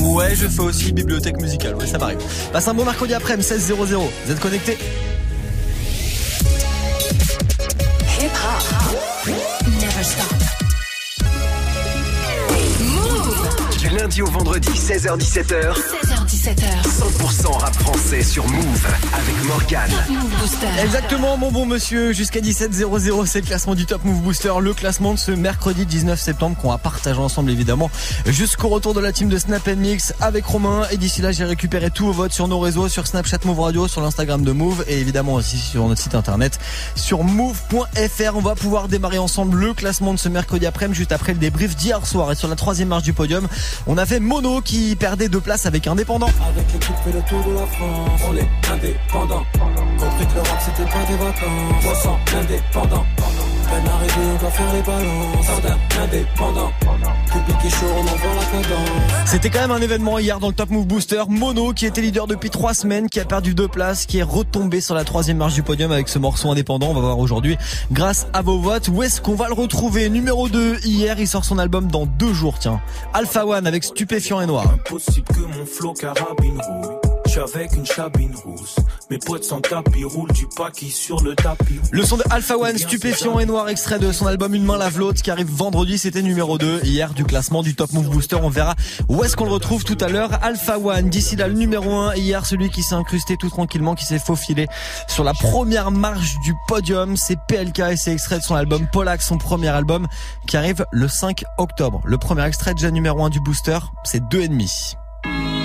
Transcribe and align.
Ouais, 0.00 0.34
je 0.34 0.46
fais 0.48 0.60
aussi 0.60 0.92
bibliothèque 0.92 1.40
musicale. 1.40 1.74
Ouais, 1.76 1.86
ça 1.86 1.98
m'arrive. 1.98 2.18
Passe 2.52 2.68
un 2.68 2.74
bon 2.74 2.84
mercredi 2.84 3.14
après, 3.14 3.40
16 3.40 3.66
00. 3.66 4.10
Vous 4.24 4.32
êtes 4.32 4.40
connectés. 4.40 4.78
Du 13.78 13.88
lundi 13.90 14.22
au 14.22 14.26
vendredi, 14.26 14.70
16h-17h, 14.70 15.16
16h17h. 15.20 15.85
100% 16.46 17.58
rap 17.58 17.74
français 17.74 18.22
sur 18.22 18.46
Move 18.46 18.86
avec 19.12 19.44
Morgane. 19.46 19.90
Move 20.08 20.30
Booster. 20.38 20.68
Exactement, 20.80 21.36
mon 21.36 21.50
bon 21.50 21.66
monsieur, 21.66 22.12
jusqu'à 22.12 22.38
17h00, 22.38 23.26
c'est 23.26 23.40
le 23.40 23.46
classement 23.46 23.74
du 23.74 23.84
Top 23.84 24.04
Move 24.04 24.22
Booster, 24.22 24.52
le 24.60 24.72
classement 24.72 25.12
de 25.12 25.18
ce 25.18 25.32
mercredi 25.32 25.86
19 25.86 26.20
septembre 26.20 26.56
qu'on 26.56 26.70
va 26.70 26.78
partager 26.78 27.18
ensemble 27.18 27.50
évidemment 27.50 27.90
jusqu'au 28.26 28.68
retour 28.68 28.94
de 28.94 29.00
la 29.00 29.10
team 29.10 29.28
de 29.28 29.38
Snap 29.38 29.66
Mix 29.66 30.14
avec 30.20 30.44
Romain 30.46 30.82
et 30.92 30.98
d'ici 30.98 31.20
là 31.20 31.32
j'ai 31.32 31.44
récupéré 31.44 31.90
tous 31.90 32.06
vos 32.06 32.12
votes 32.12 32.32
sur 32.32 32.46
nos 32.46 32.60
réseaux, 32.60 32.88
sur 32.88 33.08
Snapchat 33.08 33.38
Move 33.44 33.58
Radio, 33.58 33.88
sur 33.88 34.00
l'Instagram 34.00 34.44
de 34.44 34.52
Move 34.52 34.84
et 34.86 35.00
évidemment 35.00 35.34
aussi 35.34 35.58
sur 35.58 35.88
notre 35.88 36.00
site 36.00 36.14
internet 36.14 36.60
sur 36.94 37.24
move.fr. 37.24 38.36
On 38.36 38.40
va 38.40 38.54
pouvoir 38.54 38.86
démarrer 38.86 39.18
ensemble 39.18 39.58
le 39.58 39.74
classement 39.74 40.14
de 40.14 40.18
ce 40.20 40.28
mercredi 40.28 40.64
après-midi 40.64 40.98
juste 40.98 41.12
après 41.12 41.32
le 41.32 41.40
débrief 41.40 41.74
d'hier 41.74 42.06
soir 42.06 42.30
et 42.30 42.36
sur 42.36 42.46
la 42.46 42.54
troisième 42.54 42.88
marche 42.88 43.02
du 43.02 43.12
podium, 43.12 43.48
on 43.88 43.98
avait 43.98 44.20
Mono 44.20 44.60
qui 44.60 44.94
perdait 44.94 45.28
deux 45.28 45.40
places 45.40 45.66
avec 45.66 45.88
Indépendant. 45.88 46.30
Avec 46.44 46.72
l'équipe 46.72 46.96
fait 47.04 47.12
le 47.12 47.22
tour 47.22 47.44
de 47.44 47.54
la 47.54 47.66
France. 47.66 48.20
On 48.28 48.36
est 48.36 48.72
indépendant. 48.72 49.44
Compris 49.98 50.26
que 50.26 50.34
le 50.34 50.40
rap 50.40 50.60
c'était 50.60 50.90
pas 50.90 51.04
des 51.04 51.16
vacances. 51.16 51.82
300 51.82 52.18
indépendant 52.36 53.06
Peine 53.68 53.88
arrivée 53.88 54.30
on 54.34 54.40
doit 54.40 54.50
faire 54.50 54.72
les 54.74 54.82
balances 54.82 55.46
Jardin 55.46 55.78
indépendant 56.02 56.72
Public 57.32 57.56
est 57.64 57.70
chaud 57.70 57.86
on 57.96 58.00
envoie 58.00 58.34
la 58.34 58.62
cadence 58.62 59.26
C'était 59.26 59.50
quand 59.50 59.60
même 59.60 59.70
un 59.70 59.80
événement 59.80 60.18
hier 60.18 60.40
dans 60.40 60.48
le 60.48 60.54
Top 60.54 60.70
Move 60.70 60.86
Booster. 60.86 61.22
Mono, 61.28 61.72
qui 61.72 61.86
était 61.86 62.00
leader 62.00 62.26
depuis 62.26 62.50
trois 62.50 62.74
semaines, 62.74 63.08
qui 63.08 63.20
a 63.20 63.24
perdu 63.24 63.54
deux 63.54 63.68
places, 63.68 64.06
qui 64.06 64.18
est 64.18 64.22
retombé 64.22 64.80
sur 64.80 64.94
la 64.94 65.04
troisième 65.04 65.36
marche 65.36 65.54
du 65.54 65.62
podium 65.62 65.92
avec 65.92 66.08
ce 66.08 66.18
morceau 66.18 66.50
indépendant. 66.50 66.88
On 66.90 66.94
va 66.94 67.00
voir 67.00 67.18
aujourd'hui, 67.18 67.56
grâce 67.92 68.26
à 68.32 68.42
vos 68.42 68.58
votes, 68.58 68.88
où 68.88 69.02
est-ce 69.02 69.20
qu'on 69.20 69.34
va 69.34 69.48
le 69.48 69.54
retrouver? 69.54 70.08
Numéro 70.08 70.48
2, 70.48 70.78
hier, 70.84 71.18
il 71.18 71.26
sort 71.28 71.44
son 71.44 71.58
album 71.58 71.88
dans 71.88 72.06
deux 72.06 72.32
jours, 72.32 72.58
tiens. 72.58 72.80
Alpha 73.12 73.46
One 73.46 73.66
avec 73.66 73.84
Stupéfiant 73.84 74.40
et 74.40 74.46
Noir. 74.46 74.66
Impossible 74.72 75.26
que 75.28 75.40
mon 75.40 75.66
flow 75.66 75.92
carabine 75.92 76.60
rouille 76.60 76.96
Je 77.02 77.05
avec 77.38 77.74
une 77.74 77.86
chabine 77.86 78.34
rousse. 78.44 78.76
Sans 79.42 79.60
du 79.60 80.90
sur 80.90 81.22
le 81.22 81.34
tapis. 81.34 81.78
Le 81.92 82.02
son 82.04 82.16
de 82.16 82.22
Alpha 82.30 82.56
One, 82.56 82.78
stupéfiant 82.78 83.38
et 83.38 83.46
noir, 83.46 83.68
extrait 83.68 83.98
de 83.98 84.10
son 84.12 84.26
album 84.26 84.54
Une 84.54 84.64
main 84.64 84.78
lave 84.78 84.98
l'autre, 84.98 85.22
qui 85.22 85.30
arrive 85.30 85.48
vendredi, 85.50 85.98
c'était 85.98 86.22
numéro 86.22 86.58
2. 86.58 86.80
Hier, 86.84 87.12
du 87.12 87.24
classement 87.24 87.62
du 87.62 87.74
Top 87.74 87.92
Move 87.92 88.08
Booster, 88.08 88.36
on 88.42 88.48
verra 88.48 88.74
où 89.08 89.22
est-ce 89.22 89.36
qu'on 89.36 89.44
le 89.44 89.52
retrouve 89.52 89.84
tout 89.84 89.98
à 90.00 90.08
l'heure. 90.08 90.30
Alpha 90.42 90.78
One, 90.78 91.10
d'ici 91.10 91.36
là, 91.36 91.48
le 91.48 91.54
numéro 91.54 91.94
1. 91.94 92.14
Hier, 92.14 92.46
celui 92.46 92.70
qui 92.70 92.82
s'est 92.82 92.94
incrusté 92.94 93.36
tout 93.36 93.50
tranquillement, 93.50 93.94
qui 93.94 94.04
s'est 94.04 94.18
faufilé 94.18 94.66
sur 95.08 95.24
la 95.24 95.34
première 95.34 95.90
marche 95.90 96.38
du 96.44 96.54
podium. 96.68 97.16
C'est 97.16 97.38
PLK 97.48 97.80
et 97.80 97.96
c'est 97.96 98.12
extrait 98.12 98.38
de 98.38 98.44
son 98.44 98.54
album 98.54 98.86
Polak, 98.92 99.22
son 99.22 99.38
premier 99.38 99.68
album, 99.68 100.06
qui 100.46 100.56
arrive 100.56 100.86
le 100.92 101.08
5 101.08 101.44
octobre. 101.58 102.00
Le 102.04 102.18
premier 102.18 102.44
extrait 102.46 102.74
déjà 102.74 102.90
numéro 102.90 103.22
1 103.22 103.30
du 103.30 103.40
booster, 103.40 103.78
c'est 104.04 104.22
2,5. 104.24 105.55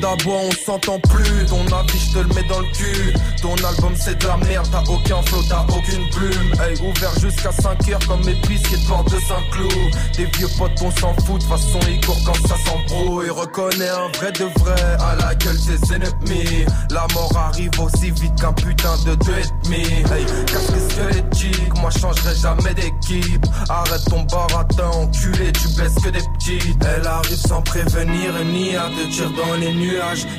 Monde 0.00 0.18
on 0.26 0.50
s'entend 0.64 0.98
plus. 1.00 1.46
Ton 1.46 1.64
avis, 1.76 1.98
je 1.98 2.12
te 2.12 2.18
le 2.18 2.34
mets 2.34 2.48
dans 2.48 2.60
le 2.60 2.66
cul. 2.72 3.14
Ton 3.40 3.54
album, 3.54 3.94
c'est 3.96 4.18
de 4.20 4.26
la 4.26 4.36
merde. 4.38 4.66
T'as 4.70 4.82
aucun 4.90 5.22
flow, 5.22 5.42
t'as 5.48 5.64
aucune 5.68 6.08
plume. 6.10 6.52
Hey, 6.60 6.74
ouvert 6.80 7.18
jusqu'à 7.20 7.52
5 7.52 7.88
heures 7.88 8.06
comme 8.06 8.24
mes 8.24 8.34
pistes 8.34 8.70
de 8.70 8.88
porte 8.88 9.12
de 9.12 9.20
Saint-Cloud. 9.20 9.94
Des 10.16 10.26
vieux 10.36 10.48
potes, 10.58 10.80
on 10.82 10.90
s'en 11.00 11.14
fout. 11.24 11.40
De 11.40 11.46
façon, 11.46 11.78
ils 11.88 12.04
courent 12.04 12.22
quand 12.24 12.48
ça 12.48 12.56
s'embrouille. 12.64 13.30
Reconnais 13.30 13.88
un 13.88 14.08
vrai 14.18 14.32
de 14.32 14.44
vrai 14.60 14.82
à 15.00 15.16
la 15.16 15.34
gueule 15.34 15.58
des 15.66 15.94
ennemis. 15.94 16.64
La 16.90 17.06
mort 17.14 17.36
arrive 17.36 17.70
aussi 17.80 18.10
vite 18.10 18.34
qu'un 18.40 18.52
putain 18.52 18.96
de 19.06 19.14
deux 19.14 19.32
et 19.32 19.64
demi. 19.64 19.84
Hey, 20.12 20.24
casque 20.46 20.90
squelettique, 20.90 21.80
moi, 21.80 21.90
je 21.90 21.98
changerai 21.98 22.34
jamais 22.34 22.74
d'équipe. 22.74 23.46
Arrête 23.68 24.04
ton 24.08 24.22
baratin, 24.22 24.88
enculé, 24.88 25.52
tu 25.52 25.68
baisses 25.76 25.94
que 26.02 26.10
des 26.10 26.24
petites. 26.38 26.84
Elle 26.84 27.06
arrive 27.06 27.36
sans 27.36 27.62
prévenir 27.62 28.32
ni 28.44 28.76
à 28.76 28.88
te 28.88 29.10
tirer 29.12 29.30
dans 29.34 29.54
les 29.54 29.72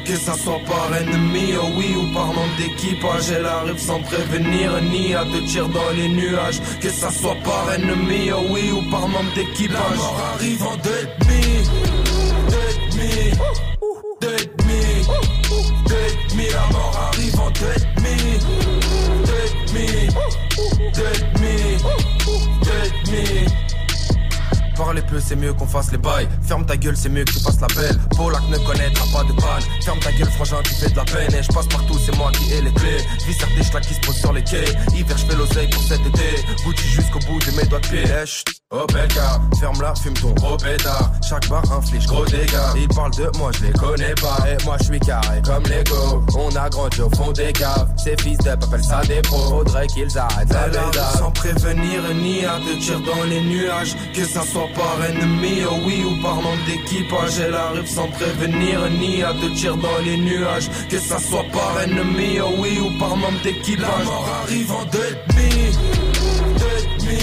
Que 0.05 0.15
ça 0.15 0.33
soit 0.33 0.59
par 0.65 0.95
ennemi, 0.97 1.53
oh 1.61 1.67
oui, 1.77 1.95
ou 1.95 2.13
par 2.13 2.27
manque 2.27 2.55
d'équipage. 2.57 3.29
Elle 3.29 3.45
arrive 3.45 3.77
sans 3.77 3.99
prévenir 4.01 4.81
ni 4.91 5.13
à 5.13 5.23
te 5.23 5.37
tirer 5.47 5.67
dans 5.69 5.89
les 5.95 6.09
nuages. 6.09 6.61
Que 6.81 6.89
ça 6.89 7.11
soit 7.11 7.35
par 7.43 7.73
ennemi, 7.73 8.31
oh 8.31 8.41
oui, 8.49 8.71
ou 8.71 8.81
par 8.89 9.07
manque 9.07 9.33
d'équipage. 9.35 9.77
La 9.77 9.95
mort 9.95 10.21
arrive 10.33 10.63
en. 10.63 10.75
Deux 10.77 10.89
et 10.89 11.07
demi. 11.23 11.41
Deux 14.21 14.35
et 14.35 14.45
demi. 14.57 14.83
Deux 15.87 15.95
et 15.95 16.31
demi. 16.31 16.47
La 16.51 16.65
mort 16.71 17.11
arrive 17.13 17.39
en 17.39 17.49
deux 17.51 17.75
et 17.75 17.85
demi. 17.95 18.17
Deux 19.25 19.45
et 19.45 19.53
demi. 19.67 20.74
Parler 24.75 25.01
peu, 25.03 25.19
c'est 25.19 25.35
mieux 25.35 25.53
qu'on 25.53 25.67
fasse 25.67 25.91
les 25.91 25.97
bails. 25.97 26.27
Ferme 26.41 26.65
ta 26.65 26.75
gueule, 26.75 26.97
c'est 26.97 27.09
mieux 27.09 27.23
que 27.23 27.31
tu 27.31 27.39
fasses 27.39 27.61
la 27.61 27.67
belle. 27.67 27.97
Polak 28.15 28.43
ne 28.49 28.57
connaîtra 28.57 29.05
pas 29.13 29.23
de 29.23 29.33
panne. 29.33 29.63
Ferme 29.83 29.99
ta 29.99 30.11
gueule, 30.11 30.29
frangin, 30.31 30.61
tu 30.63 30.73
fais 30.75 30.89
de 30.89 30.95
la 30.95 31.05
peine. 31.05 31.33
Et 31.33 31.43
je 31.43 31.47
passe 31.47 31.67
partout, 31.67 31.97
c'est 32.05 32.15
moi 32.17 32.31
qui 32.33 32.51
ai 32.51 32.61
les 32.61 32.73
clés. 32.73 32.97
Vis 33.25 33.37
des 33.55 33.63
schlacs 33.63 33.87
qui 33.87 33.93
se 33.93 33.99
posent 34.01 34.19
sur 34.19 34.33
les 34.33 34.43
quais. 34.43 34.65
Hiver, 34.93 35.17
je 35.17 35.25
fais 35.25 35.35
l'oseille 35.35 35.69
pour 35.69 35.81
cet 35.83 36.01
été. 36.01 36.43
Gucci 36.65 36.87
jusqu'au 36.89 37.19
bout 37.19 37.39
de 37.39 37.51
mes 37.57 37.65
doigts 37.67 37.79
de 37.79 37.87
pied. 37.87 38.03
Eh. 38.05 38.51
Oh 38.71 38.85
bel 38.91 39.07
gars, 39.09 39.39
ferme-la, 39.59 39.93
fume 39.95 40.15
ton 40.15 40.31
gros 40.31 40.57
pétard. 40.57 41.11
Chaque 41.27 41.47
bar 41.47 41.63
inflige 41.71 42.07
gros 42.07 42.25
dégâts. 42.25 42.75
Ils 42.75 42.87
parlent 42.89 43.15
de 43.15 43.29
moi, 43.37 43.51
je 43.57 43.65
les 43.65 43.73
connais 43.73 44.15
pas. 44.15 44.37
Et 44.49 44.61
moi, 44.65 44.75
je 44.79 44.85
suis 44.85 44.99
carré 44.99 45.41
comme 45.45 45.63
Lego. 45.63 46.25
On 46.35 46.53
a 46.55 46.67
grandi 46.69 47.01
au 47.01 47.09
fond 47.11 47.31
des 47.31 47.53
caves. 47.53 47.87
Ces 47.95 48.17
fils 48.17 48.37
de 48.39 48.49
appellent 48.49 48.83
ça 48.83 49.01
des 49.07 49.21
pros. 49.21 49.49
Faudrait 49.49 49.87
qu'ils 49.87 50.17
arrêtent 50.17 50.49
la. 50.51 51.11
Sans 51.17 51.31
prévenir 51.31 52.01
ni 52.15 52.43
à 52.43 52.57
te 52.59 52.77
tirer 52.79 53.01
dans 53.05 53.23
les 53.23 53.41
nuages. 53.41 53.95
Que 54.13 54.25
ça 54.25 54.41
soit 54.41 54.64
par 54.73 54.97
ennemi, 55.09 55.63
oh 55.69 55.75
oui, 55.85 56.03
ou 56.05 56.21
par 56.21 56.35
manque 56.41 56.63
d'équipage. 56.65 57.39
Elle 57.39 57.53
arrive 57.53 57.87
sans 57.87 58.07
prévenir 58.07 58.89
ni 58.99 59.23
à 59.23 59.33
te 59.33 59.47
tirer 59.55 59.77
dans 59.77 59.99
les 60.03 60.17
nuages. 60.17 60.69
Que 60.89 60.99
ça 60.99 61.19
soit 61.19 61.45
par 61.51 61.81
ennemi, 61.83 62.39
oh 62.41 62.53
oui, 62.59 62.79
ou 62.79 62.97
par 62.99 63.15
manque 63.15 63.41
d'équipage. 63.43 63.85
La 63.99 64.05
mort 64.05 64.29
arrive 64.43 64.71
en 64.71 64.85
deux 64.85 64.99
et 64.99 65.15
demi. 65.29 65.49
Deux 66.59 66.77
et 66.79 66.87
demi. 66.99 67.21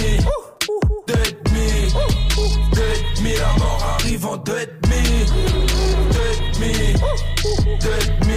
Deux 1.07 1.13
et 1.13 1.33
demi. 1.45 1.69
Deux 2.73 2.81
et 2.81 3.17
demi. 3.17 3.33
La 3.35 3.53
mort 3.59 3.97
arrive 3.99 4.25
en 4.25 4.37
deux 4.37 4.59
et 4.59 4.69
demi. 4.81 5.03
Deux 6.11 6.31
et 6.31 6.39
demi. 6.53 6.73
Deux 7.81 7.89
et 7.89 8.11
demi. 8.21 8.32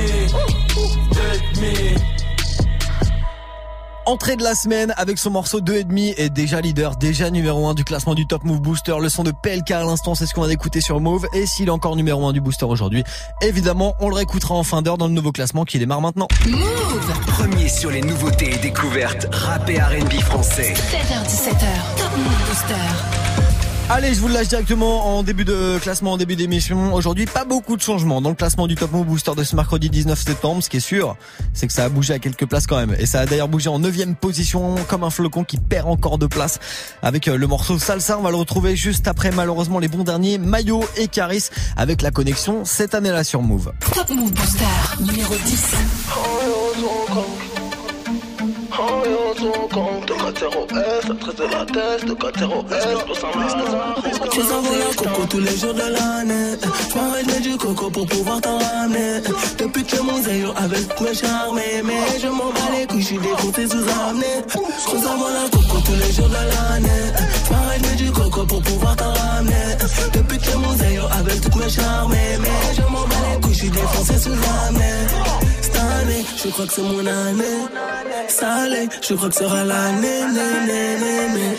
Entrée 4.06 4.36
de 4.36 4.44
la 4.44 4.54
semaine 4.54 4.94
avec 4.96 5.18
son 5.18 5.30
morceau 5.30 5.60
2,5 5.60 6.14
et 6.16 6.30
déjà 6.30 6.60
leader, 6.60 6.94
déjà 6.94 7.28
numéro 7.28 7.66
1 7.66 7.74
du 7.74 7.82
classement 7.82 8.14
du 8.14 8.24
Top 8.24 8.44
Move 8.44 8.60
Booster. 8.60 8.94
Le 9.00 9.08
son 9.08 9.24
de 9.24 9.32
PLK 9.32 9.72
à 9.72 9.82
l'instant, 9.82 10.14
c'est 10.14 10.26
ce 10.26 10.34
qu'on 10.34 10.42
va 10.42 10.52
écouter 10.52 10.80
sur 10.80 11.00
Move. 11.00 11.26
Et 11.32 11.44
s'il 11.44 11.66
est 11.66 11.70
encore 11.70 11.96
numéro 11.96 12.24
1 12.24 12.32
du 12.32 12.40
booster 12.40 12.66
aujourd'hui, 12.66 13.02
évidemment, 13.42 13.96
on 13.98 14.08
le 14.08 14.14
réécoutera 14.14 14.54
en 14.54 14.62
fin 14.62 14.80
d'heure 14.80 14.96
dans 14.96 15.08
le 15.08 15.12
nouveau 15.12 15.32
classement 15.32 15.64
qui 15.64 15.80
démarre 15.80 16.00
maintenant. 16.00 16.28
Move. 16.46 17.20
Premier 17.26 17.68
sur 17.68 17.90
les 17.90 18.00
nouveautés 18.00 18.54
et 18.54 18.58
découvertes 18.58 19.26
rap 19.32 19.68
et 19.68 19.80
R&B 19.80 20.20
français. 20.20 20.72
16h17h. 20.74 21.96
Top 21.96 22.16
Move 22.16 22.48
Booster. 22.48 23.45
Allez, 23.88 24.14
je 24.14 24.20
vous 24.20 24.26
le 24.26 24.34
lâche 24.34 24.48
directement 24.48 25.16
en 25.16 25.22
début 25.22 25.44
de 25.44 25.78
classement, 25.80 26.14
en 26.14 26.16
début 26.16 26.34
d'émission. 26.34 26.92
Aujourd'hui, 26.92 27.24
pas 27.24 27.44
beaucoup 27.44 27.76
de 27.76 27.82
changements 27.82 28.20
dans 28.20 28.30
le 28.30 28.34
classement 28.34 28.66
du 28.66 28.74
Top 28.74 28.90
Move 28.90 29.06
Booster 29.06 29.30
de 29.36 29.44
ce 29.44 29.54
mercredi 29.54 29.88
19 29.88 30.20
septembre. 30.20 30.60
Ce 30.60 30.68
qui 30.68 30.78
est 30.78 30.80
sûr, 30.80 31.16
c'est 31.52 31.68
que 31.68 31.72
ça 31.72 31.84
a 31.84 31.88
bougé 31.88 32.12
à 32.12 32.18
quelques 32.18 32.46
places 32.46 32.66
quand 32.66 32.78
même. 32.78 32.96
Et 32.98 33.06
ça 33.06 33.20
a 33.20 33.26
d'ailleurs 33.26 33.46
bougé 33.46 33.68
en 33.68 33.78
neuvième 33.78 34.16
position, 34.16 34.74
comme 34.88 35.04
un 35.04 35.10
flocon 35.10 35.44
qui 35.44 35.58
perd 35.58 35.86
encore 35.88 36.18
de 36.18 36.26
place 36.26 36.58
avec 37.00 37.28
euh, 37.28 37.36
le 37.36 37.46
morceau 37.46 37.78
Salsa. 37.78 38.18
On 38.18 38.22
va 38.22 38.30
le 38.30 38.36
retrouver 38.36 38.74
juste 38.74 39.06
après, 39.06 39.30
malheureusement, 39.30 39.78
les 39.78 39.88
bons 39.88 40.02
derniers, 40.02 40.38
Mayo 40.38 40.84
et 40.96 41.06
Caris, 41.06 41.50
avec 41.76 42.02
la 42.02 42.10
connexion 42.10 42.64
cette 42.64 42.92
année-là 42.92 43.22
sur 43.22 43.40
Move. 43.40 43.72
Top 43.94 44.10
Move 44.10 44.32
Booster. 44.32 44.64
Numéro 44.98 45.36
10. 45.36 45.64
Je 54.34 54.40
savais 54.42 54.78
la 54.78 54.94
coco 54.94 55.26
tous 55.30 55.40
les 55.40 55.56
jours 55.56 55.72
de 55.72 55.80
l'année. 55.80 56.56
Je 56.90 56.98
m'arrête 56.98 57.42
du 57.42 57.56
coco 57.56 57.90
pour 57.90 58.06
pouvoir 58.06 58.40
t'en 58.42 58.58
ramener. 58.58 59.22
Depuis 59.58 59.82
que 59.82 60.00
mon 60.02 60.20
zéro 60.22 60.52
avec 60.56 61.00
mes 61.00 61.14
charmes, 61.14 61.56
mais 61.56 62.20
je 62.20 62.26
m'en 62.26 62.50
bats 62.50 62.70
les 62.78 62.86
couilles, 62.86 63.00
je 63.00 63.06
suis 63.06 63.18
dégoûté 63.18 63.66
sous 63.66 63.88
amené. 64.08 64.44
Je 64.50 64.98
savais 64.98 65.32
la 65.32 65.48
coco 65.50 65.78
tous 65.84 65.94
les 65.94 66.12
jours 66.12 66.28
de 66.28 66.34
l'année. 66.34 67.12
Je 67.76 67.82
m'arrête 67.82 67.96
du 67.98 68.10
coco 68.10 68.44
pour 68.46 68.62
pouvoir 68.62 68.96
t'en 68.96 69.12
ramener. 69.12 69.52
Depuis 70.12 70.38
que 70.38 70.56
mon 70.56 70.74
zéro 70.76 71.06
avec 71.18 71.40
toutes 71.40 71.56
mes 71.56 71.68
charmes, 71.68 72.12
mais 72.12 72.38
je 72.74 72.82
m'en 72.82 73.02
bats 73.02 73.14
les 73.34 73.40
couilles, 73.40 73.52
je 73.52 73.58
suis 73.58 73.70
défoncé 73.70 74.18
sous 74.18 74.30
année. 74.30 75.06
Cette 75.60 75.76
année, 75.76 76.24
je 76.42 76.48
crois 76.48 76.66
que 76.66 76.72
c'est 76.72 76.82
mon 76.82 77.06
année. 77.06 77.58
Salé, 78.28 78.88
je 79.06 79.14
crois 79.14 79.28
que 79.28 79.34
ce 79.34 79.44
sera 79.44 79.64
l'année. 79.64 80.20
né, 80.34 80.42
né, 80.66 80.98
né, 80.98 81.34
né. 81.34 81.56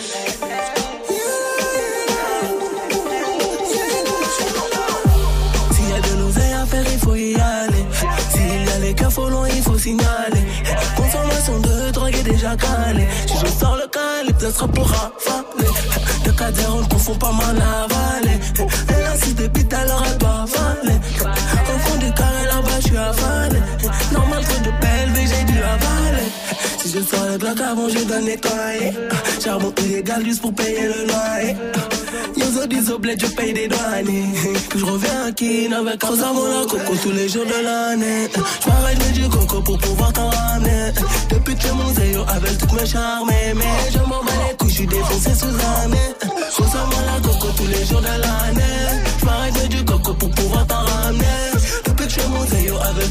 S'il 5.72 5.88
y 5.88 5.92
a 5.92 6.00
de 6.00 6.20
l'oseille 6.20 6.52
à 6.52 6.66
faire, 6.66 6.84
il 6.92 6.98
faut 6.98 7.14
y 7.14 7.34
aller. 7.34 7.86
S'il 8.32 8.64
y 8.64 8.70
a 8.70 8.78
les 8.80 8.94
cœurs 8.94 9.12
folons, 9.12 9.46
il 9.46 9.62
faut 9.62 9.78
signaler. 9.78 10.44
Consommation 10.96 11.58
de 11.60 11.77
Si 12.36 13.34
je 13.40 13.46
sors 13.58 13.76
le 13.76 13.86
calibre, 13.88 14.40
ça 14.40 14.52
sera 14.52 14.68
pour 14.68 14.86
rafaler. 14.86 15.68
De 16.24 16.30
4 16.30 16.72
on 16.74 16.82
ne 16.82 16.86
confond 16.88 17.14
pas 17.14 17.32
mal 17.32 17.56
avalé. 17.56 18.38
Elle 18.88 19.04
a 19.06 19.16
si 19.16 19.32
des 19.34 19.48
bites, 19.48 19.72
alors 19.72 20.02
elle 20.10 20.18
doit 20.18 20.44
avaler. 20.44 20.98
Au 21.20 21.78
fond 21.78 21.96
du 21.96 22.12
carré 22.12 22.44
là-bas, 22.46 22.80
je 22.80 22.86
suis 22.86 22.96
avalé. 22.96 23.58
Normal, 24.12 24.44
trop 24.44 24.60
de 24.60 24.70
PLV, 24.80 25.16
j'ai 25.26 25.52
dû 25.52 25.58
avaler. 25.58 26.28
Si 26.78 26.90
je 26.92 27.00
sors 27.00 27.26
le 27.30 27.38
bloc 27.38 27.60
avant, 27.60 27.88
je 27.88 28.04
dois 28.04 28.20
nettoyer. 28.20 28.92
Charbon 29.42 29.72
illégal 29.78 30.24
juste 30.24 30.42
pour 30.42 30.54
payer 30.54 30.86
le 30.86 31.06
loyer. 31.06 31.56
Je 32.80 33.26
paye 33.34 33.52
des 33.52 33.66
douaniers. 33.66 34.32
Puis 34.70 34.78
je 34.78 34.84
reviens 34.84 35.26
à 35.26 35.32
Kin 35.32 35.72
avec 35.72 36.00
Rosa 36.00 36.26
la 36.32 36.64
coco 36.64 36.94
tous 37.02 37.10
les 37.10 37.28
jours 37.28 37.44
de 37.44 37.64
l'année. 37.64 38.28
Je 38.34 38.68
m'arrête 38.68 39.12
du 39.12 39.28
coco 39.28 39.60
pour 39.62 39.78
pouvoir 39.78 40.12
t'en 40.12 40.30
ramener. 40.30 40.92
Depuis 41.28 41.56
que 41.56 41.72
mon 41.72 41.92
zéro 41.92 42.24
avec 42.28 42.56
toutes 42.58 42.72
mes 42.74 42.86
charmes. 42.86 43.28
Mais 43.28 43.90
je 43.92 43.98
m'en 43.98 44.22
bats 44.22 44.32
les 44.48 44.56
couilles, 44.56 44.70
je 44.70 44.74
suis 44.74 44.86
défoncé 44.86 45.34
sous 45.34 45.46
année. 45.46 46.14
Rosa 46.56 46.86
la 47.06 47.20
coco 47.20 47.48
tous 47.56 47.66
les 47.66 47.84
jours 47.84 48.00
de 48.00 48.06
l'année. 48.06 49.02
Je 49.18 49.24
m'arrête 49.24 49.68
du 49.68 49.84
coco 49.84 50.14
pour 50.14 50.30
pouvoir 50.30 50.66
t'en 50.68 50.84
ramener. 50.84 51.24
Zéro 52.46 52.78
avec. 52.78 53.08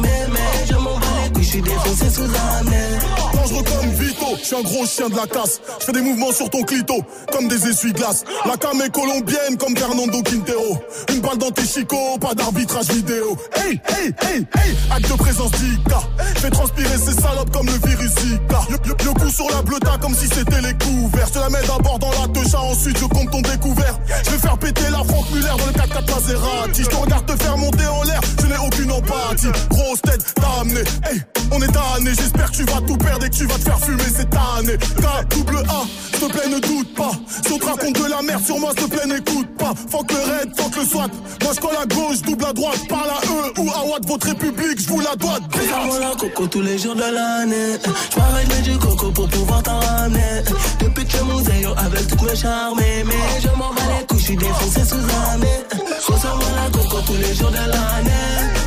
Mais 0.00 0.66
je 0.68 0.74
m'en 0.74 0.94
bats 0.98 1.06
les 1.34 1.42
je 1.42 1.48
suis 1.48 1.62
défoncé 1.62 2.10
sous 2.10 2.22
année. 2.22 2.98
Dangereux 3.34 3.62
comme 3.64 3.90
Vito, 3.90 4.26
je 4.38 4.44
suis 4.44 4.56
un 4.56 4.62
gros 4.62 4.86
chien 4.86 5.08
de 5.08 5.16
la 5.16 5.26
casse. 5.26 5.60
Je 5.80 5.84
fais 5.86 5.92
des 5.92 6.02
mouvements 6.02 6.32
sur 6.32 6.50
ton 6.50 6.62
clito, 6.62 6.94
comme 7.32 7.48
des 7.48 7.66
essuie-glaces. 7.66 8.24
La 8.46 8.56
cam 8.56 8.80
est 8.82 8.90
colombienne 8.90 9.56
comme 9.58 9.76
Fernando 9.76 10.22
Quintero. 10.22 10.78
Une 11.10 11.20
balle 11.20 11.38
dans 11.38 11.50
tes 11.50 11.66
chicots, 11.66 12.18
pas 12.20 12.34
d'arbitrage 12.34 12.88
vidéo. 12.90 13.36
Hey, 13.56 13.80
hey, 13.88 14.14
hey, 14.22 14.38
hey, 14.38 14.76
acte 14.90 15.10
de 15.10 15.16
présence 15.16 15.50
d'Ika. 15.52 16.00
Fais 16.36 16.50
transpirer 16.50 16.98
ces 16.98 17.20
salopes 17.20 17.50
comme 17.50 17.66
le 17.66 17.88
virus 17.88 18.10
Zika. 18.10 18.60
Le, 18.70 19.14
coup 19.14 19.30
sur 19.30 19.48
la 19.50 19.62
bleuta 19.62 19.98
comme 20.00 20.14
si 20.14 20.26
c'était 20.26 20.60
les 20.60 20.74
couverts. 20.74 21.28
Je 21.34 21.40
la 21.40 21.48
mets 21.48 21.66
d'abord 21.66 21.98
dans 21.98 22.10
la 22.10 22.28
techa, 22.28 22.60
ensuite 22.60 22.98
je 22.98 23.04
compte 23.06 23.30
ton 23.30 23.40
découvert. 23.40 23.98
Je 24.24 24.30
vais 24.30 24.38
faire 24.38 24.58
péter 24.58 24.90
la 24.90 25.02
Franck 25.04 25.30
Muller 25.32 25.48
dans 25.48 25.66
le 25.66 25.72
4x4 25.72 26.14
Maserati. 26.14 26.82
Je 26.84 26.88
te 26.88 26.96
regarde 26.96 27.26
te 27.26 27.42
faire 27.42 27.56
monter 27.56 27.86
en 27.86 28.02
l'air, 28.02 28.20
je 28.40 28.46
n'ai 28.46 28.58
aucune 28.58 28.92
empathie. 28.92 29.48
Grosse 29.70 30.02
tête, 30.02 30.24
t'as 30.34 30.60
amené. 30.60 30.80
Hey, 31.04 31.22
on 31.50 31.62
est 31.62 31.72
tanné, 31.72 32.10
j'espère 32.14 32.50
que 32.50 32.56
tu 32.56 32.64
vas 32.64 32.80
tout 32.86 32.96
perdre 32.96 33.24
et 33.24 33.30
que 33.30 33.36
tu 33.36 33.46
vas 33.46 33.54
te 33.54 33.60
faire 33.60 33.80
fumer 33.80 34.04
cette 34.04 34.34
année. 34.34 34.76
K, 34.76 35.28
double 35.30 35.62
A, 35.68 35.82
s'il 36.12 36.28
te 36.28 36.32
plaît, 36.32 36.48
ne 36.48 36.58
doute 36.58 36.94
pas. 36.94 37.12
Si 37.44 37.52
on 37.52 37.58
te 37.58 37.64
raconte 37.66 37.94
de 37.94 38.10
la 38.10 38.22
merde 38.22 38.44
sur 38.44 38.58
moi, 38.58 38.70
s'il 38.76 38.88
te 38.88 38.94
plaît, 38.94 39.06
n'écoute 39.06 39.48
pas. 39.58 39.72
Fuck 39.90 40.12
le 40.12 40.18
raid, 40.18 40.50
fuck 40.56 40.76
le 40.76 40.84
SWAT. 40.84 41.08
Moi, 41.42 41.52
je 41.54 41.60
colle 41.60 41.76
à 41.80 41.86
gauche, 41.86 42.22
double 42.22 42.44
à 42.44 42.52
droite. 42.52 42.80
Parle 42.88 43.10
à 43.10 43.20
eux 43.26 43.62
ou 43.62 43.70
à 43.70 43.84
Watt, 43.86 44.06
votre 44.06 44.26
république, 44.26 44.80
je 44.80 44.88
vous 44.88 45.00
la 45.00 45.16
dois. 45.16 45.38
Fais-moi 45.50 45.98
la 46.00 46.14
coco 46.16 46.46
tous 46.46 46.62
les 46.62 46.78
jours 46.78 46.94
de 46.94 47.00
l'année. 47.00 47.78
Je 48.12 48.18
m'arrête 48.18 48.62
du 48.62 48.78
coco 48.78 49.10
pour 49.10 49.28
pouvoir 49.28 49.62
t'en 49.62 49.80
ramener. 49.80 50.42
Depuis 50.80 51.04
que 51.04 51.18
zéro 51.44 51.74
avec 51.76 52.06
toutes 52.06 52.22
mes 52.22 52.36
charmes. 52.36 52.78
Mais 52.78 53.04
je 53.42 53.48
m'en 53.48 53.72
bats 53.72 53.82
les 53.98 54.06
couilles, 54.06 54.18
je 54.18 54.24
suis 54.24 54.36
défoncé 54.36 54.84
sous 54.84 54.96
année. 54.96 55.64
Fais-moi 56.00 56.50
la 56.56 56.70
coco 56.70 57.00
tous 57.06 57.14
les 57.14 57.34
jours 57.34 57.50
de 57.50 57.56
l'année. 57.56 58.17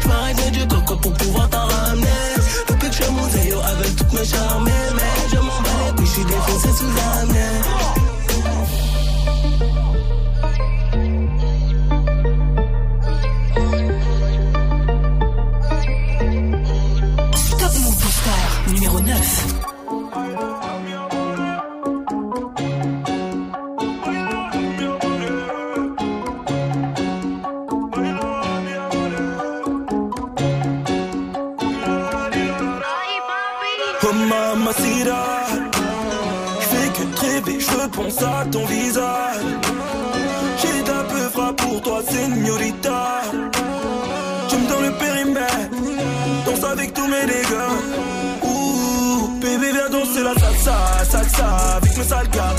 Je 0.01 0.07
m'arrête 0.07 0.51
du 0.51 0.67
coco 0.67 0.95
pour 0.97 1.13
pouvoir 1.13 1.49
t'en 1.49 1.65
ramener. 1.65 2.07
Depuis 2.69 2.89
que 2.89 3.09
mon 3.11 3.29
zéro 3.29 3.61
avec 3.61 3.95
toutes 3.95 4.13
mes 4.13 4.25
charmes. 4.25 4.69
Mais 4.95 5.29
je 5.31 5.37
m'en 5.37 5.61
bats 5.61 5.93
couilles, 5.95 6.05
je 6.05 6.11
suis 6.11 6.25
défoncé 6.25 6.67
sous 6.77 6.91
Move 17.79 17.95
Booster 17.95 18.73
numéro 18.73 18.99
9. 18.99 19.60
Oh 34.11 34.13
mamacita 34.13 35.45
Je 36.59 36.65
fais 36.65 36.89
que 36.89 37.21
rêver, 37.21 37.59
je 37.59 37.87
pense 37.87 38.21
à 38.21 38.45
ton 38.51 38.65
visage. 38.65 39.39
J'ai 40.61 40.83
d'un 40.83 41.03
peu 41.03 41.53
pour 41.55 41.81
toi, 41.81 42.01
señorita. 42.09 43.21
Tu 44.49 44.55
me 44.57 44.67
donnes 44.67 44.85
le 44.85 44.91
périmètre 44.91 45.69
Danse 46.45 46.63
avec 46.71 46.93
tous 46.93 47.07
mes 47.07 47.25
dégâts. 47.25 47.71
Ouh, 48.43 49.39
baby 49.39 49.71
viens 49.71 49.89
danser 49.89 50.23
la 50.23 50.33
salsa, 50.33 50.75
salsa 51.09 51.45
avec 51.77 51.97
mes 51.97 52.03
sales 52.03 52.29
gars 52.29 52.55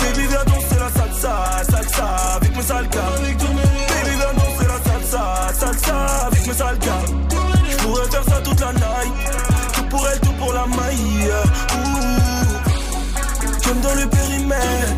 Baby 0.00 0.26
viens 0.28 0.44
danser 0.46 0.78
la 0.78 0.90
salsa, 0.98 1.62
salsa 1.70 2.06
avec 2.36 2.56
mes 2.56 2.62
sales 2.62 2.88
gars 2.88 3.12
Baby 3.18 4.16
viens 4.16 4.34
danser 4.34 4.66
la 4.66 4.78
salsa, 4.90 5.24
salsa 5.60 6.26
avec 6.26 6.46
mes 6.46 6.54
sales 6.54 6.78
gars 6.78 7.04
Je 7.68 7.76
pourrais 7.76 8.10
faire 8.10 8.24
ça 8.24 8.40
toute 8.42 8.60
la 8.60 8.72
night 8.72 9.39
pour 9.90 10.06
elle, 10.08 10.20
tout 10.20 10.32
pour 10.32 10.52
la 10.52 10.66
maille. 10.66 11.30
Ouh, 11.74 12.10
tu 13.60 13.68
me 13.68 13.82
donnes 13.82 14.00
le 14.00 14.06
périmètre 14.08 14.94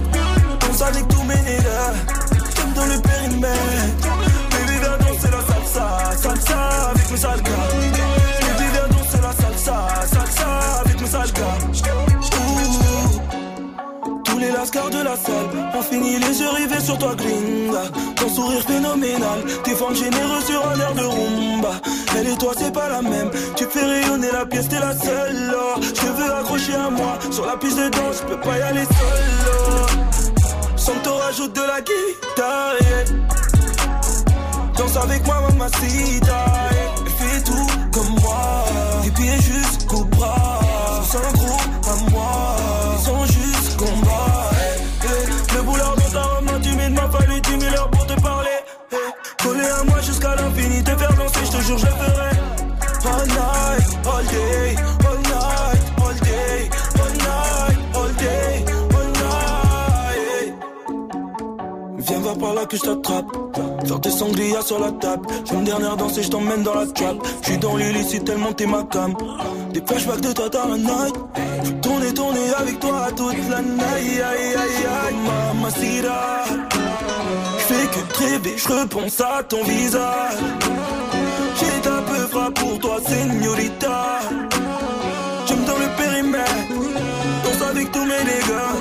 Danse 0.61 0.83
avec 0.83 1.09
tous 1.09 1.23
mes 1.23 1.35
nègres. 1.35 1.95
Tu 2.55 2.67
me 2.67 2.75
donnes 2.75 2.93
le 2.95 3.01
périmètre. 3.01 4.09
Baby 4.51 4.79
viens 4.81 4.99
danser 4.99 5.31
la 5.31 5.43
salsa, 5.55 5.87
salsa 6.17 6.61
avec 6.91 7.11
mes 7.11 7.17
sales 7.17 7.43
Baby 7.43 8.67
viens 8.73 8.89
danser 8.89 9.21
la 9.23 9.33
salsa, 9.33 9.77
salsa 10.13 10.81
avec 10.85 11.01
mes 11.01 12.02
De 14.63 15.03
la 15.03 15.17
salle 15.17 15.75
ont 15.75 15.83
fini 15.83 16.19
les 16.21 16.41
yeux 16.41 16.49
rivés 16.51 16.81
sur 16.81 16.97
toi, 16.97 17.17
gringa. 17.17 17.83
Ton 18.15 18.29
sourire 18.29 18.63
phénoménal, 18.63 19.43
tes 19.65 19.73
formes 19.75 19.97
généreuses 19.97 20.45
sur 20.45 20.65
un 20.65 20.79
air 20.79 20.95
de 20.95 21.03
rumba. 21.03 21.73
Elle 22.17 22.29
et 22.29 22.37
toi, 22.37 22.53
c'est 22.57 22.73
pas 22.73 22.89
la 22.89 23.03
même. 23.03 23.29
Tu 23.57 23.65
fais 23.65 23.85
rayonner 23.85 24.31
la 24.33 24.47
pièce, 24.47 24.69
t'es 24.69 24.79
la 24.79 24.97
seule. 24.97 25.53
oh. 25.53 25.81
Je 25.81 26.07
veux 26.07 26.33
accrocher 26.33 26.75
à 26.77 26.91
moi 26.91 27.19
sur 27.33 27.45
la 27.45 27.57
piste 27.57 27.77
de 27.77 27.89
danse, 27.89 28.23
je 28.23 28.35
peux 28.35 28.41
pas 28.41 28.57
y 28.57 28.63
aller 28.63 28.85
seul. 28.85 29.25
oh. 29.51 30.77
Sans 30.77 30.95
te 31.03 31.09
rajoute 31.09 31.55
de 31.55 31.63
la 31.63 31.81
guitare. 31.81 32.75
Danse 34.79 34.97
avec 34.97 35.27
moi, 35.27 35.41
mamacita. 35.51 36.47
yeah. 36.71 36.95
Fais 37.19 37.43
tout 37.43 37.67
comme 37.93 38.15
moi. 38.23 38.65
Des 39.03 39.11
pieds 39.11 39.41
jusqu'au 39.41 40.05
bras. 40.05 40.61
Sous 41.11 41.19
un 41.19 41.82
l'infini, 50.83 50.85
te 50.85 50.91
faire 50.99 51.15
danser, 51.15 51.41
je 51.45 51.51
te 51.51 51.63
jure, 51.63 51.79
je 51.79 51.87
le 51.87 51.93
ferai. 51.93 52.31
All 53.05 53.27
night, 53.27 53.87
all 54.07 54.25
day, 54.25 54.77
all 55.07 55.19
night, 55.19 55.83
all 55.99 56.15
day, 56.15 56.71
all 56.99 57.13
night, 57.19 57.79
all 57.95 58.13
day, 58.15 58.65
all 58.95 59.09
night. 59.13 60.55
Viens 61.99 62.19
voir 62.19 62.37
par 62.39 62.55
là 62.55 62.67
que 62.67 62.77
je 62.77 62.83
t'attrape. 62.83 63.27
Faire 63.85 64.01
tes 64.01 64.11
sangliers 64.11 64.63
sur 64.65 64.79
la 64.79 64.93
table. 64.93 65.27
J'ai 65.45 65.55
une 65.55 65.65
dernière 65.65 65.97
danse 65.97 66.17
et 66.19 66.23
je 66.23 66.31
t'emmène 66.31 66.63
dans 66.63 66.75
la 66.75 66.87
trap. 66.87 67.17
Je 67.43 67.49
suis 67.49 67.59
dans 67.59 67.77
l'illicite 67.77 68.25
tellement 68.25 68.53
t'es 68.53 68.67
ma 68.67 68.85
cam. 68.85 69.15
Des 69.73 69.83
flashbacks 69.85 70.21
de 70.21 70.33
toi 70.33 70.49
dans 70.49 70.69
la 70.69 70.79
night. 70.79 71.15
Je 71.65 71.71
veux 71.71 71.81
tourner, 71.81 72.15
tourner 72.15 72.55
avec 72.59 72.79
toi 72.81 73.09
toute 73.17 73.49
la 73.51 73.63
night. 73.63 73.83
Aïe, 73.95 74.23
aïe, 74.23 74.55
aïe, 74.55 74.87
aïe, 75.07 75.15
mamacita. 75.27 76.82
Je 77.73 77.79
fais 77.79 77.87
que 77.87 78.19
rêver, 78.19 78.55
je 78.59 78.69
repense 78.69 79.21
à 79.21 79.43
ton 79.43 79.65
visage. 79.65 80.37
J'ai 81.57 81.89
un 81.89 82.03
peu 82.03 82.27
frappe 82.31 82.55
pour 82.55 82.79
toi, 82.79 82.99
señorita. 83.07 84.21
Je 85.47 85.55
me 85.55 85.67
donne 85.67 85.81
le 85.81 85.97
périmètre. 85.97 86.53
Danse 87.45 87.69
avec 87.71 87.91
tous 87.91 88.05
mes 88.05 88.25
dégâts. 88.25 88.73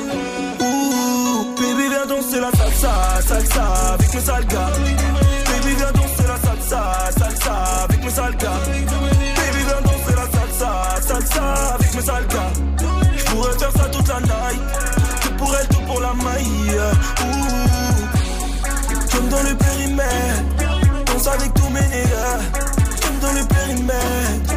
Ouh, 0.60 1.56
baby, 1.56 1.88
viens 1.90 2.06
danser 2.06 2.42
la 2.42 2.52
salsa, 2.52 3.22
salsa 3.26 3.64
avec 3.94 4.14
mes 4.14 4.20
sales 4.20 4.48
gars. 4.48 4.72
Baby, 5.46 5.76
viens 5.78 5.92
danser 5.94 6.28
la 6.28 6.50
salsa, 6.50 7.12
salsa 7.18 7.54
avec 7.86 8.04
mes 8.04 8.10
sales 8.10 8.38
gars. 8.38 8.62
Baby, 8.68 9.64
viens 9.68 9.82
danser 9.84 10.16
la 10.18 10.28
salsa, 10.38 11.02
salsa 11.08 11.76
avec 11.76 11.96
mes 11.96 12.02
sales 12.02 12.28
gars. 12.28 12.88
Je 13.16 13.24
pourrais 13.32 13.58
faire 13.58 13.72
ça 13.72 13.86
toute 13.90 14.08
la 14.08 14.20
night. 14.20 14.62
Tout 15.22 15.34
pour 15.38 15.56
elle, 15.56 15.68
tout 15.70 15.82
pour 15.88 16.02
la 16.02 16.14
maille 16.14 17.71
dans 19.42 19.50
le 19.50 19.56
périmètre. 19.56 21.06
Danse 21.06 21.28
avec 21.28 21.54
tous 21.54 21.70
mes 21.70 21.82
nègres. 21.82 22.40
Dans 23.22 23.34
le 23.34 23.46
périmètre. 23.48 24.51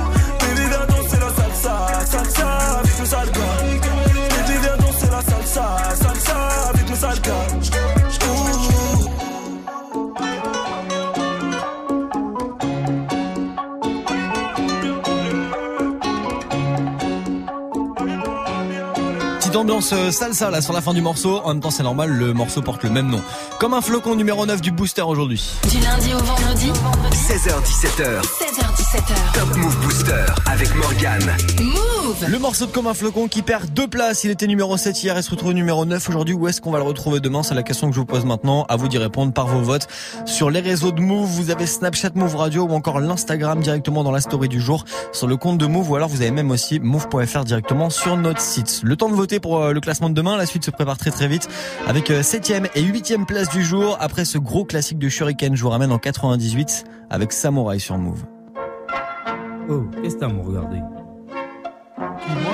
Ambiance 19.64 19.94
euh, 19.94 20.10
salsa 20.10 20.50
là 20.50 20.60
sur 20.60 20.74
la 20.74 20.82
fin 20.82 20.92
du 20.92 21.00
morceau. 21.00 21.40
En 21.42 21.48
même 21.48 21.60
temps, 21.60 21.70
c'est 21.70 21.82
normal, 21.82 22.10
le 22.10 22.34
morceau 22.34 22.60
porte 22.60 22.82
le 22.82 22.90
même 22.90 23.08
nom. 23.08 23.22
Comme 23.58 23.72
un 23.72 23.80
flocon 23.80 24.14
numéro 24.14 24.44
9 24.44 24.60
du 24.60 24.70
booster 24.70 25.00
aujourd'hui. 25.02 25.42
Du 25.70 25.78
lundi 25.80 26.12
au 26.12 26.18
vendredi 26.18 26.70
16h17h. 27.12 28.20
16h17h. 28.20 29.32
Top 29.32 29.56
Move 29.56 29.76
Booster 29.80 30.26
avec 30.46 30.74
Morgan. 30.74 31.34
Move 31.62 31.93
Le 32.28 32.38
morceau 32.38 32.66
de 32.66 32.70
Comme 32.70 32.86
un 32.86 32.92
flocon 32.92 33.28
qui 33.28 33.40
perd 33.40 33.72
deux 33.72 33.88
places. 33.88 34.24
Il 34.24 34.30
était 34.30 34.46
numéro 34.46 34.76
7 34.76 35.02
hier 35.02 35.16
et 35.16 35.22
se 35.22 35.30
retrouve 35.30 35.54
numéro 35.54 35.86
9 35.86 36.06
aujourd'hui. 36.10 36.34
Où 36.34 36.48
est-ce 36.48 36.60
qu'on 36.60 36.70
va 36.70 36.76
le 36.76 36.84
retrouver 36.84 37.18
demain? 37.18 37.42
C'est 37.42 37.54
la 37.54 37.62
question 37.62 37.88
que 37.88 37.94
je 37.94 38.00
vous 38.00 38.04
pose 38.04 38.26
maintenant. 38.26 38.66
À 38.68 38.76
vous 38.76 38.88
d'y 38.88 38.98
répondre 38.98 39.32
par 39.32 39.46
vos 39.46 39.62
votes. 39.62 39.88
Sur 40.26 40.50
les 40.50 40.60
réseaux 40.60 40.92
de 40.92 41.00
Move, 41.00 41.26
vous 41.26 41.50
avez 41.50 41.66
Snapchat 41.66 42.10
Move 42.14 42.36
Radio 42.36 42.64
ou 42.64 42.72
encore 42.72 43.00
l'Instagram 43.00 43.60
directement 43.60 44.04
dans 44.04 44.10
la 44.10 44.20
story 44.20 44.48
du 44.48 44.60
jour 44.60 44.84
sur 45.12 45.26
le 45.26 45.38
compte 45.38 45.56
de 45.56 45.64
Move 45.64 45.90
ou 45.90 45.96
alors 45.96 46.10
vous 46.10 46.20
avez 46.20 46.30
même 46.30 46.50
aussi 46.50 46.78
move.fr 46.78 47.44
directement 47.44 47.88
sur 47.88 48.18
notre 48.18 48.40
site. 48.40 48.82
Le 48.84 48.96
temps 48.96 49.08
de 49.08 49.14
voter 49.14 49.40
pour 49.40 49.62
euh, 49.62 49.72
le 49.72 49.80
classement 49.80 50.10
de 50.10 50.14
demain. 50.14 50.36
La 50.36 50.44
suite 50.44 50.66
se 50.66 50.70
prépare 50.70 50.98
très 50.98 51.10
très 51.10 51.26
vite 51.26 51.48
avec 51.86 52.10
7ème 52.10 52.68
et 52.74 52.82
8ème 52.82 53.24
place 53.24 53.48
du 53.48 53.64
jour. 53.64 53.96
Après 53.98 54.26
ce 54.26 54.36
gros 54.36 54.66
classique 54.66 54.98
de 54.98 55.08
Shuriken, 55.08 55.56
je 55.56 55.62
vous 55.62 55.70
ramène 55.70 55.90
en 55.90 55.98
98 55.98 56.84
avec 57.08 57.32
Samouraï 57.32 57.80
sur 57.80 57.96
Move. 57.96 58.24
Oh, 59.70 59.84
qu'est-ce 60.02 60.16
que 60.16 60.20
t'as 60.20 60.26
à 60.26 60.28
me 60.28 60.42
regarder 60.42 60.80
What? 62.26 62.53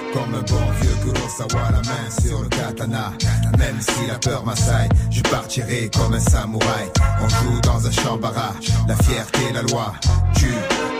comme 0.13 0.35
un 0.35 0.41
bon 0.41 0.71
vieux 0.81 0.95
Kurosawa, 1.03 1.71
la 1.71 1.81
main 1.81 2.09
sur 2.21 2.41
le 2.41 2.49
katana. 2.49 3.11
Même 3.57 3.79
si 3.79 4.07
la 4.07 4.15
peur 4.15 4.45
m'assaille, 4.45 4.89
je 5.09 5.21
partirai 5.21 5.89
comme 5.95 6.13
un 6.13 6.19
samouraï. 6.19 6.89
On 7.21 7.29
joue 7.29 7.61
dans 7.61 7.85
un 7.85 7.91
champ 7.91 8.17
barrage, 8.17 8.71
la 8.87 8.95
fierté, 8.95 9.51
la 9.53 9.61
loi 9.63 9.93
tue 10.35 10.53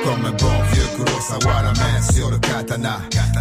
comme 0.03 0.25
un 0.25 0.31
bon 0.31 0.63
vieux 0.71 0.87
Kurosawa, 0.95 1.61
la 1.63 1.73
main 1.73 2.01
sur 2.13 2.29
le 2.29 2.37
katana. 2.39 2.99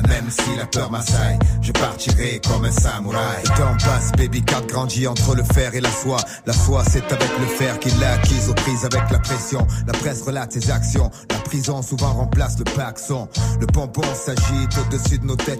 Même 0.08 0.30
si 0.30 0.56
la 0.56 0.66
peur 0.66 0.90
m'assaille, 0.90 1.38
je 1.62 1.72
partirai 1.72 2.40
comme 2.46 2.64
un 2.64 2.70
samouraï. 2.70 3.42
Le 3.44 3.48
temps 3.48 3.76
passe, 3.84 4.12
baby 4.12 4.42
cat 4.42 4.62
grandit 4.68 5.06
entre 5.06 5.34
le 5.34 5.42
fer 5.42 5.74
et 5.74 5.80
la 5.80 5.90
soie. 5.90 6.20
La 6.46 6.52
foi, 6.52 6.82
c'est 6.88 7.12
avec 7.12 7.30
le 7.38 7.46
fer 7.46 7.78
qu'il 7.78 7.98
l'a 7.98 8.12
acquise 8.12 8.48
aux 8.48 8.54
prises 8.54 8.84
avec 8.84 9.10
la 9.10 9.18
pression. 9.18 9.66
La 9.86 9.92
presse 9.92 10.22
relate 10.22 10.52
ses 10.52 10.70
actions. 10.70 11.10
La 11.30 11.38
prison 11.38 11.82
souvent 11.82 12.12
remplace 12.12 12.58
le 12.58 12.64
paxon. 12.64 13.28
Le 13.60 13.66
pompon 13.66 14.02
s'agite 14.14 14.76
au-dessus 14.78 15.18
de 15.18 15.26
nos 15.26 15.36
têtes, 15.36 15.59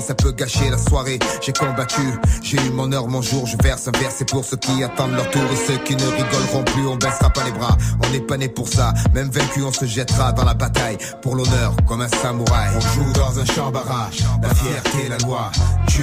ça 0.00 0.14
peut 0.14 0.32
gâcher 0.32 0.70
la 0.70 0.78
soirée. 0.78 1.18
J'ai 1.40 1.52
combattu, 1.52 2.02
j'ai 2.42 2.56
eu 2.56 2.70
mon 2.70 2.92
heure, 2.92 3.08
mon 3.08 3.22
jour, 3.22 3.46
je 3.46 3.56
verse 3.62 3.88
un 3.88 3.98
verre, 3.98 4.10
c'est 4.10 4.28
pour 4.28 4.44
ceux 4.44 4.56
qui 4.56 4.82
attendent 4.82 5.14
leur 5.14 5.30
tour 5.30 5.42
et 5.42 5.56
ceux 5.56 5.78
qui 5.78 5.94
ne 5.96 6.06
rigoleront 6.06 6.64
plus, 6.64 6.86
on 6.86 6.96
baissera 6.96 7.30
pas 7.30 7.44
les 7.44 7.52
bras. 7.52 7.76
On 8.04 8.10
n'est 8.10 8.20
pas 8.20 8.36
né 8.36 8.48
pour 8.48 8.68
ça, 8.68 8.92
même 9.14 9.30
vaincu, 9.30 9.62
on 9.62 9.72
se 9.72 9.84
jettera 9.86 10.32
dans 10.32 10.44
la 10.44 10.54
bataille 10.54 10.98
pour 11.22 11.36
l'honneur 11.36 11.74
comme 11.86 12.02
un 12.02 12.08
samouraï. 12.08 12.70
On 12.76 12.80
joue 12.80 13.12
dans 13.12 13.38
un 13.38 13.44
champ 13.44 13.70
barrage, 13.70 14.24
la 14.42 14.54
fierté, 14.54 15.08
la 15.08 15.18
loi 15.18 15.50
tue. 15.86 16.02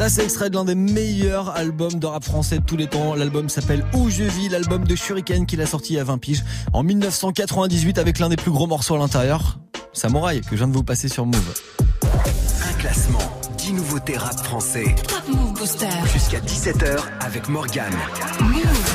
Ça 0.00 0.08
c'est 0.08 0.24
extrait 0.24 0.48
de 0.48 0.54
l'un 0.54 0.64
des 0.64 0.74
meilleurs 0.74 1.50
albums 1.50 1.98
de 1.98 2.06
rap 2.06 2.24
français 2.24 2.60
de 2.60 2.64
tous 2.64 2.78
les 2.78 2.86
temps. 2.86 3.14
L'album 3.14 3.50
s'appelle 3.50 3.84
Où 3.92 4.08
je 4.08 4.22
vis, 4.22 4.48
l'album 4.48 4.82
de 4.82 4.96
Shuriken 4.96 5.44
qu'il 5.44 5.60
a 5.60 5.66
sorti 5.66 5.98
a 5.98 6.04
20 6.04 6.16
piges 6.16 6.42
en 6.72 6.82
1998 6.82 7.98
avec 7.98 8.18
l'un 8.18 8.30
des 8.30 8.36
plus 8.36 8.50
gros 8.50 8.66
morceaux 8.66 8.94
à 8.94 8.98
l'intérieur. 8.98 9.58
Samouraï 9.92 10.40
que 10.40 10.52
je 10.52 10.56
viens 10.56 10.68
de 10.68 10.72
vous 10.72 10.84
passer 10.84 11.08
sur 11.08 11.26
Move. 11.26 11.54
Un 12.02 12.72
classement, 12.78 13.18
10 13.70 13.74
nouveautés 13.74 14.16
rap 14.16 14.36
français. 14.44 14.96
Top 15.06 15.28
Move 15.28 15.52
Booster. 15.52 15.86
Jusqu'à 16.12 16.40
17h 16.40 16.98
avec 17.20 17.48
Morgan. 17.48 17.92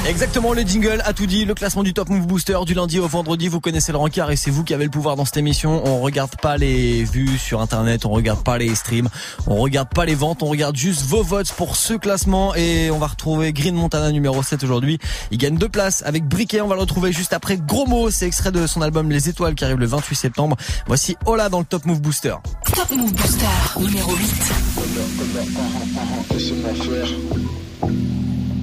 Exactement, 0.05 0.51
le 0.51 0.63
jingle 0.63 1.01
a 1.05 1.13
tout 1.13 1.27
dit. 1.27 1.45
Le 1.45 1.53
classement 1.53 1.81
du 1.81 1.93
Top 1.93 2.09
Move 2.09 2.27
Booster 2.27 2.57
du 2.65 2.73
lundi 2.73 2.99
au 2.99 3.07
vendredi. 3.07 3.47
Vous 3.47 3.61
connaissez 3.61 3.93
le 3.93 3.97
rencard 3.97 4.31
et 4.31 4.35
c'est 4.35 4.51
vous 4.51 4.65
qui 4.65 4.73
avez 4.73 4.83
le 4.83 4.89
pouvoir 4.89 5.15
dans 5.15 5.23
cette 5.23 5.37
émission. 5.37 5.81
On 5.85 6.01
regarde 6.01 6.35
pas 6.41 6.57
les 6.57 7.05
vues 7.05 7.37
sur 7.37 7.61
internet, 7.61 8.05
on 8.05 8.09
regarde 8.09 8.43
pas 8.43 8.57
les 8.57 8.75
streams, 8.75 9.07
on 9.47 9.55
regarde 9.55 9.87
pas 9.93 10.03
les 10.05 10.15
ventes, 10.15 10.43
on 10.43 10.47
regarde 10.47 10.75
juste 10.75 11.03
vos 11.03 11.23
votes 11.23 11.53
pour 11.53 11.77
ce 11.77 11.93
classement 11.93 12.53
et 12.53 12.91
on 12.91 12.99
va 12.99 13.07
retrouver 13.07 13.53
Green 13.53 13.75
Montana 13.75 14.11
numéro 14.11 14.43
7 14.43 14.61
aujourd'hui. 14.63 14.99
Il 15.31 15.37
gagne 15.37 15.57
deux 15.57 15.69
places 15.69 16.03
avec 16.05 16.27
Briquet. 16.27 16.59
On 16.59 16.67
va 16.67 16.75
le 16.75 16.81
retrouver 16.81 17.13
juste 17.13 17.31
après 17.31 17.57
Gros 17.57 17.85
Mot. 17.85 18.11
C'est 18.11 18.27
extrait 18.27 18.51
de 18.51 18.67
son 18.67 18.81
album 18.81 19.09
Les 19.09 19.29
Étoiles 19.29 19.55
qui 19.55 19.63
arrive 19.63 19.79
le 19.79 19.87
28 19.87 20.15
septembre. 20.15 20.57
Voici 20.85 21.15
Ola 21.25 21.47
dans 21.47 21.59
le 21.59 21.65
Top 21.65 21.85
Move 21.85 22.01
Booster. 22.01 22.35
Top 22.75 22.91
Move 22.91 23.13
Booster 23.13 23.45
numéro 23.79 24.13
8. 24.15 24.64
Laissez-moi 26.31 26.73
faire. 26.73 27.07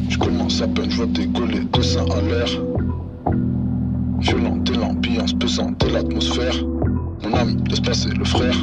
Je 0.09 0.18
commence 0.18 0.61
à 0.61 0.68
peine, 0.68 0.90
je 0.90 0.97
vois 0.97 1.06
décoller 1.06 1.61
deux 1.73 1.82
seins 1.82 2.06
à 2.11 2.21
l'air. 2.21 2.49
Violente 4.18 4.71
et 4.71 4.75
l'ambiance 4.75 5.32
pesante 5.35 5.82
et 5.85 5.90
l'atmosphère. 5.90 6.54
Mon 7.23 7.35
âme 7.35 7.64
laisse 7.68 7.80
passer 7.80 8.11
le 8.11 8.25
frère. 8.25 8.56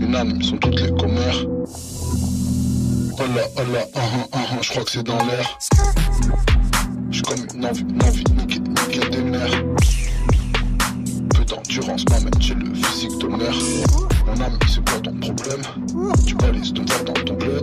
Unanimes 0.00 0.42
sont 0.42 0.56
toutes 0.56 0.80
les 0.80 0.90
commères. 0.90 1.44
Oh 3.20 3.24
là, 3.34 3.42
oh 3.56 3.72
là, 3.72 3.80
ah 3.96 4.00
ah 4.32 4.38
ah 4.50 4.58
je 4.62 4.70
crois 4.70 4.84
que 4.84 4.90
c'est 4.90 5.02
dans 5.02 5.18
l'air. 5.26 5.58
J'ai 7.10 7.22
comme 7.22 7.46
une 7.54 7.66
envie, 7.66 7.82
une 7.82 8.02
envie 8.02 8.24
de 8.24 8.32
niquer, 8.32 8.60
niquer 8.60 9.10
des 9.10 9.22
nerfs. 9.22 9.64
Peu 11.34 11.44
d'endurance 11.44 12.04
m'amène 12.10 12.40
chez 12.40 12.54
le 12.54 12.72
physique 12.74 13.18
de 13.20 13.26
mer. 13.26 13.54
Mon 14.26 14.40
âme, 14.42 14.58
c'est 14.68 14.88
quoi 14.88 15.00
ton 15.00 15.14
problème 15.18 15.62
je 16.68 16.74
te 16.74 16.92
vois 16.92 17.02
dans 17.04 17.14
ton 17.24 17.34
bleu. 17.34 17.62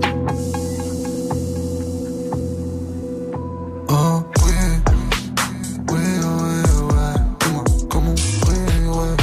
Oh 3.90 4.24
oui, 4.44 4.54
oui, 5.92 6.06
oui, 6.24 6.56
ouais. 6.90 7.16
Dis-moi 7.40 7.64
comment 7.90 8.12
on 8.12 8.46
brille, 8.46 8.88
ouais. 8.88 9.16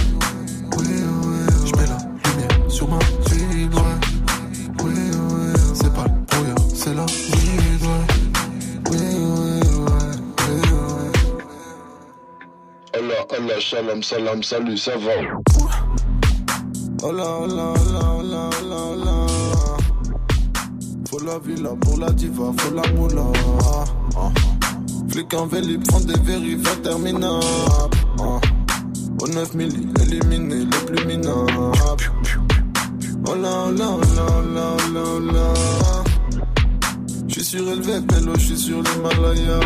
Oui, 0.77 0.87
oui, 1.25 1.39
je 1.67 1.73
mets 1.77 1.89
la 1.89 1.99
lumière 2.31 2.57
sur 2.69 2.87
ma 2.89 2.99
vie, 2.99 3.65
ouais. 3.65 3.97
Oui, 4.85 4.95
oui, 4.95 5.47
c'est 5.75 5.93
pas 5.93 6.05
le 6.05 6.11
brouillard, 6.29 6.65
c'est 6.75 6.95
la 6.95 7.07
vie, 7.07 7.79
ouais. 7.83 8.05
Oui, 8.91 9.03
oui, 9.19 9.55
ouais, 9.83 10.15
oui, 10.39 10.57
ouais. 10.95 11.12
Allah, 12.95 13.23
Allah, 13.37 13.59
shalom, 13.59 14.03
salam, 14.03 14.43
salut, 14.45 14.77
ça 14.77 14.97
va. 14.97 15.17
Hola, 17.03 17.25
hola, 17.41 17.73
hola, 17.73 18.05
hola, 18.15 18.51
hola, 18.61 18.77
hola. 18.77 19.22
La 21.25 21.38
villa 21.38 21.71
pour 21.81 21.99
la 21.99 22.11
diva, 22.11 22.52
faut 22.57 22.75
la 22.75 22.83
moula. 22.95 23.23
Ah. 24.17 24.31
Flic 25.09 25.33
en 25.35 25.47
véli, 25.47 25.79
prend 25.79 26.00
des 26.00 26.19
vérifs 26.19 26.67
interminables. 26.76 27.45
Ah. 28.19 28.41
Au 29.21 29.29
9 29.29 29.55
milli, 29.55 29.87
éliminé 30.00 30.64
les 30.64 30.87
plus 30.87 31.07
minables. 31.07 31.47
Hola, 33.29 33.67
hola, 33.67 33.91
hola, 33.91 34.26
hola, 34.37 34.76
hola, 34.88 35.00
hola. 35.17 35.55
J'suis 37.29 37.45
surélevé, 37.45 38.00
pélo, 38.00 38.33
j'suis 38.37 38.59
sur 38.59 38.83
l'Himalaya. 38.83 39.61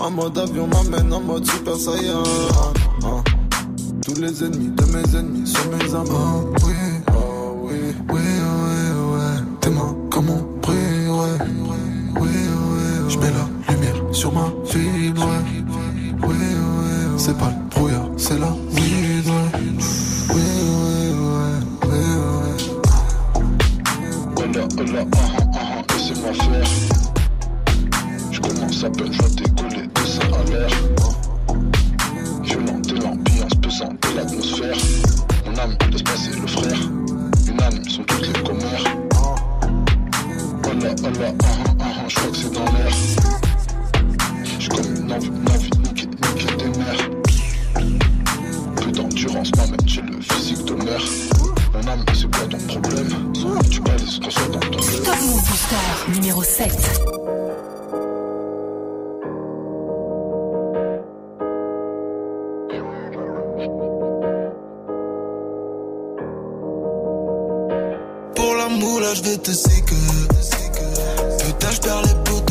En 0.00 0.10
mode 0.10 0.38
avion, 0.38 0.66
m'amène 0.66 1.12
en 1.12 1.20
mode 1.20 1.46
super 1.46 1.76
saiyan. 1.76 2.22
Ah. 3.04 3.22
Tous 4.04 4.20
les 4.20 4.42
ennemis 4.42 4.70
de 4.70 4.84
mes 4.86 5.18
ennemis 5.18 5.46
sont 5.46 5.68
mes 5.70 5.94
amants. 5.94 6.44
Oh, 6.64 6.87
La 68.78 68.84
moula, 68.84 69.12
je 69.14 69.22
vais 69.22 69.36
te 69.38 69.50
séquer. 69.50 69.96
Putain, 71.38 71.70
je 71.72 71.80
perds 71.80 72.02
les 72.02 72.14
poteaux 72.24 72.47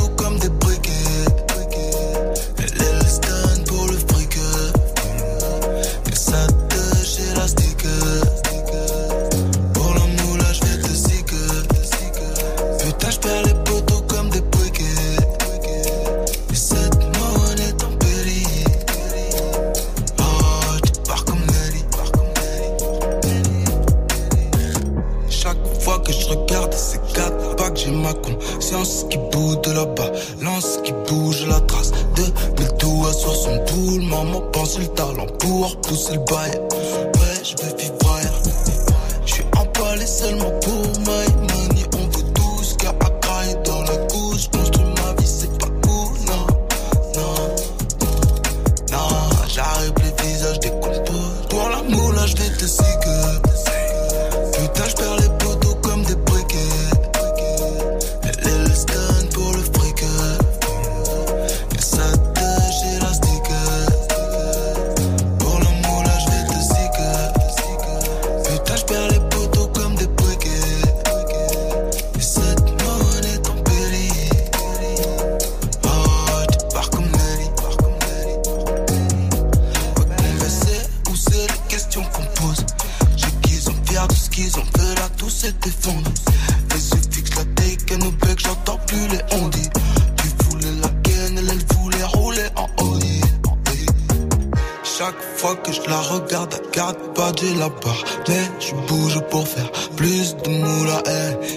Le 34.78 34.86
talent 34.90 35.26
pour 35.40 35.76
pousser 35.82 36.14
le 36.14 36.20
bail. 36.20 36.67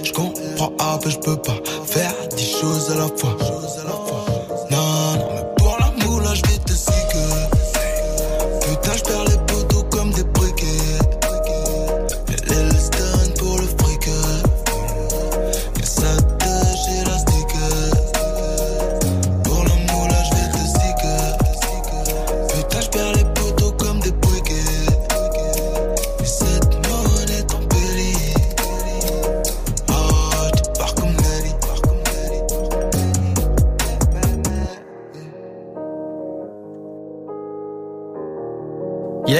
Je 0.02 0.12
comprends, 0.12 0.72
ah, 0.78 0.98
mais 1.04 1.10
je 1.10 1.18
peux 1.18 1.36
pas 1.36 1.56
faire 1.86 2.12
dix 2.36 2.50
choses 2.60 2.90
à 2.90 2.96
la 2.96 3.08
fois. 3.08 3.36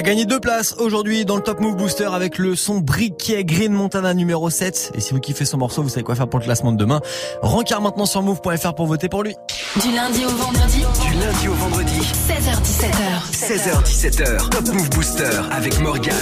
A 0.00 0.02
gagné 0.02 0.24
deux 0.24 0.40
places 0.40 0.74
aujourd'hui 0.78 1.26
dans 1.26 1.36
le 1.36 1.42
Top 1.42 1.60
Move 1.60 1.76
Booster 1.76 2.08
avec 2.10 2.38
le 2.38 2.56
son 2.56 2.78
briquet 2.78 3.44
Green 3.44 3.70
Montana 3.70 4.14
numéro 4.14 4.48
7. 4.48 4.92
Et 4.94 5.00
si 5.00 5.12
vous 5.12 5.20
kiffez 5.20 5.44
son 5.44 5.58
morceau, 5.58 5.82
vous 5.82 5.90
savez 5.90 6.04
quoi 6.04 6.14
faire 6.14 6.26
pour 6.26 6.38
le 6.40 6.44
classement 6.46 6.72
de 6.72 6.78
demain. 6.78 7.02
Rencard 7.42 7.82
maintenant 7.82 8.06
sur 8.06 8.22
move.fr 8.22 8.74
pour 8.74 8.86
voter 8.86 9.10
pour 9.10 9.22
lui. 9.22 9.36
Du 9.82 9.92
lundi 9.94 10.24
au 10.24 10.30
vendredi. 10.30 10.84
Du 11.02 11.18
lundi 11.18 11.48
au 11.48 11.52
vendredi. 11.52 12.00
16h17h. 12.00 13.30
16h17h. 13.30 14.48
Top 14.48 14.68
Move 14.68 14.88
Booster 14.88 15.38
avec 15.50 15.78
Morgan. 15.80 16.14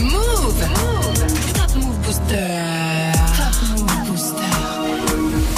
Move. 0.00 0.66
Top 1.54 1.76
Move 1.76 1.98
Booster. 2.04 2.65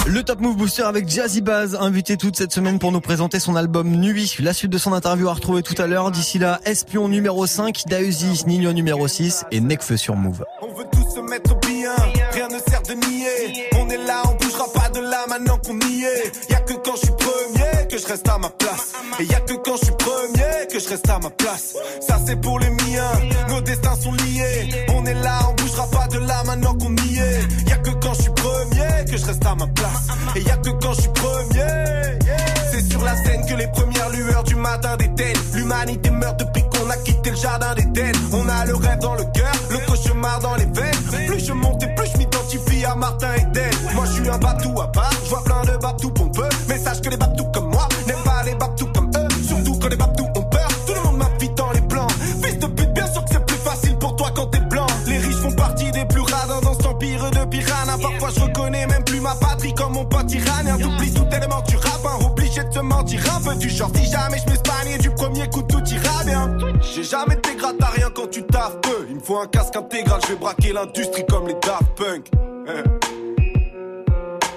Le 0.09 0.23
Top 0.23 0.39
Move 0.39 0.57
Booster 0.57 0.81
avec 0.81 1.07
Jazzy 1.07 1.41
Baz, 1.41 1.77
invité 1.79 2.17
toute 2.17 2.35
cette 2.35 2.51
semaine 2.51 2.79
pour 2.79 2.91
nous 2.91 2.99
présenter 2.99 3.39
son 3.39 3.55
album 3.55 3.91
Nuit. 3.91 4.37
La 4.39 4.53
suite 4.53 4.71
de 4.71 4.79
son 4.79 4.91
interview 4.93 5.29
à 5.29 5.33
retrouver 5.33 5.61
tout 5.61 5.79
à 5.79 5.85
l'heure. 5.85 6.09
D'ici 6.09 6.39
là, 6.39 6.59
Espion 6.65 7.07
numéro 7.07 7.45
5, 7.45 7.83
Dausi, 7.85 8.43
Nino 8.47 8.73
numéro 8.73 9.07
6 9.07 9.45
et 9.51 9.61
Necfeu 9.61 9.97
sur 9.97 10.15
Move. 10.15 10.43
On 10.63 10.73
veut 10.73 10.85
tous 10.91 11.13
se 11.13 11.19
mettre 11.19 11.53
bien, 11.59 11.93
rien 12.31 12.47
ne 12.47 12.57
sert 12.57 12.81
de 12.81 12.93
nier. 13.07 13.67
On 13.79 13.87
est 13.87 14.03
là, 14.03 14.23
on 14.25 14.43
bougera 14.43 14.65
pas 14.73 14.89
de 14.89 14.99
là 14.99 15.25
maintenant 15.29 15.59
qu'on 15.59 15.77
y 15.77 16.03
est. 16.03 16.51
Y 16.51 16.55
a 16.55 16.61
que 16.61 16.73
quand 16.73 16.95
je 16.95 17.01
suis 17.01 17.15
premier 17.15 17.87
que 17.87 17.99
je 17.99 18.07
reste 18.07 18.27
à 18.27 18.39
ma 18.39 18.49
place. 18.49 18.93
Et 19.19 19.25
y 19.25 19.35
a 19.35 19.41
que 19.41 19.53
quand 19.63 19.77
je 19.77 19.85
suis 19.85 19.95
premier 19.95 20.67
que 20.73 20.79
je 20.79 20.89
reste 20.89 21.07
à 21.07 21.19
ma 21.19 21.29
place. 21.29 21.75
Ça 22.01 22.19
c'est 22.25 22.41
pour 22.41 22.57
les 22.57 22.71
miens, 22.71 23.11
nos 23.49 23.61
destins 23.61 23.95
sont 23.95 24.13
liés. 24.13 24.71
On 24.95 25.05
est 25.05 25.13
là, 25.13 25.37
on 25.51 25.53
bougera 25.61 25.87
pas 25.91 26.07
de 26.07 26.17
là 26.17 26.43
maintenant 26.45 26.73
qu'on 26.73 26.95
y 26.95 27.19
est. 27.19 27.68
je 29.19 29.25
reste 29.25 29.45
à 29.45 29.55
ma 29.55 29.67
place. 29.67 30.07
Et 30.35 30.41
y 30.41 30.49
a 30.49 30.57
que 30.57 30.69
quand 30.81 30.93
je 30.93 31.01
suis 31.01 31.11
premier. 31.11 32.19
C'est 32.71 32.89
sur 32.89 33.03
la 33.03 33.15
scène 33.23 33.45
que 33.45 33.55
les 33.55 33.67
premières 33.67 34.09
lueurs 34.09 34.43
du 34.43 34.55
matin 34.55 34.95
d'Éden. 34.97 35.33
L'humanité 35.53 36.09
meurt 36.09 36.39
depuis 36.39 36.63
qu'on 36.63 36.89
a 36.89 36.97
quitté 36.97 37.31
le 37.31 37.35
jardin 37.35 37.73
d'Éden. 37.75 38.11
On 38.31 38.47
a 38.47 38.65
le 38.65 38.75
rêve 38.75 38.99
dans 38.99 39.15
le 39.15 39.23
cœur, 39.33 39.51
le 39.69 39.77
cauchemar 39.87 40.39
dans 40.39 40.55
les 40.55 40.65
veines. 40.65 41.27
Plus 41.27 41.45
je 41.45 41.53
monte 41.53 41.83
et 41.83 41.95
plus 41.95 42.07
je 42.13 42.17
m'identifie 42.17 42.85
à 42.85 42.95
Martin 42.95 43.33
Eden. 43.35 43.71
Moi 43.95 44.05
je 44.05 44.11
suis 44.13 44.29
un 44.29 44.37
batou 44.37 44.79
à 44.81 44.91
part, 44.91 45.11
je 45.23 45.29
vois 45.29 45.43
plein 45.43 45.63
de 45.63 45.77
babtou 45.77 46.08
comme 59.79 59.93
mon 59.93 60.05
pote 60.05 60.31
iranien. 60.31 60.77
T'oublies 60.77 61.13
tout 61.13 61.25
élément, 61.35 61.61
tu 61.61 61.77
rappes, 61.77 62.05
hein, 62.05 62.25
obligé 62.25 62.63
de 62.63 62.71
se 62.71 62.79
mentir 62.79 63.21
un 63.35 63.41
peu 63.41 63.55
du 63.55 63.69
genre. 63.69 63.89
Si 63.95 64.11
jamais 64.11 64.37
je 64.45 64.51
m'espagne 64.51 64.97
du 64.99 65.09
premier 65.11 65.47
coup 65.49 65.63
tout 65.63 65.83
ira 65.85 66.23
bien. 66.25 66.57
J'ai 66.81 67.03
jamais 67.03 67.35
été 67.35 67.55
gratte 67.55 67.81
à 67.81 67.87
rien 67.87 68.09
quand 68.13 68.29
tu 68.29 68.43
taffes 68.43 68.79
peu. 68.81 69.07
Il 69.09 69.15
me 69.15 69.21
faut 69.21 69.37
un 69.37 69.47
casque 69.47 69.75
intégral, 69.75 70.19
je 70.23 70.33
vais 70.33 70.39
braquer 70.39 70.73
l'industrie 70.73 71.25
comme 71.27 71.47
les 71.47 71.53
Daft 71.53 71.95
Punk. 71.95 72.29
Hein. 72.67 72.83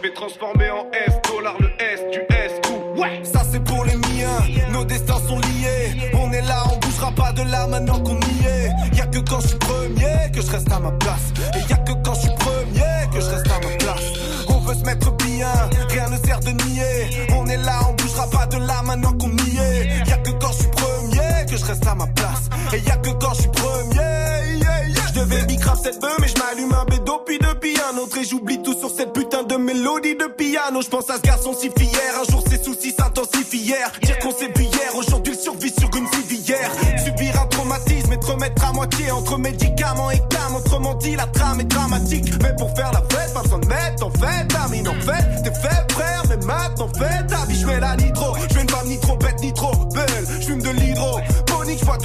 Fait 0.03 0.13
transformer 0.15 0.71
en 0.71 0.91
S, 1.07 1.15
dollar 1.31 1.55
le 1.61 1.69
S, 1.79 2.01
du 2.11 2.19
S, 2.35 2.53
tout. 2.63 3.01
Ouais, 3.01 3.21
ça 3.23 3.43
c'est 3.49 3.63
pour 3.63 3.85
les 3.85 3.95
miens, 3.95 4.73
nos 4.73 4.85
destins 4.85 5.21
sont 5.29 5.39
liés. 5.39 6.11
On 6.15 6.33
est 6.33 6.43
là, 6.43 6.65
on 6.73 6.79
bougera 6.79 7.13
pas 7.13 7.33
de 7.33 7.43
là 7.43 7.69
maintenant 7.69 8.01
qu'on 8.01 8.19
y 8.19 8.47
est. 8.47 8.97
Y 8.97 9.01
a 9.01 9.07
que 9.07 9.19
quand 9.19 9.41
je 9.41 9.49
suis 9.49 9.59
premier 9.59 10.31
que 10.35 10.43
je 10.43 10.51
reste 10.51 10.73
à 10.73 10.81
ma 10.81 10.91
place. 10.93 11.33
Et 11.55 11.71
y 11.71 11.73
a 11.73 11.77
que 11.77 11.93
quand 12.05 12.15
je 12.15 12.21
suis 12.23 12.35
qu'on 19.01 19.31
y 19.31 19.59
est. 19.59 20.09
Y 20.09 20.13
a 20.13 20.17
que 20.19 20.31
quand 20.33 20.53
je 20.53 20.59
suis 20.59 20.69
premier 20.69 21.47
que 21.49 21.57
je 21.57 21.65
reste 21.65 21.87
à 21.87 21.95
ma 21.95 22.07
place. 22.09 22.49
Et 22.73 22.81
y 22.81 22.91
a 22.91 22.97
que 22.97 23.11
quand 23.11 23.35
je 23.35 23.43
suis 23.43 23.51
premier. 23.51 23.95
yeah. 23.97 24.73
Je 25.09 25.21
devais 25.21 25.45
bicrave 25.45 25.79
cette 25.83 26.01
bœuf, 26.01 26.17
mais 26.21 26.29
je 26.29 26.35
m'allume 26.39 26.73
un 26.73 26.85
bédo 26.85 27.23
puis 27.27 27.39
depuis 27.39 27.77
un 27.91 27.97
autre. 27.99 28.17
Et 28.19 28.25
j'oublie 28.25 28.63
tout 28.63 28.75
sur 28.79 28.91
cette 28.91 29.13
putain 29.13 29.43
de 29.43 29.57
mélodie 29.57 30.17
de 30.17 30.27
piano. 30.27 30.81
Je 30.83 30.89
pense 30.89 31.09
à 31.11 31.17
ce 31.17 31.23
garçon 31.23 31.55
si 31.55 31.71
fier. 31.77 32.13
Un 32.21 32.31
jour 32.31 32.43
ses 32.49 32.63
soucis 32.63 32.95
s'intensifièrent. 32.99 33.93
Dire 34.03 34.19
qu'on 34.19 34.31
vu 34.31 34.65
hier, 34.65 34.97
aujourd'hui 34.97 35.35
il 35.35 35.41
survit 35.41 35.73
sur 35.79 35.91
une 35.97 36.07
civière. 36.09 36.71
Subir 37.05 37.41
un 37.41 37.47
traumatisme 37.47 38.13
et 38.13 38.19
te 38.19 38.27
remettre 38.27 38.65
à 38.65 38.73
moitié 38.73 39.11
entre 39.11 39.39
médicaments 39.39 40.11
et 40.11 40.21
cam. 40.31 40.55
Autrement 40.57 40.95
dit, 40.95 41.17
la 41.17 41.27
trame 41.27 41.61
est 41.61 41.65
dramatique. 41.65 42.33
Mais 42.43 42.55
pour 42.57 42.75
faire 42.75 42.93
la 42.93 43.01
fête, 43.01 43.35
pas 43.35 43.43
besoin 43.43 43.59
de 43.59 43.67
mettre 43.67 44.07
en 44.07 44.11
fait. 44.11 44.49
Amine 44.65 44.89
en 44.89 44.95
fait, 44.95 45.43
t'es 45.43 45.55
fait 45.55 45.93
frère, 45.93 46.23
mais 46.29 46.37
maintenant 46.47 46.89
fait. 46.89 47.27
Ta 47.27 47.45
vie, 47.47 47.61
je 47.61 47.67
la 47.67 47.97
nitro. 47.97 48.35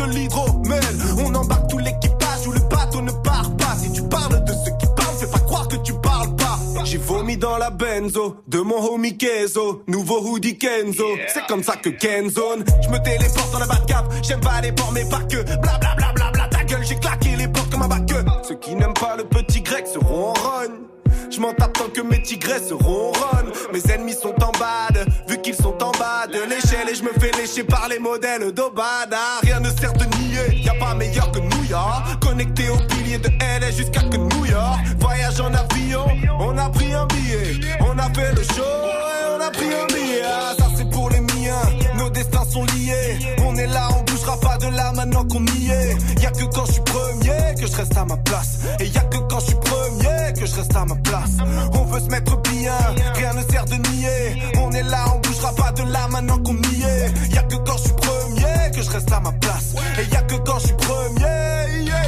L'hydromel. 0.10 0.84
On 1.26 1.34
embarque 1.36 1.70
tout 1.70 1.78
l'équipage 1.78 2.48
où 2.48 2.52
le 2.52 2.60
bateau 2.62 3.02
ne 3.02 3.12
part 3.12 3.50
pas. 3.58 3.76
Si 3.78 3.92
tu 3.92 4.02
parles 4.04 4.44
de 4.44 4.52
ceux 4.52 4.72
qui 4.80 4.88
parlent, 4.96 5.16
fais 5.20 5.28
pas 5.28 5.40
croire 5.40 5.68
que 5.68 5.78
tu 5.78 5.94
parles 5.94 6.36
pas. 6.36 6.60
J'ai 6.84 6.98
vomi 6.98 7.38
dans 7.38 7.58
la 7.58 7.70
benzo 7.70 8.38
de 8.48 8.60
mon 8.60 8.82
homie 8.94 9.18
Kenzo. 9.18 9.84
Nouveau 9.88 10.22
hoodie 10.22 10.58
Kenzo. 10.58 11.06
C'est 11.28 11.46
comme 11.48 11.64
ça 11.64 11.76
que 11.76 11.90
Kenzone. 11.90 12.64
Je 12.82 12.90
me 12.90 12.98
téléporte 13.04 13.52
dans 13.52 13.60
la 13.60 13.68
Batcap. 13.68 14.06
J'aime 14.24 14.42
pas 14.42 14.62
les 14.62 14.72
ports, 14.72 14.92
mais 14.94 15.06
pas 15.10 15.20
que. 15.20 15.44
Bla 15.44 15.78
bla 15.80 15.96
bla 15.96 16.14
bla 16.14 16.32
bla. 16.32 16.48
Ta 16.50 16.64
gueule, 16.64 16.86
j'ai 16.86 16.96
claqué 16.96 17.36
les 17.36 17.48
portes 17.48 17.70
comme 17.70 17.82
un 17.82 17.88
bac. 17.88 18.04
Ceux 18.48 18.56
qui 18.56 18.76
n'aiment 18.76 18.94
pas 18.94 19.18
le 19.18 19.26
petit 19.26 19.62
grec 19.62 19.86
seront 19.88 20.30
en 20.30 20.34
rogne. 20.34 20.88
Je 21.30 21.42
m'en 21.42 21.54
tape 21.54 21.74
tant 21.74 21.90
que 21.90 22.02
mes 22.02 22.22
tigresses 22.22 22.72
ronronnent. 22.72 23.52
Mes 23.74 23.92
ennemis 23.92 24.14
sont 24.14 24.34
en 24.42 24.52
bad, 24.58 25.06
qu'ils 25.48 25.56
sont 25.56 25.82
en 25.82 25.92
bas 25.92 26.28
de 26.28 26.42
l'échelle 26.50 26.90
et 26.92 26.96
je 26.96 27.04
me 27.04 27.14
fais 27.20 27.32
lécher 27.40 27.64
par 27.64 27.88
les 27.88 28.00
modèles 28.00 28.52
d'Obada. 28.52 29.40
Rien 29.44 29.62
ne 29.62 29.70
sert 29.70 29.94
de 29.94 30.04
nier, 30.18 30.62
y 30.62 30.68
a 30.68 30.74
pas 30.74 30.94
meilleur 30.94 31.32
que 31.32 31.40
New 31.40 31.64
York. 31.70 32.20
Connecté 32.22 32.70
au 32.70 32.76
pilier 32.76 33.18
de 33.18 33.30
LA 33.40 33.72
jusqu'à 33.72 34.02
que 34.02 34.18
New 34.18 34.46
York. 34.46 34.80
Voyage 35.00 35.40
en 35.40 35.54
avion, 35.54 36.06
on 36.40 36.58
a 36.58 36.70
pris 36.70 36.94
un 36.94 37.06
billet. 37.06 37.62
On 37.80 37.98
a 37.98 38.10
fait 38.14 38.34
le 38.36 38.44
show 38.44 38.76
et 38.92 39.38
on 39.38 39.42
a 39.42 39.50
pris 39.50 39.74
un 39.74 39.88
billet. 39.88 40.22
Ah, 40.26 40.54
ça 40.60 40.66
c'est 40.76 40.90
pour 40.90 41.10
les 41.12 41.22
miens, 41.22 41.64
nos 41.96 42.10
destins 42.10 42.46
sont 42.46 42.66
liés. 42.66 43.18
On 43.46 43.56
est 43.56 43.68
là, 43.68 43.88
on 43.98 44.07
bougera 44.28 44.40
pas 44.40 44.58
de 44.58 44.76
là 44.76 44.92
maintenant 44.94 45.26
qu'on 45.26 45.46
y 45.46 45.70
est. 45.70 46.22
Y 46.22 46.26
a 46.26 46.32
que 46.32 46.44
quand 46.54 46.66
je 46.66 46.74
suis 46.74 46.82
premier 46.82 47.56
que 47.60 47.68
je 47.68 47.76
reste 47.76 47.98
à 47.98 48.06
ma 48.06 48.18
place. 48.18 48.60
Et 48.80 48.88
y 48.88 48.98
a 48.98 49.02
que 49.02 49.18
quand 49.30 49.40
je 49.40 49.46
suis 49.46 49.56
premier 49.56 50.34
que 50.34 50.46
je 50.46 50.56
reste 50.56 50.76
à 50.76 50.86
ma 50.86 50.96
place. 50.96 51.38
On 51.74 51.86
veut 51.86 52.00
se 52.00 52.08
mettre 52.08 52.38
bien, 52.50 52.74
rien 53.16 53.34
ne 53.34 53.42
sert 53.52 53.66
de 53.66 53.76
nier. 53.76 54.42
On 54.62 54.72
est 54.72 54.84
là, 54.84 55.06
on 55.16 55.20
bougera 55.20 55.54
pas 55.54 55.72
de 55.72 55.84
là 55.84 56.08
maintenant 56.10 56.38
qu'on 56.40 56.56
y 56.56 56.84
est. 56.84 57.34
Y 57.34 57.38
a 57.38 57.44
que 57.44 57.56
quand 57.56 57.78
je 57.78 57.84
suis 57.84 57.94
premier 57.94 58.72
que 58.74 58.82
je 58.82 58.90
reste 58.90 59.12
à 59.12 59.20
ma 59.20 59.32
place. 59.32 59.76
Et 60.00 60.14
y 60.14 60.16
a 60.16 60.22
que 60.22 60.36
quand 60.36 60.60
je 60.60 60.68
suis 60.68 60.76
premier. 60.76 61.86
yeah, 61.86 62.04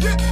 yeah. 0.00 0.31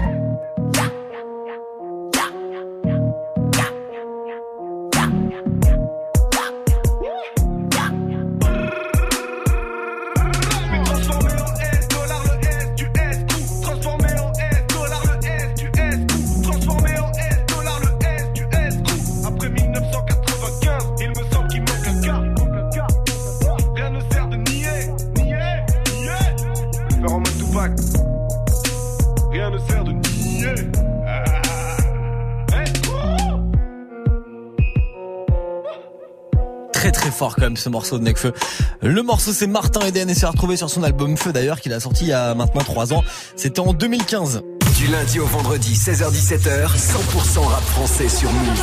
Fort 37.20 37.36
quand 37.36 37.42
même 37.42 37.58
ce 37.58 37.68
morceau 37.68 37.98
de 37.98 38.04
Necfeu. 38.04 38.32
Le 38.80 39.02
morceau 39.02 39.34
c'est 39.34 39.46
Martin 39.46 39.80
Eden 39.86 40.08
et 40.08 40.14
c'est 40.14 40.24
retrouvé 40.24 40.56
sur 40.56 40.70
son 40.70 40.82
album 40.82 41.18
Feu 41.18 41.34
d'ailleurs 41.34 41.60
qu'il 41.60 41.74
a 41.74 41.78
sorti 41.78 42.04
il 42.04 42.08
y 42.08 42.12
a 42.14 42.34
maintenant 42.34 42.62
3 42.62 42.94
ans. 42.94 43.04
C'était 43.36 43.60
en 43.60 43.74
2015. 43.74 44.40
Du 44.78 44.86
lundi 44.86 45.20
au 45.20 45.26
vendredi, 45.26 45.74
16h-17h, 45.74 46.78
100% 46.78 47.40
rap 47.40 47.62
français 47.64 48.08
sur 48.08 48.32
Move. 48.32 48.62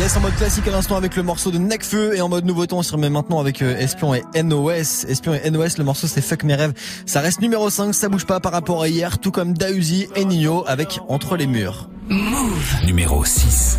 Yes, 0.00 0.16
en 0.16 0.20
mode 0.20 0.34
classique 0.34 0.66
à 0.66 0.72
l'instant 0.72 0.96
avec 0.96 1.14
le 1.14 1.22
morceau 1.22 1.52
de 1.52 1.58
Necfeu 1.58 2.16
et 2.16 2.20
en 2.20 2.28
mode 2.28 2.44
nouveauté 2.44 2.74
on 2.74 2.82
se 2.82 2.90
remet 2.90 3.08
maintenant 3.08 3.38
avec 3.38 3.62
euh, 3.62 3.78
Espion 3.78 4.14
et 4.14 4.24
NOS. 4.42 5.04
Espion 5.06 5.34
et 5.34 5.48
NOS, 5.48 5.78
le 5.78 5.84
morceau 5.84 6.08
c'est 6.08 6.20
Fuck 6.20 6.42
mes 6.42 6.56
rêves. 6.56 6.72
Ça 7.06 7.20
reste 7.20 7.40
numéro 7.40 7.70
5, 7.70 7.94
ça 7.94 8.08
bouge 8.08 8.26
pas 8.26 8.40
par 8.40 8.50
rapport 8.50 8.82
à 8.82 8.88
hier, 8.88 9.20
tout 9.20 9.30
comme 9.30 9.56
Dausi 9.56 10.08
et 10.16 10.24
Nino 10.24 10.64
avec 10.66 10.98
Entre 11.08 11.36
les 11.36 11.46
murs. 11.46 11.88
Move. 12.08 12.84
Numéro 12.84 13.24
6. 13.24 13.78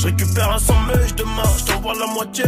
je 0.00 0.06
récupère 0.06 0.50
un 0.52 0.58
sandwich 0.58 1.14
demain, 1.14 1.42
je 1.58 1.64
t'envoie 1.64 1.94
la 1.94 2.06
moitié. 2.06 2.44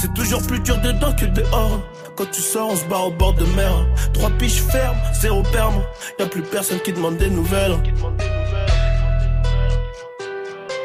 C'est 0.00 0.14
toujours 0.14 0.42
plus 0.46 0.60
dur 0.60 0.78
dedans 0.78 1.12
que 1.12 1.26
dehors. 1.26 1.80
Quand 2.16 2.30
tu 2.30 2.40
sors, 2.40 2.70
on 2.70 2.76
se 2.76 2.84
barre 2.86 3.08
au 3.08 3.10
bord 3.10 3.34
de 3.34 3.44
mer. 3.56 3.72
Trois 4.14 4.30
piches 4.30 4.62
fermes, 4.62 4.96
zéro 5.20 5.42
perme. 5.52 5.82
Y'a 6.18 6.26
plus 6.26 6.42
personne 6.42 6.80
qui 6.80 6.92
demande 6.92 7.18
des 7.18 7.28
nouvelles. 7.28 7.76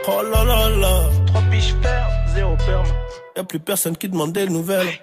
Oh 0.07 0.21
là 0.31 0.43
là 0.43 0.69
là. 0.69 0.99
Trois 1.27 1.41
piches 1.49 1.75
fermes, 1.81 2.13
zéro 2.35 2.55
perme. 2.57 2.87
Y'a 3.37 3.43
plus 3.43 3.59
personne 3.59 3.95
qui 3.95 4.09
demande 4.09 4.33
des 4.33 4.47
nouvelles. 4.47 4.99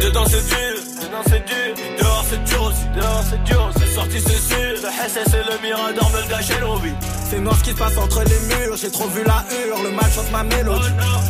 Dedans 0.00 0.24
c'est 0.26 0.46
dur, 0.48 0.82
dedans 1.02 1.22
c'est 1.26 1.44
dur. 1.46 1.74
Dehors 2.00 2.24
c'est 2.28 2.44
dur 2.44 2.62
aussi, 2.64 2.86
dehors 2.96 3.22
c'est 3.30 3.44
dur. 3.44 3.70
C'est 3.76 3.94
sorti 3.94 4.20
c'est 4.20 4.54
sûr. 4.54 4.72
Le 4.82 5.08
SS 5.08 5.34
et 5.34 5.50
le 5.50 5.62
Mirador 5.62 6.08
veulent 6.08 6.28
gâcher 6.28 6.60
nos 6.60 6.76
vies. 6.76 7.21
C'est 7.32 7.40
noir 7.40 7.56
ce 7.56 7.64
qui 7.64 7.70
se 7.70 7.76
passe 7.76 7.96
entre 7.96 8.22
les 8.24 8.40
murs. 8.54 8.76
J'ai 8.76 8.90
trop 8.90 9.08
vu 9.08 9.24
la 9.24 9.42
hure, 9.56 9.82
le 9.82 9.90
mal 9.92 10.04
chante 10.12 10.30
ma 10.30 10.42
mélodie. 10.42 10.84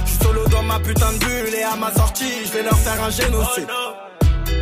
Je 0.05 0.11
suis 0.11 0.19
solo 0.19 0.45
dans 0.49 0.65
ma 0.65 0.81
putain 0.81 1.13
de 1.13 1.19
bulle 1.19 1.55
et 1.57 1.63
à 1.63 1.77
ma 1.77 1.95
sortie, 1.95 2.45
je 2.45 2.51
vais 2.51 2.65
leur 2.65 2.77
faire 2.77 3.01
un 3.05 3.11
génocide. 3.11 3.69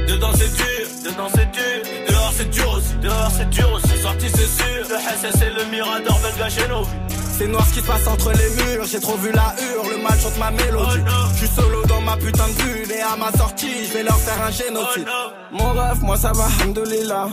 Dedans 0.07 0.33
c'est 0.35 0.55
dur, 0.55 0.87
dedans 1.03 1.31
c'est 1.35 1.51
dur. 1.51 2.07
Dehors 2.11 2.33
c'est 2.37 2.51
dur 2.51 2.71
aussi, 2.77 2.95
dehors 3.01 3.31
c'est 3.35 3.49
dur 3.49 3.73
aussi. 3.73 4.03
Sorti 4.03 4.27
c'est 4.29 4.63
sûr. 4.63 4.85
Le 4.91 4.97
SS 4.99 5.41
et 5.41 5.51
le 5.51 5.65
Mirador 5.71 6.19
veulent 6.19 6.39
gâcher 6.39 6.69
nos 6.69 6.83
vies. 6.83 7.17
C'est 7.39 7.47
noir 7.47 7.65
ce 7.67 7.73
qui 7.73 7.81
se 7.81 7.87
passe 7.87 8.07
entre 8.07 8.33
les 8.33 8.51
murs. 8.63 8.85
J'ai 8.85 9.01
trop 9.01 9.17
vu 9.17 9.33
la 9.33 9.55
hure, 9.63 9.97
le 9.97 10.03
mal 10.03 10.21
chante 10.21 10.37
ma 10.39 10.51
mélodie. 10.51 11.01
Je 11.33 11.39
suis 11.39 11.55
solo 11.57 11.87
dans 11.87 12.03
ma 12.03 12.19
putain 12.19 12.49
de 12.49 12.53
bulle 12.53 12.93
et 12.93 13.01
à 13.01 13.17
ma 13.17 13.33
sortie, 13.33 13.87
je 13.89 13.95
vais 13.95 14.03
leur 14.03 14.19
faire 14.19 14.45
un 14.45 14.51
génocide. 14.51 15.09
Mon 15.53 15.73
rêve, 15.73 16.03
moi 16.03 16.19
ça 16.19 16.33
va, 16.33 16.49
hamdoulillah. 16.63 17.29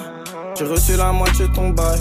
J'ai 0.57 0.65
reçu 0.65 0.95
la 0.95 1.11
moitié 1.11 1.47
de 1.47 1.53
ton 1.53 1.69
bail. 1.69 1.99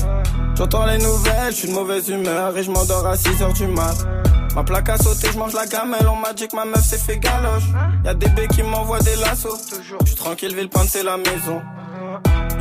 J'entends 0.57 0.87
les 0.87 0.97
nouvelles, 0.97 1.51
je 1.51 1.57
suis 1.57 1.69
de 1.69 1.75
mauvaise 1.75 2.09
humeur 2.09 2.57
et 2.57 2.62
je 2.62 2.71
m'endors 2.71 3.07
à 3.07 3.16
6 3.16 3.42
heures 3.42 3.53
du 3.53 3.66
mat. 3.66 3.97
Ma 4.55 4.64
plaque 4.64 4.88
a 4.88 4.97
sauté, 4.97 5.29
je 5.31 5.38
mange 5.38 5.53
la 5.53 5.66
gamelle, 5.66 6.09
on 6.09 6.16
m'a 6.16 6.33
dit 6.33 6.49
que 6.49 6.57
ma 6.57 6.64
meuf 6.64 6.83
s'est 6.83 6.97
fait 6.97 7.19
galoche. 7.19 7.64
Y'a 8.03 8.14
des 8.14 8.29
bébés 8.29 8.49
qui 8.49 8.62
m'envoient 8.62 9.01
des 9.01 9.16
lassos. 9.16 9.59
Je 9.71 10.07
suis 10.07 10.16
tranquille, 10.16 10.55
Villepinte 10.55 10.88
c'est 10.88 11.03
la 11.03 11.19
maison. 11.19 11.61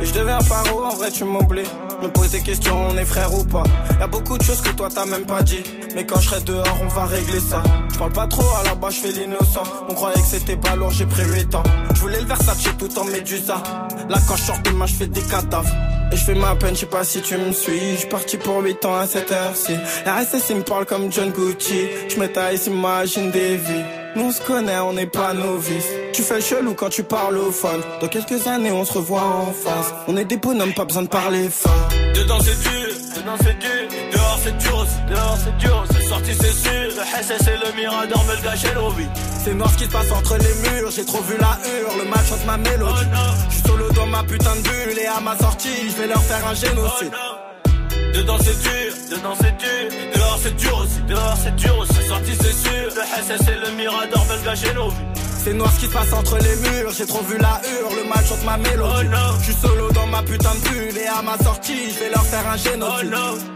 Et 0.00 0.06
je 0.06 0.12
deviens 0.12 0.38
paro, 0.48 0.84
en 0.84 0.94
vrai 0.94 1.10
tu 1.10 1.24
m'oublies. 1.24 1.62
Me 2.02 2.08
pose 2.08 2.30
des 2.30 2.42
questions, 2.42 2.88
on 2.90 2.96
est 2.98 3.04
frère 3.04 3.32
ou 3.32 3.44
pas. 3.44 3.64
Y'a 3.98 4.06
beaucoup 4.06 4.36
de 4.36 4.42
choses 4.42 4.60
que 4.60 4.70
toi 4.70 4.88
t'as 4.94 5.06
même 5.06 5.24
pas 5.24 5.42
dit. 5.42 5.62
Mais 5.94 6.04
quand 6.04 6.20
je 6.20 6.28
serai 6.28 6.40
dehors, 6.42 6.78
on 6.82 6.88
va 6.88 7.06
régler 7.06 7.40
ça. 7.40 7.62
Je 7.92 7.98
parle 7.98 8.12
pas 8.12 8.26
trop, 8.26 8.44
à 8.60 8.64
la 8.64 8.74
base 8.74 8.96
je 8.96 9.00
fais 9.00 9.12
l'innocent. 9.12 9.62
On 9.88 9.94
croyait 9.94 10.20
que 10.20 10.26
c'était 10.26 10.56
pas 10.56 10.76
lourd, 10.76 10.90
j'ai 10.90 11.06
pris 11.06 11.24
8 11.24 11.54
ans. 11.54 11.62
Je 11.94 12.00
voulais 12.00 12.20
le 12.20 12.26
Versace 12.26 12.64
tout 12.78 12.98
en 12.98 13.04
médusa. 13.04 13.62
Là 14.08 14.18
quand 14.28 14.36
je 14.36 14.42
sors 14.42 14.58
de 14.58 14.70
je 14.86 14.94
fais 14.94 15.06
des 15.06 15.22
cadavres. 15.22 15.74
Et 16.12 16.16
je 16.16 16.24
fais 16.24 16.34
ma 16.34 16.54
peine, 16.54 16.74
je 16.74 16.80
sais 16.80 16.86
pas 16.86 17.02
si 17.02 17.20
tu 17.22 17.36
me 17.36 17.52
suis. 17.52 17.92
Je 17.92 18.00
suis 18.00 18.08
parti 18.08 18.36
pour 18.36 18.62
8 18.62 18.84
ans 18.84 18.96
à 18.96 19.06
cette 19.06 19.32
heure-ci. 19.32 19.74
La 20.04 20.16
RSS 20.16 20.50
il 20.50 20.56
me 20.56 20.62
parle 20.62 20.84
comme 20.84 21.10
John 21.10 21.30
Gucci. 21.30 21.88
Je 22.08 22.20
me 22.20 22.28
taille, 22.28 22.58
imagine 22.66 23.30
des 23.30 23.56
vies. 23.56 24.05
Nous 24.16 24.24
on 24.24 24.32
se 24.32 24.40
connaît, 24.40 24.78
on 24.78 24.94
n'est 24.94 25.06
pas 25.06 25.34
novices. 25.34 25.90
Tu 26.14 26.22
fais 26.22 26.40
chelou 26.40 26.72
quand 26.72 26.88
tu 26.88 27.02
parles 27.02 27.36
au 27.36 27.52
phone. 27.52 27.82
Dans 28.00 28.08
quelques 28.08 28.46
années, 28.46 28.72
on 28.72 28.86
se 28.86 28.94
revoit 28.94 29.22
en 29.22 29.52
face. 29.52 29.92
On 30.08 30.16
est 30.16 30.24
des 30.24 30.38
bonhommes, 30.38 30.72
pas 30.72 30.86
besoin 30.86 31.02
de 31.02 31.08
parler 31.08 31.50
fort. 31.50 31.88
Dedans 32.14 32.38
c'est 32.40 32.58
dur, 32.62 32.88
dedans 33.14 33.36
c'est 33.38 33.58
dur. 33.58 33.88
Dehors 34.12 34.38
c'est 34.42 34.56
dur 34.56 34.78
aussi, 34.78 34.96
dehors 35.10 35.36
c'est 35.44 35.56
dur. 35.58 35.84
C'est 35.90 36.08
sorti, 36.08 36.30
c'est 36.32 36.52
sûr. 36.52 36.96
Le 36.96 37.22
SS 37.22 37.46
et 37.46 37.66
le 37.66 37.76
Mirador 37.78 38.24
me 38.24 38.36
le 38.36 38.42
gâchent 38.42 38.64
le 38.64 39.04
C'est 39.44 39.52
noir 39.52 39.70
ce 39.70 39.76
qui 39.76 39.84
se 39.84 39.90
passe 39.90 40.10
entre 40.10 40.38
les 40.38 40.70
murs. 40.70 40.90
J'ai 40.90 41.04
trop 41.04 41.20
vu 41.20 41.36
la 41.38 41.58
hurle, 41.68 41.98
le 42.02 42.08
mal 42.08 42.24
chante 42.24 42.46
ma 42.46 42.56
mélodie. 42.56 43.04
Je 43.50 43.54
suis 43.54 43.68
solo 43.68 43.92
dans 43.92 44.06
ma 44.06 44.22
putain 44.22 44.56
de 44.56 44.62
bulle 44.62 44.98
et 44.98 45.06
à 45.06 45.20
ma 45.20 45.36
sortie, 45.36 45.90
je 45.90 46.00
vais 46.00 46.06
leur 46.06 46.22
faire 46.22 46.46
un 46.46 46.54
génocide. 46.54 47.12
Dedans 48.14 48.38
c'est 48.40 48.58
dur, 48.62 48.92
dedans 49.10 49.34
c'est 49.40 49.56
dur, 49.56 49.98
dehors 50.14 50.38
c'est 50.42 50.56
dur 50.56 50.78
aussi, 50.78 51.00
dehors 51.08 51.36
c'est 51.42 51.56
dur 51.56 51.78
aussi. 51.78 52.08
Sorti 52.08 52.32
c'est 52.40 52.52
sûr, 52.52 52.88
le 52.96 53.02
SS 53.22 53.48
et 53.48 53.70
le 53.70 53.76
Mirador 53.76 54.24
veulent 54.24 54.44
gâcher 54.44 54.72
nos 54.74 54.88
vies. 54.88 54.96
C'est 55.44 55.52
noir 55.52 55.70
ce 55.72 55.80
qui 55.80 55.86
se 55.86 55.92
passe 55.92 56.12
entre 56.12 56.38
les 56.38 56.56
murs, 56.56 56.90
j'ai 56.96 57.06
trop 57.06 57.22
vu 57.22 57.38
la 57.38 57.60
hurle, 57.70 58.02
le 58.02 58.08
mal 58.08 58.24
chante 58.24 58.44
ma 58.44 58.56
mélodie. 58.56 59.08
Oh 59.12 59.36
Je 59.38 59.44
suis 59.44 59.54
solo 59.54 59.90
dans 59.92 60.06
ma 60.06 60.22
putain 60.22 60.54
de 60.54 60.68
bulle 60.68 60.98
et 60.98 61.06
à 61.06 61.22
ma 61.22 61.38
sortie, 61.38 61.90
je 61.92 61.98
vais 62.00 62.10
leur 62.10 62.24
faire 62.24 62.48
un 62.48 62.56
génocide. 62.56 63.14
Oh 63.14 63.55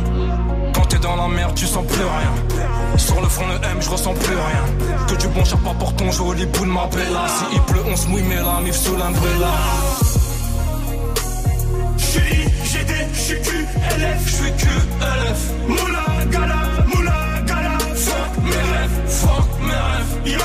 dans 1.01 1.15
la 1.15 1.27
merde, 1.27 1.55
tu 1.55 1.65
sens 1.65 1.85
plus 1.85 2.03
rien. 2.03 2.97
Sur 2.97 3.21
le 3.21 3.27
front 3.27 3.47
de 3.47 3.65
M, 3.65 3.77
je 3.79 3.89
ressens 3.89 4.13
plus 4.13 4.35
rien. 4.35 4.65
Que 5.07 5.15
du 5.15 5.27
bon 5.27 5.43
pas 5.43 5.73
pour 5.79 5.95
ton 5.95 6.11
joli 6.11 6.45
bout 6.45 6.65
de 6.65 6.71
ma 6.71 6.87
bella. 6.87 7.27
Si 7.27 7.55
il 7.55 7.61
pleut, 7.61 7.83
on 7.91 7.95
se 7.95 8.07
mouille, 8.07 8.23
mais 8.23 8.35
la 8.35 8.61
mif 8.61 8.75
sous 8.75 8.95
l'umbrella. 8.95 9.53
J'suis 11.97 12.43
IGD, 12.63 12.91
j'suis 13.13 13.41
QLF, 13.41 14.27
j'suis 14.27 14.51
QLF. 14.57 15.41
Moula, 15.67 16.25
gala, 16.29 16.61
moula, 16.93 17.41
gala, 17.45 17.77
fuck 17.95 18.43
mes 18.43 18.63
rêves, 18.73 18.99
fuck 19.07 19.47
mes 19.61 19.73
rêves. 19.73 20.40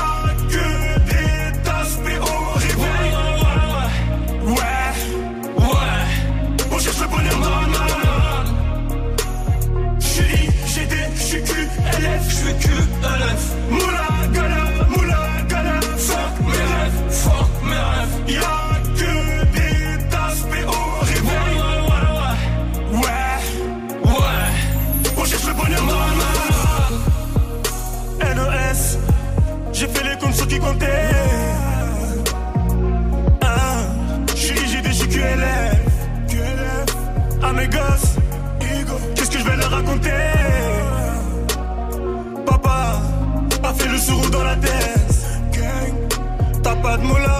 pas 46.81 46.97
de 46.97 47.03
moula. 47.03 47.39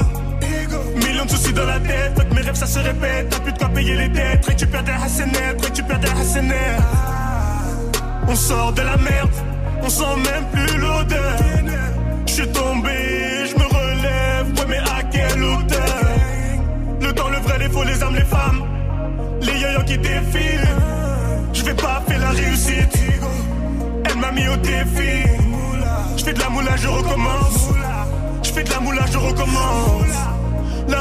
Millions 0.96 1.26
de 1.26 1.30
soucis 1.30 1.54
dans 1.54 1.66
la 1.66 1.80
tête, 1.80 2.14
que 2.30 2.34
mes 2.34 2.42
rêves 2.42 2.56
ça 2.56 2.68
se 2.68 2.80
répète. 2.80 3.30
T'as 3.30 3.40
plus 3.40 3.54
de 3.54 3.58
quoi 3.58 3.70
payer 3.70 3.96
les 3.96 4.10
dettes. 4.10 4.46
Récupère 4.46 4.84
des 4.84 4.92
Hassenet, 4.92 5.56
récupère 5.62 6.00
des 6.00 6.10
Hassenet. 6.10 6.78
On 8.28 8.36
sort 8.36 8.74
de 8.74 8.82
la 8.82 8.98
merde, 8.98 9.32
on 9.82 9.90
sent 9.90 10.16
même 10.30 10.46
plus 10.52 10.78
l'odeur. 10.78 11.38
Je 12.26 12.34
suis 12.34 12.52
tombé, 12.52 13.46
je 13.50 13.56
me 13.56 13.66
relève, 13.66 14.48
ouais, 14.58 14.66
mais 14.68 14.78
à 14.78 15.02
quelle 15.12 15.44
hauteur? 15.44 16.02
Le 17.02 17.14
temps, 17.14 17.30
le 17.30 17.38
vrai, 17.38 17.58
les 17.60 17.70
faux, 17.70 17.84
les 17.84 18.04
âmes, 18.04 18.16
les 18.16 18.26
femmes. 18.26 18.62
Les 19.42 19.60
yoyos 19.60 19.84
qui 19.86 19.98
défilent. 19.98 20.76
Je 21.54 21.64
vais 21.64 21.74
pas 21.74 22.02
faire 22.08 22.20
la 22.20 22.30
réussite. 22.30 23.00
Elle 24.06 24.18
m'a 24.18 24.32
mis 24.32 24.48
au 24.48 24.58
défi. 24.58 25.24
Je 26.18 26.24
fais 26.24 26.34
de 26.34 26.40
la 26.40 26.50
moula, 26.50 26.76
je 26.76 26.88
recommence 26.88 27.70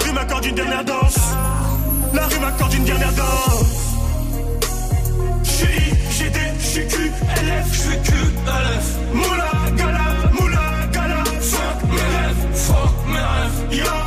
rue 0.07 0.13
m'accorde 0.13 0.45
une 0.45 0.55
dernière 0.55 0.85
danse. 0.85 1.19
La 2.15 2.27
rue 2.27 2.39
m'accorde 2.39 2.71
d'une 2.71 2.85
dernière 2.85 3.13
danse. 3.13 3.97
J'suis 5.43 5.91
GD, 6.11 6.39
j'suis 6.61 6.87
QLF, 6.87 7.73
j'suis 7.73 7.99
QLF. 8.03 8.87
Moula, 9.13 9.51
gala, 9.77 10.07
moula, 10.39 10.87
gala. 10.93 11.25
Fuck 11.41 11.83
mes 11.89 12.17
rêves, 12.17 12.47
fuck 12.55 12.95
mes 13.09 13.19
rêves. 13.19 13.79
Y'a 13.79 14.06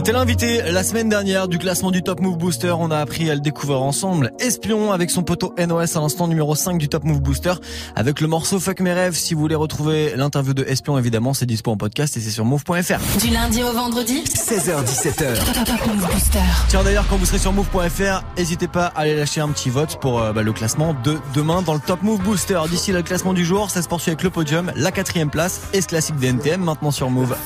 C'était 0.00 0.12
l'invité 0.12 0.62
la 0.62 0.82
semaine 0.82 1.10
dernière 1.10 1.46
du 1.46 1.58
classement 1.58 1.90
du 1.90 2.02
Top 2.02 2.20
Move 2.20 2.38
Booster. 2.38 2.70
On 2.70 2.90
a 2.90 2.96
appris 2.96 3.28
à 3.28 3.34
le 3.34 3.40
découvrir 3.42 3.82
ensemble. 3.82 4.32
Espion 4.38 4.92
avec 4.92 5.10
son 5.10 5.22
poteau 5.22 5.54
NOS 5.58 5.94
à 5.94 6.00
l'instant 6.00 6.26
numéro 6.26 6.54
5 6.54 6.78
du 6.78 6.88
Top 6.88 7.04
Move 7.04 7.20
Booster 7.20 7.52
avec 7.96 8.22
le 8.22 8.26
morceau 8.26 8.58
Fuck 8.58 8.80
mes 8.80 8.94
rêves. 8.94 9.14
Si 9.14 9.34
vous 9.34 9.40
voulez 9.40 9.56
retrouver 9.56 10.14
l'interview 10.16 10.54
de 10.54 10.64
Espion, 10.64 10.96
évidemment, 10.96 11.34
c'est 11.34 11.44
dispo 11.44 11.70
en 11.70 11.76
podcast 11.76 12.16
et 12.16 12.20
c'est 12.20 12.30
sur 12.30 12.46
move.fr. 12.46 13.18
Du 13.20 13.28
lundi 13.28 13.62
au 13.62 13.72
vendredi 13.74 14.24
16h17h. 14.24 15.34
Top 15.66 15.86
Move 15.86 16.10
Booster. 16.10 16.38
Tiens 16.68 16.82
d'ailleurs 16.82 17.06
quand 17.06 17.18
vous 17.18 17.26
serez 17.26 17.38
sur 17.38 17.52
move.fr, 17.52 18.24
n'hésitez 18.38 18.68
pas 18.68 18.86
à 18.86 19.00
aller 19.00 19.16
lâcher 19.16 19.42
un 19.42 19.48
petit 19.50 19.68
vote 19.68 20.00
pour 20.00 20.22
euh, 20.22 20.32
bah, 20.32 20.40
le 20.40 20.54
classement 20.54 20.96
de 21.04 21.18
demain 21.34 21.60
dans 21.60 21.74
le 21.74 21.80
Top 21.80 22.02
Move 22.02 22.22
Booster. 22.22 22.58
D'ici 22.70 22.92
là, 22.92 23.00
le 23.00 23.04
classement 23.04 23.34
du 23.34 23.44
jour, 23.44 23.68
ça 23.68 23.82
se 23.82 23.88
poursuit 23.88 24.12
avec 24.12 24.22
le 24.22 24.30
podium, 24.30 24.72
la 24.76 24.92
quatrième 24.92 25.28
place 25.28 25.60
et 25.74 25.82
ce 25.82 25.88
classique 25.88 26.16
des 26.16 26.28
NTM 26.28 26.62
maintenant 26.62 26.90
sur 26.90 27.10
Move. 27.10 27.36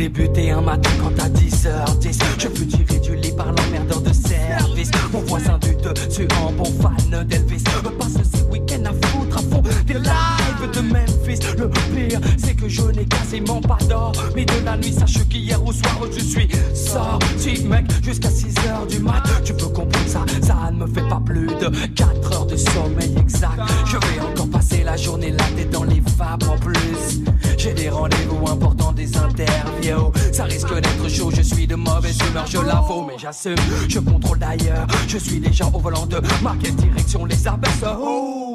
Débuté 0.00 0.50
un 0.50 0.62
matin 0.62 0.88
quand 0.98 1.22
à 1.22 1.28
10h10 1.28 2.18
Je 2.38 2.48
fus 2.48 2.66
tiré 2.66 3.00
du 3.00 3.16
lit 3.16 3.32
par 3.32 3.52
l'emmerdeur 3.52 4.00
de 4.00 4.12
service. 4.14 4.90
Mon 5.12 5.20
voisin 5.20 5.58
du 5.58 5.74
dessus 5.74 6.26
en 6.42 6.52
bon 6.52 6.64
fan 6.80 7.26
d'Elvis. 7.26 7.62
Me 7.84 7.90
passe 7.90 8.14
ce 8.34 8.42
week-end 8.50 8.82
à 8.86 9.06
foutre 9.06 9.36
à 9.36 9.42
fond 9.42 9.62
des 9.86 9.94
lives 9.94 10.70
de 10.72 10.80
Memphis. 10.80 11.40
Le 11.58 11.68
pire 11.68 12.20
c'est 12.38 12.54
que 12.54 12.66
je 12.66 12.80
n'ai 12.80 13.04
quasiment 13.04 13.60
pas 13.60 13.76
d'or 13.90 14.12
Mais 14.34 14.46
de 14.46 14.64
la 14.64 14.78
nuit. 14.78 14.94
Sache 14.94 15.28
qu'hier 15.28 15.62
au 15.62 15.70
soir 15.70 15.98
je 16.10 16.24
suis 16.24 16.48
sorti 16.74 17.62
mec 17.64 17.84
Jusqu'à 18.02 18.30
6h 18.30 18.88
du 18.88 19.00
mat. 19.00 19.22
Tu 19.44 19.52
peux 19.52 19.68
comprendre 19.68 20.08
ça, 20.08 20.24
ça 20.40 20.70
ne 20.72 20.78
me 20.78 20.86
fait 20.86 21.06
pas 21.10 21.20
plus 21.22 21.46
de 21.46 21.68
4 21.94 22.32
heures 22.32 22.46
de 22.46 22.56
sommeil 22.56 23.14
exact. 23.18 23.60
Je 23.84 23.98
vais 23.98 24.20
encore 24.20 24.48
passer 24.48 24.59
la 24.90 24.96
journée 24.96 25.30
là 25.30 25.44
tête 25.56 25.70
dans 25.70 25.84
les 25.84 26.02
vapes 26.18 26.42
en 26.48 26.58
plus. 26.58 27.20
J'ai 27.56 27.72
des 27.74 27.88
rendez-vous 27.88 28.48
importants, 28.48 28.92
des 28.92 29.16
interviews. 29.16 30.12
Ça 30.32 30.44
risque 30.44 30.74
d'être 30.74 31.08
chaud, 31.08 31.30
je 31.32 31.42
suis 31.42 31.66
de 31.66 31.76
mauvaise 31.76 32.18
humeur, 32.28 32.46
je 32.46 32.58
l'avoue 32.58 33.04
Mais 33.06 33.16
j'assume, 33.16 33.54
je 33.88 34.00
contrôle 34.00 34.38
d'ailleurs 34.38 34.86
Je 35.06 35.18
suis 35.18 35.38
déjà 35.38 35.66
au 35.66 35.78
volant 35.78 36.06
de 36.06 36.20
ma 36.42 36.54
direction 36.56 37.24
les 37.24 37.46
abaisse 37.46 37.84
Oh, 37.84 38.39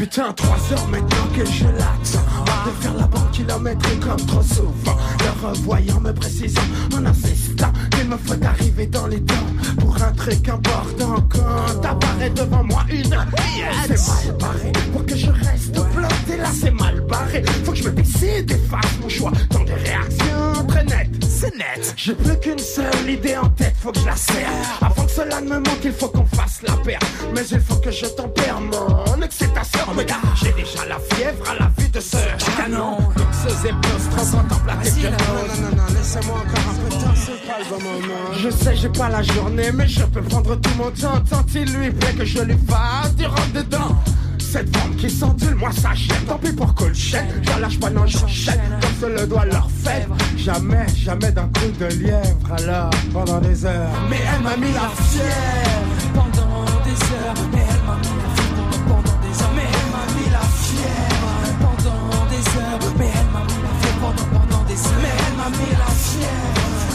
Putain, 0.00 0.32
trois 0.32 0.56
heures 0.72 0.88
maintenant 0.88 1.26
que 1.36 1.44
je 1.44 1.64
l'attends 1.64 2.44
De 2.64 2.70
faire 2.80 2.94
la 2.94 3.06
banque 3.06 3.29
comme 3.46 4.26
trop 4.26 4.42
souvent. 4.42 4.96
Le 5.20 5.46
revoyant 5.46 6.00
me 6.00 6.12
précisant 6.12 6.60
en 6.96 7.04
insistant 7.06 7.72
Qu'il 7.90 8.08
me 8.08 8.16
faut 8.16 8.44
arriver 8.44 8.86
dans 8.86 9.06
les 9.06 9.20
temps 9.22 9.34
Pour 9.78 9.96
un 10.02 10.12
truc 10.12 10.48
important. 10.48 11.16
Quand 11.28 11.84
apparaît 11.84 12.30
devant 12.30 12.64
moi 12.64 12.84
une 12.90 13.04
C'est 13.04 14.28
mal 14.28 14.38
barré. 14.38 14.72
Pour 14.92 15.06
que 15.06 15.16
je 15.16 15.30
reste 15.30 15.72
planté 15.72 16.36
là 16.36 16.48
c'est 16.52 16.70
mal 16.70 17.00
barré. 17.02 17.42
Faut 17.64 17.72
que 17.72 17.78
je 17.78 17.84
me 17.84 17.90
décide 17.90 18.50
et 18.50 18.58
fasse 18.68 18.98
mon 19.00 19.08
choix. 19.08 19.32
Dans 19.50 19.64
des 19.64 19.74
réactions 19.74 20.66
très 20.68 20.84
nettes 20.84 21.24
C'est 21.28 21.56
net. 21.56 21.94
J'ai 21.96 22.14
plus 22.14 22.38
qu'une 22.38 22.58
seule 22.58 23.10
idée 23.10 23.36
en 23.36 23.48
tête 23.50 23.74
Faut 23.80 23.92
que 23.92 24.00
je 24.00 24.06
la 24.06 24.16
serre. 24.16 24.48
Avant 24.80 25.04
que 25.04 25.10
cela 25.10 25.40
ne 25.40 25.48
me 25.48 25.56
manque 25.56 25.84
il 25.84 25.92
faut 25.92 26.08
qu'on 26.08 26.26
fasse 26.26 26.60
la 26.66 26.74
paire. 26.76 27.00
Mais 27.34 27.42
il 27.50 27.60
faut 27.60 27.76
que 27.76 27.90
je 27.90 28.06
tempère 28.06 28.60
mon 28.60 29.22
excitation. 29.22 29.80
J'ai 30.42 30.52
déjà 30.52 30.86
la 30.86 30.98
fièvre 30.98 31.50
à 31.50 31.54
la 31.54 31.70
vue 31.78 31.88
de 31.88 32.00
ce 32.00 32.16
canon 32.56 32.98
Non, 33.42 35.08
non, 35.08 35.70
non, 35.70 35.76
non, 35.76 35.82
laissez-moi 35.94 36.36
encore 36.36 36.70
un 36.70 36.74
peu 36.74 36.94
de 36.94 37.02
temps, 37.02 37.14
c'est 37.14 37.46
pas 37.46 37.58
le 37.58 37.64
bon 37.70 37.80
moment. 37.80 38.32
Je 38.38 38.50
sais 38.50 38.76
j'ai 38.76 38.88
pas 38.90 39.08
la 39.08 39.22
journée 39.22 39.70
mais 39.72 39.88
je 39.88 40.02
peux 40.04 40.20
prendre 40.22 40.56
tout 40.56 40.70
mon 40.76 40.90
temps 40.90 41.20
Tant 41.28 41.44
il 41.54 41.72
lui 41.72 41.90
plaît 41.90 42.12
que 42.18 42.24
je 42.24 42.40
lui 42.42 42.56
fasse 42.68 43.14
du 43.16 43.24
rentre 43.26 43.52
dedans. 43.54 43.96
Cette 44.38 44.76
femme 44.76 44.94
qui 44.96 45.08
s'endule, 45.08 45.54
moi 45.54 45.70
ça 45.72 45.94
jette 45.94 46.26
Tant 46.26 46.38
pis 46.38 46.52
pour 46.52 46.74
Colchette, 46.74 47.24
je 47.42 47.60
lâche 47.60 47.78
pas, 47.80 47.88
non 47.90 48.06
j'enchaîne 48.06 48.60
Comme 48.80 49.08
se 49.08 49.20
le 49.20 49.26
doit 49.26 49.46
leur 49.46 49.70
faire. 49.70 50.08
Jamais, 50.36 50.86
jamais 50.96 51.30
d'un 51.32 51.48
coup 51.48 51.70
de 51.78 51.86
lièvre 51.86 52.52
Alors, 52.58 52.90
pendant 53.12 53.40
des 53.40 53.64
heures. 53.64 53.90
Mais 54.10 54.18
elle 54.34 54.42
m'a 54.42 54.56
mis 54.56 54.72
la 54.72 54.88
fièvre 55.08 56.12
Pendant 56.14 56.64
des 56.84 56.90
heures 56.90 57.34
Mais 57.52 57.69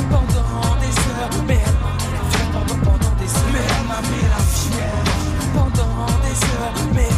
Pendant 0.10 0.76
des 0.82 0.96
heures 1.10 1.30
Mais 1.48 1.60
elle 1.64 1.80
m'a 1.82 1.92
mis 1.98 2.14
la 2.14 2.24
fièvre. 2.34 2.74
Pendant, 2.74 3.16
des 3.18 3.32
heures 3.34 3.52
Mais 3.54 3.66
elle 3.70 3.88
m'a 3.88 4.00
mis 4.02 4.26
la 4.30 4.42
fièvre 4.54 5.14
Pendant 5.56 6.06
des 6.24 6.38
heures 6.54 6.80
Mais 6.94 7.10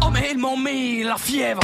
Oh 0.00 0.56
mis 0.56 1.02
la 1.02 1.16
fièvre 1.16 1.62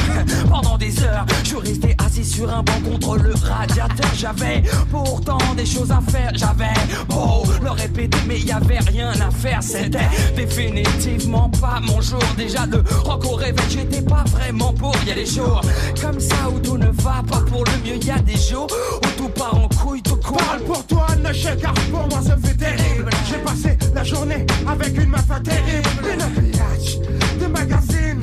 Pendant 0.48 0.78
des 0.78 1.02
heures 1.02 1.26
Je 1.44 1.56
restais 1.56 1.96
assis 2.18 2.36
sur 2.36 2.52
un 2.52 2.62
banc 2.62 2.80
contre 2.84 3.16
le 3.16 3.34
radiateur 3.34 4.10
J'avais 4.14 4.62
pourtant 4.90 5.38
des 5.56 5.66
choses 5.66 5.90
à 5.90 6.00
faire. 6.10 6.32
J'avais 6.34 6.72
beau 7.08 7.44
le 7.62 7.70
répéter 7.70 8.18
mais 8.26 8.38
y 8.40 8.52
avait 8.52 8.78
rien 8.78 9.10
à 9.10 9.30
faire. 9.30 9.62
C'était 9.62 10.08
définitivement 10.36 11.50
pas 11.60 11.80
mon 11.80 12.00
jour. 12.00 12.22
Déjà 12.36 12.66
de 12.66 12.82
rock 13.04 13.24
au 13.24 13.34
réveil 13.34 13.64
j'étais 13.68 14.02
pas 14.02 14.24
vraiment 14.32 14.72
pour 14.72 14.94
Y 15.06 15.12
a 15.12 15.14
des 15.14 15.26
jours 15.26 15.60
comme 16.00 16.20
ça 16.20 16.48
où 16.54 16.58
tout 16.58 16.76
ne 16.76 16.88
va 16.88 17.22
pas 17.28 17.40
pour 17.48 17.64
le 17.64 17.72
mieux 17.84 17.96
Y 17.96 18.10
a 18.10 18.18
des 18.18 18.36
jours 18.36 18.68
où 18.70 19.08
tout 19.16 19.28
part 19.28 19.54
en 19.54 19.68
couille 19.68 20.02
tout 20.02 20.16
court. 20.16 20.38
Parle 20.38 20.60
pour 20.60 20.86
toi, 20.86 21.06
ne 21.22 21.32
chèque, 21.32 21.60
car 21.60 21.74
pour 21.90 22.06
moi 22.08 22.20
ça 22.22 22.36
fait 22.36 22.54
terrible. 22.54 23.10
J'ai 23.28 23.38
passé 23.38 23.76
la 23.94 24.04
journée 24.04 24.46
avec 24.66 24.96
une 24.96 25.10
meuf 25.10 25.26
terrible. 25.42 25.88
Une 26.12 27.40
de 27.40 27.46
magazine. 27.46 28.20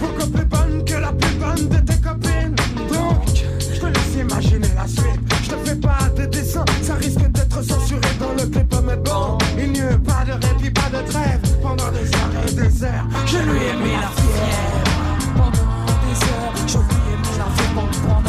Beaucoup 0.00 0.30
plus 0.30 0.44
bonne 0.44 0.84
que 0.84 0.94
la 0.94 1.12
plus 1.12 1.34
bonne 1.34 1.68
de 1.68 1.78
tes 1.78 2.00
copines 2.00 2.35
je 4.16 4.22
te 4.22 4.28
laisse 4.28 4.32
imaginer 4.32 4.68
la 4.74 4.86
suite. 4.86 5.20
Je 5.42 5.50
te 5.50 5.56
fais 5.68 5.76
pas 5.76 6.08
de 6.16 6.26
dessin, 6.26 6.64
ça 6.82 6.94
risque 6.94 7.26
d'être 7.32 7.62
censuré 7.62 8.00
dans 8.18 8.32
le 8.32 8.48
clip 8.48 8.74
Mais 8.86 8.96
bon, 8.96 9.38
il 9.58 9.72
n'y 9.72 9.80
a 9.80 9.98
pas 9.98 10.24
de 10.24 10.32
répit, 10.32 10.70
pas 10.70 10.90
de 10.90 11.06
trêve. 11.08 11.40
Pendant 11.62 11.90
des 11.90 12.06
heures 12.14 12.46
et 12.46 12.52
des 12.52 12.84
heures 12.84 13.06
Je 13.26 13.38
lui 13.38 13.58
ai 13.58 13.76
mis 13.76 13.92
la 13.92 14.08
fièvre. 14.08 14.84
Pendant 15.36 15.86
des 16.02 16.24
heures 16.24 16.66
Je 16.66 16.78
lui 16.78 17.02
ai 17.12 17.16
mis 17.16 17.38
la 17.38 17.44
fièvre 17.44 18.25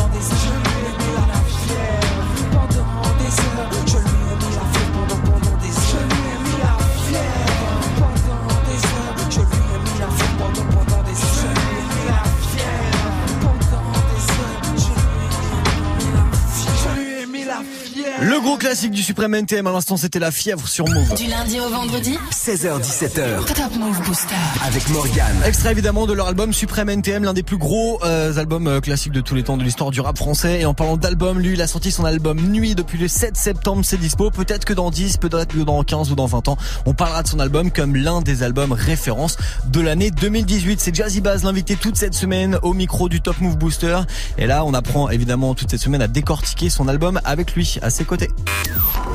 classique 18.57 18.91
du 18.91 19.03
Suprême 19.03 19.33
NTM. 19.35 19.67
À 19.67 19.71
l'instant, 19.71 19.97
c'était 19.97 20.19
la 20.19 20.31
fièvre 20.31 20.67
sur 20.67 20.87
Move. 20.87 21.15
Du 21.15 21.27
lundi 21.27 21.59
au 21.59 21.69
vendredi 21.69 22.17
16h17h. 22.31 23.45
Top 23.45 23.75
Move 23.79 24.01
Booster. 24.05 24.35
Avec 24.65 24.89
Morgane. 24.89 25.43
Extrait 25.45 25.71
évidemment 25.71 26.05
de 26.05 26.13
leur 26.13 26.27
album 26.27 26.53
Suprême 26.53 26.89
NTM, 26.89 27.23
l'un 27.23 27.33
des 27.33 27.43
plus 27.43 27.57
gros 27.57 27.99
euh, 28.03 28.37
albums 28.37 28.67
euh, 28.67 28.79
classiques 28.79 29.13
de 29.13 29.21
tous 29.21 29.35
les 29.35 29.43
temps 29.43 29.57
de 29.57 29.63
l'histoire 29.63 29.91
du 29.91 30.01
rap 30.01 30.17
français. 30.17 30.61
Et 30.61 30.65
en 30.65 30.73
parlant 30.73 30.97
d'album, 30.97 31.39
lui, 31.39 31.53
il 31.53 31.61
a 31.61 31.67
sorti 31.67 31.91
son 31.91 32.05
album 32.05 32.39
Nuit 32.39 32.75
depuis 32.75 32.97
le 32.97 33.07
7 33.07 33.37
septembre. 33.37 33.83
C'est 33.83 33.97
dispo. 33.97 34.31
Peut-être 34.31 34.65
que 34.65 34.73
dans 34.73 34.89
10, 34.91 35.17
peut-être 35.17 35.53
que 35.53 35.59
dans 35.59 35.83
15 35.83 36.11
ou 36.11 36.15
dans 36.15 36.25
20 36.25 36.47
ans, 36.49 36.57
on 36.85 36.93
parlera 36.93 37.23
de 37.23 37.27
son 37.27 37.39
album 37.39 37.71
comme 37.71 37.95
l'un 37.95 38.21
des 38.21 38.43
albums 38.43 38.71
références 38.71 39.37
de 39.67 39.81
l'année 39.81 40.11
2018. 40.11 40.79
C'est 40.79 40.95
Jazzy 40.95 41.21
Bass, 41.21 41.43
l'invité 41.43 41.75
toute 41.75 41.95
cette 41.95 42.13
semaine 42.13 42.57
au 42.63 42.73
micro 42.73 43.09
du 43.09 43.21
Top 43.21 43.39
Move 43.39 43.57
Booster. 43.57 43.99
Et 44.37 44.47
là, 44.47 44.65
on 44.65 44.73
apprend 44.73 45.09
évidemment 45.09 45.53
toute 45.53 45.71
cette 45.71 45.81
semaine 45.81 46.01
à 46.01 46.07
décortiquer 46.07 46.69
son 46.69 46.87
album 46.87 47.21
avec 47.23 47.53
lui 47.53 47.77
à 47.81 47.89
ses 47.97 48.05
côtés. 48.05 48.29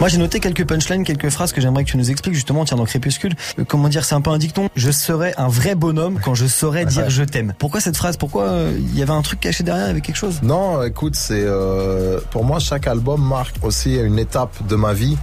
Moi, 0.00 0.08
j'ai 0.08 0.18
noté 0.18 0.40
quelques 0.40 0.66
punchlines, 0.66 1.04
quelques 1.04 1.30
phrases 1.30 1.52
que 1.52 1.60
j'aimerais 1.60 1.84
que 1.84 1.90
tu 1.90 1.96
nous 1.96 2.10
expliques 2.10 2.34
justement. 2.34 2.64
Tiens, 2.64 2.76
dans 2.76 2.84
Crépuscule, 2.84 3.34
Euh, 3.58 3.64
comment 3.66 3.88
dire, 3.88 4.04
c'est 4.04 4.14
un 4.14 4.20
peu 4.20 4.30
un 4.30 4.38
dicton. 4.38 4.68
Je 4.74 4.90
serai 4.90 5.32
un 5.36 5.48
vrai 5.48 5.74
bonhomme 5.74 6.18
quand 6.24 6.34
je 6.34 6.46
saurai 6.46 6.84
dire 6.86 7.08
je 7.08 7.22
t'aime. 7.22 7.54
Pourquoi 7.58 7.80
cette 7.80 7.96
phrase? 7.96 8.16
Pourquoi 8.16 8.44
euh, 8.44 8.72
il 8.76 8.98
y 8.98 9.02
avait 9.02 9.12
un 9.12 9.22
truc 9.22 9.40
caché 9.40 9.62
derrière, 9.62 9.86
il 9.86 9.88
y 9.88 9.90
avait 9.92 10.00
quelque 10.00 10.16
chose? 10.16 10.40
Non, 10.42 10.82
écoute, 10.82 11.14
c'est 11.14 11.44
euh, 11.44 12.18
pour 12.30 12.44
moi 12.44 12.58
chaque 12.58 12.86
album 12.88 13.22
marque 13.22 13.56
aussi 13.62 13.94
une 13.96 14.18
étape 14.18 14.66
de 14.66 14.74
ma 14.76 14.92
vie 14.92 15.16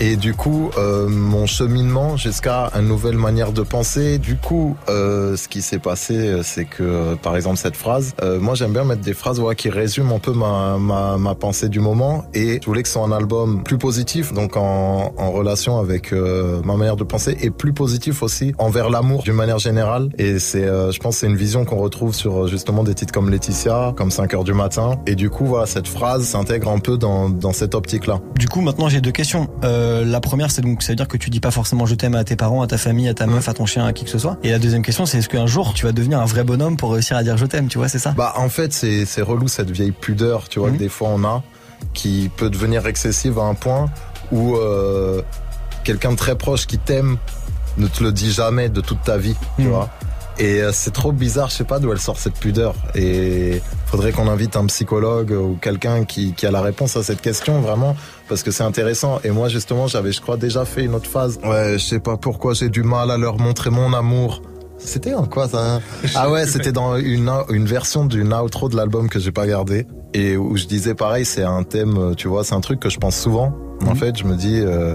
et 0.00 0.16
du 0.16 0.34
coup 0.34 0.70
mon 1.08 1.46
cheminement 1.46 2.16
jusqu'à 2.16 2.70
une 2.74 2.88
nouvelle 2.88 3.16
manière 3.16 3.52
de 3.52 3.62
penser. 3.62 4.18
Du 4.18 4.36
coup, 4.36 4.76
ce 4.88 5.48
qui 5.48 5.62
s'est 5.62 5.78
passé, 5.78 6.40
c'est 6.42 6.64
que 6.64 7.14
par 7.14 7.36
exemple 7.36 7.58
cette 7.58 7.76
phrase, 7.76 8.14
moi 8.40 8.54
j'aime 8.54 8.72
bien 8.72 8.84
mettre 8.84 9.02
des 9.02 9.14
phrases 9.14 9.38
ouais, 9.40 9.54
qui 9.54 9.70
résument 9.70 10.16
un 10.16 10.18
peu 10.18 10.32
ma, 10.32 10.78
ma 10.78 11.16
ma 11.16 11.34
pensée 11.34 11.68
du 11.68 11.80
moment 11.80 12.24
et 12.34 12.58
je 12.60 12.66
voulais 12.66 12.82
que 12.94 12.98
un 12.98 13.12
album 13.12 13.62
plus 13.62 13.78
positif, 13.78 14.32
donc 14.32 14.56
en, 14.56 15.12
en 15.16 15.30
relation 15.30 15.78
avec 15.78 16.12
euh, 16.12 16.60
ma 16.64 16.76
manière 16.76 16.96
de 16.96 17.04
penser 17.04 17.36
et 17.40 17.50
plus 17.50 17.72
positif 17.72 18.22
aussi 18.22 18.54
envers 18.58 18.90
l'amour 18.90 19.22
d'une 19.22 19.34
manière 19.34 19.58
générale. 19.58 20.08
Et 20.18 20.38
c'est, 20.38 20.64
euh, 20.64 20.92
je 20.92 20.98
pense, 20.98 21.16
que 21.16 21.20
c'est 21.20 21.26
une 21.26 21.36
vision 21.36 21.64
qu'on 21.64 21.76
retrouve 21.76 22.14
sur 22.14 22.44
euh, 22.44 22.48
justement 22.48 22.84
des 22.84 22.94
titres 22.94 23.12
comme 23.12 23.30
Laetitia, 23.30 23.92
comme 23.96 24.10
5 24.10 24.34
heures 24.34 24.44
du 24.44 24.54
matin. 24.54 24.96
Et 25.06 25.14
du 25.14 25.30
coup, 25.30 25.46
voilà, 25.46 25.66
cette 25.66 25.88
phrase 25.88 26.24
s'intègre 26.24 26.70
un 26.70 26.78
peu 26.78 26.96
dans, 26.96 27.28
dans 27.28 27.52
cette 27.52 27.74
optique-là. 27.74 28.20
Du 28.36 28.48
coup, 28.48 28.60
maintenant, 28.60 28.88
j'ai 28.88 29.00
deux 29.00 29.12
questions. 29.12 29.48
Euh, 29.64 30.04
la 30.04 30.20
première, 30.20 30.50
c'est 30.50 30.62
donc, 30.62 30.82
ça 30.82 30.92
veut 30.92 30.96
dire 30.96 31.08
que 31.08 31.16
tu 31.16 31.30
dis 31.30 31.40
pas 31.40 31.50
forcément 31.50 31.86
je 31.86 31.94
t'aime 31.94 32.14
à 32.14 32.24
tes 32.24 32.36
parents, 32.36 32.62
à 32.62 32.66
ta 32.66 32.78
famille, 32.78 33.08
à 33.08 33.14
ta 33.14 33.26
meuf, 33.26 33.48
à 33.48 33.54
ton 33.54 33.66
chien, 33.66 33.84
à 33.84 33.92
qui 33.92 34.04
que 34.04 34.10
ce 34.10 34.18
soit. 34.18 34.38
Et 34.42 34.50
la 34.50 34.58
deuxième 34.58 34.82
question, 34.82 35.06
c'est 35.06 35.18
est-ce 35.18 35.28
qu'un 35.28 35.46
jour, 35.46 35.74
tu 35.74 35.84
vas 35.84 35.92
devenir 35.92 36.20
un 36.20 36.24
vrai 36.24 36.44
bonhomme 36.44 36.76
pour 36.76 36.92
réussir 36.92 37.16
à 37.16 37.22
dire 37.22 37.36
je 37.36 37.46
t'aime, 37.46 37.68
tu 37.68 37.78
vois, 37.78 37.88
c'est 37.88 37.98
ça? 37.98 38.14
Bah, 38.16 38.34
en 38.36 38.48
fait, 38.48 38.72
c'est, 38.72 39.04
c'est 39.04 39.22
relou 39.22 39.48
cette 39.48 39.70
vieille 39.70 39.92
pudeur, 39.92 40.48
tu 40.48 40.58
vois, 40.58 40.70
que 40.70 40.76
des 40.76 40.88
fois 40.88 41.08
on 41.12 41.24
a, 41.24 41.42
qui 41.94 42.30
peut 42.36 42.50
devenir 42.50 42.86
excessive 42.86 43.38
à 43.38 43.42
un 43.42 43.54
point 43.54 43.86
où 44.32 44.56
euh, 44.56 45.22
quelqu'un 45.84 46.12
de 46.12 46.16
très 46.16 46.36
proche 46.36 46.66
qui 46.66 46.78
t'aime 46.78 47.16
ne 47.78 47.86
te 47.86 48.02
le 48.02 48.12
dit 48.12 48.32
jamais 48.32 48.68
de 48.68 48.80
toute 48.80 49.02
ta 49.02 49.16
vie, 49.18 49.36
tu 49.58 49.66
vois. 49.66 49.90
Et 50.38 50.60
euh, 50.60 50.70
c'est 50.72 50.92
trop 50.92 51.12
bizarre, 51.12 51.48
je 51.48 51.56
sais 51.56 51.64
pas 51.64 51.78
d'où 51.78 51.92
elle 51.92 51.98
sort 51.98 52.18
cette 52.18 52.34
pudeur. 52.34 52.74
Et 52.94 53.62
faudrait 53.86 54.12
qu'on 54.12 54.28
invite 54.28 54.56
un 54.56 54.66
psychologue 54.66 55.30
ou 55.30 55.56
quelqu'un 55.60 56.04
qui, 56.04 56.34
qui 56.34 56.46
a 56.46 56.50
la 56.50 56.60
réponse 56.60 56.96
à 56.96 57.02
cette 57.02 57.22
question, 57.22 57.60
vraiment, 57.60 57.96
parce 58.28 58.42
que 58.42 58.50
c'est 58.50 58.64
intéressant. 58.64 59.20
Et 59.24 59.30
moi, 59.30 59.48
justement, 59.48 59.86
j'avais, 59.86 60.12
je 60.12 60.20
crois, 60.20 60.36
déjà 60.36 60.64
fait 60.64 60.84
une 60.84 60.94
autre 60.94 61.08
phase. 61.08 61.38
Ouais, 61.42 61.74
je 61.74 61.84
sais 61.84 62.00
pas 62.00 62.18
pourquoi 62.18 62.52
j'ai 62.52 62.68
du 62.68 62.82
mal 62.82 63.10
à 63.10 63.16
leur 63.16 63.38
montrer 63.38 63.70
mon 63.70 63.94
amour. 63.94 64.42
C'était 64.78 65.14
en 65.14 65.24
quoi 65.24 65.48
ça 65.48 65.80
Ah 66.14 66.30
ouais, 66.30 66.46
c'était 66.46 66.72
dans 66.72 66.96
une, 66.98 67.32
une 67.48 67.66
version 67.66 68.04
d'une 68.04 68.34
outro 68.34 68.68
de 68.68 68.76
l'album 68.76 69.08
que 69.08 69.18
j'ai 69.18 69.32
pas 69.32 69.46
gardé 69.46 69.86
et 70.16 70.36
où 70.38 70.56
je 70.56 70.64
disais 70.64 70.94
pareil, 70.94 71.26
c'est 71.26 71.42
un 71.42 71.62
thème, 71.62 71.98
euh, 71.98 72.14
tu 72.14 72.26
vois, 72.26 72.42
c'est 72.42 72.54
un 72.54 72.60
truc 72.60 72.80
que 72.80 72.88
je 72.88 72.98
pense 72.98 73.16
souvent. 73.16 73.54
En 73.86 73.94
fait, 73.94 74.16
je 74.18 74.24
me 74.24 74.34
dis, 74.34 74.60
euh, 74.60 74.94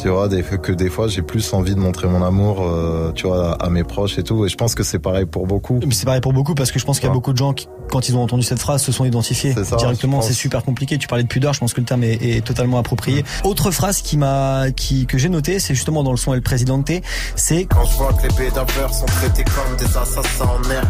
tu 0.00 0.08
vois, 0.08 0.28
des, 0.28 0.42
que 0.42 0.72
des 0.72 0.88
fois 0.88 1.08
j'ai 1.08 1.22
plus 1.22 1.52
envie 1.52 1.74
de 1.74 1.80
montrer 1.80 2.08
mon 2.08 2.22
amour, 2.22 2.62
euh, 2.62 3.12
tu 3.14 3.26
vois, 3.26 3.52
à, 3.52 3.66
à 3.66 3.70
mes 3.70 3.84
proches 3.84 4.18
et 4.18 4.22
tout. 4.22 4.44
Et 4.46 4.48
je 4.48 4.56
pense 4.56 4.74
que 4.74 4.82
c'est 4.82 4.98
pareil 4.98 5.26
pour 5.26 5.46
beaucoup. 5.46 5.80
Mais 5.86 5.94
c'est 5.94 6.06
pareil 6.06 6.20
pour 6.20 6.32
beaucoup 6.32 6.54
parce 6.54 6.72
que 6.72 6.78
je 6.78 6.84
pense 6.84 6.98
qu'il 6.98 7.08
y 7.08 7.10
a 7.10 7.14
beaucoup 7.14 7.32
de 7.32 7.38
gens 7.38 7.52
qui, 7.52 7.68
quand 7.90 8.08
ils 8.08 8.16
ont 8.16 8.22
entendu 8.22 8.42
cette 8.42 8.60
phrase, 8.60 8.82
se 8.82 8.92
sont 8.92 9.04
identifiés 9.04 9.54
ça, 9.64 9.76
directement. 9.76 10.20
C'est 10.22 10.32
super 10.32 10.64
compliqué. 10.64 10.98
Tu 10.98 11.08
parlais 11.08 11.24
de 11.24 11.28
pudeur, 11.28 11.52
je 11.54 11.60
pense 11.60 11.74
que 11.74 11.80
le 11.80 11.86
terme 11.86 12.04
est, 12.04 12.14
est 12.22 12.44
totalement 12.44 12.78
approprié. 12.78 13.24
Autre 13.44 13.70
phrase 13.70 14.02
qui 14.02 14.16
m'a, 14.16 14.70
qui 14.74 15.06
que 15.06 15.18
j'ai 15.18 15.28
noté, 15.28 15.58
c'est 15.58 15.74
justement 15.74 16.02
dans 16.02 16.12
le 16.12 16.16
son 16.16 16.34
El 16.34 16.42
Presidente, 16.42 16.90
c'est 17.36 17.66
Quand 17.66 17.84
je 17.84 17.96
vois 17.96 18.12
que 18.12 18.22
les 18.22 18.34
bédaveurs 18.34 18.94
sont 18.94 19.06
traités 19.06 19.44
comme 19.44 19.76
des 19.76 19.96
assassins 19.96 20.44
en 20.44 20.68
mer 20.68 20.82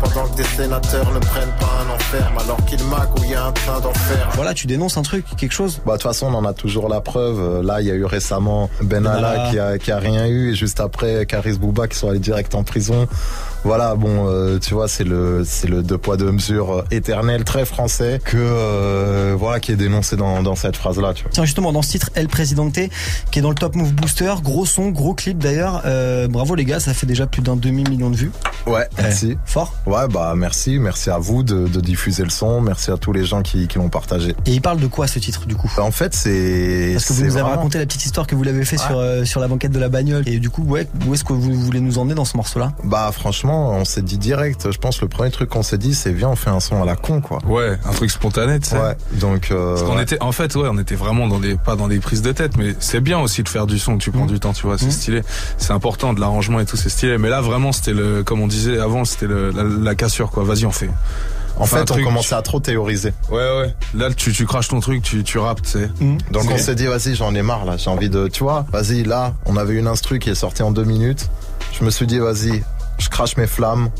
Pendant 0.00 0.28
que 0.28 0.36
des 0.36 0.44
sénateurs 0.44 1.12
ne 1.12 1.18
prennent 1.18 1.54
pas 1.60 1.84
un 1.86 1.94
enferme 1.94 2.38
Alors 2.38 2.64
qu'ils 2.64 2.82
magouillent 2.84 3.34
un 3.34 3.52
train 3.52 3.80
d'enfer 3.80 4.30
voilà, 4.34 4.54
tu 4.54 4.66
dénonces 4.66 4.96
un 4.96 5.02
truc, 5.02 5.24
quelque 5.36 5.52
chose. 5.52 5.80
Bah 5.86 5.92
de 5.92 5.98
toute 5.98 6.02
façon, 6.02 6.26
on 6.26 6.34
en 6.34 6.44
a 6.44 6.52
toujours 6.52 6.88
la 6.88 7.00
preuve. 7.00 7.62
Là, 7.62 7.80
il 7.80 7.86
y 7.86 7.90
a 7.90 7.94
eu 7.94 8.04
récemment 8.04 8.53
Benalla 8.82 9.20
Benalla. 9.20 9.50
qui 9.50 9.58
a, 9.58 9.78
qui 9.78 9.92
a 9.92 9.98
rien 9.98 10.26
eu 10.26 10.52
et 10.52 10.54
juste 10.54 10.80
après 10.80 11.26
Karis 11.26 11.58
Bouba 11.58 11.88
qui 11.88 11.96
sont 11.96 12.08
allés 12.08 12.18
direct 12.18 12.54
en 12.54 12.62
prison. 12.64 13.06
Voilà, 13.64 13.94
bon, 13.94 14.28
euh, 14.28 14.58
tu 14.58 14.74
vois, 14.74 14.88
c'est 14.88 15.04
le 15.04 15.42
c'est 15.44 15.68
le 15.68 15.82
deux 15.82 15.96
poids 15.96 16.16
deux 16.18 16.30
mesures 16.30 16.70
euh, 16.72 16.84
éternel, 16.90 17.44
très 17.44 17.64
français 17.64 18.20
que 18.22 18.36
euh, 18.36 19.34
voilà 19.38 19.58
qui 19.58 19.72
est 19.72 19.76
dénoncé 19.76 20.16
dans 20.16 20.42
dans 20.42 20.54
cette 20.54 20.76
phrase 20.76 20.98
là. 20.98 21.14
Tu 21.14 21.22
vois. 21.22 21.32
Tiens, 21.32 21.44
justement, 21.44 21.72
dans 21.72 21.80
ce 21.80 21.90
titre, 21.90 22.10
El 22.14 22.28
Presidente, 22.28 22.74
qui 23.30 23.38
est 23.38 23.42
dans 23.42 23.48
le 23.48 23.54
Top 23.54 23.74
Move 23.74 23.94
Booster, 23.94 24.34
gros 24.42 24.66
son, 24.66 24.90
gros 24.90 25.14
clip 25.14 25.38
d'ailleurs. 25.38 25.82
Euh, 25.86 26.28
bravo 26.28 26.54
les 26.54 26.64
gars, 26.66 26.78
ça 26.78 26.92
fait 26.92 27.06
déjà 27.06 27.26
plus 27.26 27.40
d'un 27.40 27.56
demi-million 27.56 28.10
de 28.10 28.16
vues. 28.16 28.32
Ouais, 28.66 28.86
merci. 28.98 29.38
fort. 29.46 29.72
Ouais, 29.86 30.08
bah 30.08 30.34
merci, 30.36 30.78
merci 30.78 31.08
à 31.08 31.18
vous 31.18 31.42
de, 31.42 31.66
de 31.66 31.80
diffuser 31.80 32.24
le 32.24 32.30
son, 32.30 32.60
merci 32.60 32.90
à 32.90 32.98
tous 32.98 33.12
les 33.12 33.24
gens 33.24 33.42
qui, 33.42 33.66
qui 33.66 33.78
l'ont 33.78 33.88
partagé. 33.88 34.34
Et 34.46 34.52
il 34.52 34.60
parle 34.60 34.80
de 34.80 34.86
quoi 34.86 35.06
ce 35.06 35.18
titre 35.18 35.46
du 35.46 35.56
coup? 35.56 35.70
En 35.78 35.90
fait, 35.90 36.14
c'est 36.14 36.90
Parce 36.92 37.06
que 37.06 37.12
vous 37.14 37.24
nous 37.24 37.36
avez 37.36 37.48
raconté 37.48 37.78
la 37.78 37.86
petite 37.86 38.04
histoire 38.04 38.26
que 38.26 38.34
vous 38.34 38.42
l'avez 38.42 38.64
fait 38.64 38.76
sur 38.78 39.02
sur 39.24 39.40
la 39.40 39.48
banquette 39.48 39.72
de 39.72 39.78
la 39.78 39.88
bagnole. 39.88 40.22
Et 40.26 40.38
du 40.38 40.50
coup, 40.50 40.62
ouais, 40.64 40.86
où 41.06 41.14
est-ce 41.14 41.24
que 41.24 41.32
vous 41.32 41.54
voulez 41.54 41.80
nous 41.80 41.98
emmener 41.98 42.14
dans 42.14 42.24
ce 42.26 42.36
morceau-là? 42.36 42.72
Bah 42.84 43.10
franchement, 43.12 43.53
on 43.54 43.84
s'est 43.84 44.02
dit 44.02 44.18
direct. 44.18 44.70
Je 44.70 44.78
pense 44.78 45.00
le 45.00 45.08
premier 45.08 45.30
truc 45.30 45.48
qu'on 45.50 45.62
s'est 45.62 45.78
dit, 45.78 45.94
c'est 45.94 46.12
viens, 46.12 46.28
on 46.28 46.36
fait 46.36 46.50
un 46.50 46.60
son 46.60 46.82
à 46.82 46.84
la 46.84 46.96
con, 46.96 47.20
quoi. 47.20 47.38
Ouais, 47.46 47.78
un 47.84 47.92
truc 47.92 48.10
spontané, 48.10 48.58
tu 48.60 48.70
sais. 48.70 48.76
Ouais. 48.78 48.96
Donc. 49.12 49.48
Euh, 49.50 49.74
Parce 49.74 49.82
qu'on 49.82 49.96
ouais. 49.96 50.02
était, 50.02 50.20
en 50.22 50.32
fait, 50.32 50.54
ouais, 50.56 50.68
on 50.70 50.78
était 50.78 50.94
vraiment 50.94 51.26
dans 51.28 51.38
des, 51.38 51.56
pas 51.56 51.76
dans 51.76 51.88
des 51.88 51.98
prises 52.00 52.22
de 52.22 52.32
tête, 52.32 52.56
mais 52.56 52.74
c'est 52.80 53.00
bien 53.00 53.18
aussi 53.20 53.42
de 53.42 53.48
faire 53.48 53.66
du 53.66 53.78
son. 53.78 53.98
Tu 53.98 54.10
Mmh. 54.10 54.12
prends 54.12 54.26
du 54.26 54.40
temps, 54.40 54.52
tu 54.52 54.66
vois, 54.66 54.78
c'est 54.78 54.90
stylé. 54.90 55.22
C'est 55.58 55.72
important 55.72 56.12
de 56.12 56.20
l'arrangement 56.20 56.60
et 56.60 56.66
tout, 56.66 56.76
c'est 56.76 56.88
stylé. 56.88 57.18
Mais 57.18 57.28
là, 57.30 57.40
vraiment, 57.40 57.72
c'était 57.72 57.92
le, 57.92 58.22
comme 58.22 58.40
on 58.40 58.46
disait 58.48 58.78
avant, 58.78 59.04
c'était 59.04 59.26
la, 59.28 59.62
la 59.62 59.94
cassure, 59.94 60.30
quoi. 60.30 60.44
Vas-y, 60.44 60.66
on 60.66 60.70
fait. 60.72 60.90
En 61.56 61.66
fait, 61.66 61.82
on 61.82 61.84
truc- 61.84 62.04
commençait 62.04 62.34
à 62.34 62.42
trop 62.42 62.58
théoriser. 62.58 63.12
Ouais, 63.30 63.36
ouais. 63.36 63.74
Là, 63.94 64.12
tu, 64.12 64.32
tu 64.32 64.44
craches 64.44 64.66
ton 64.66 64.80
truc, 64.80 65.02
tu, 65.02 65.22
tu 65.22 65.38
rappes, 65.38 65.62
tu 65.62 65.70
sais. 65.70 65.88
Donc 66.32 66.42
C'est- 66.48 66.52
on 66.52 66.58
s'est 66.58 66.74
dit, 66.74 66.86
vas-y, 66.86 67.14
j'en 67.14 67.32
ai 67.34 67.42
marre 67.42 67.64
là. 67.64 67.76
J'ai 67.76 67.90
envie 67.90 68.10
de, 68.10 68.26
tu 68.26 68.42
vois, 68.42 68.66
vas-y, 68.72 69.04
là, 69.04 69.34
on 69.46 69.56
avait 69.56 69.74
une 69.74 69.86
instru 69.86 70.18
qui 70.18 70.30
est 70.30 70.34
sortie 70.34 70.62
en 70.64 70.72
deux 70.72 70.82
minutes. 70.82 71.28
Je 71.78 71.84
me 71.84 71.90
suis 71.90 72.06
dit, 72.08 72.18
vas-y, 72.18 72.62
je 73.04 73.10
crache 73.10 73.36
mes 73.36 73.46
flammes. 73.46 73.90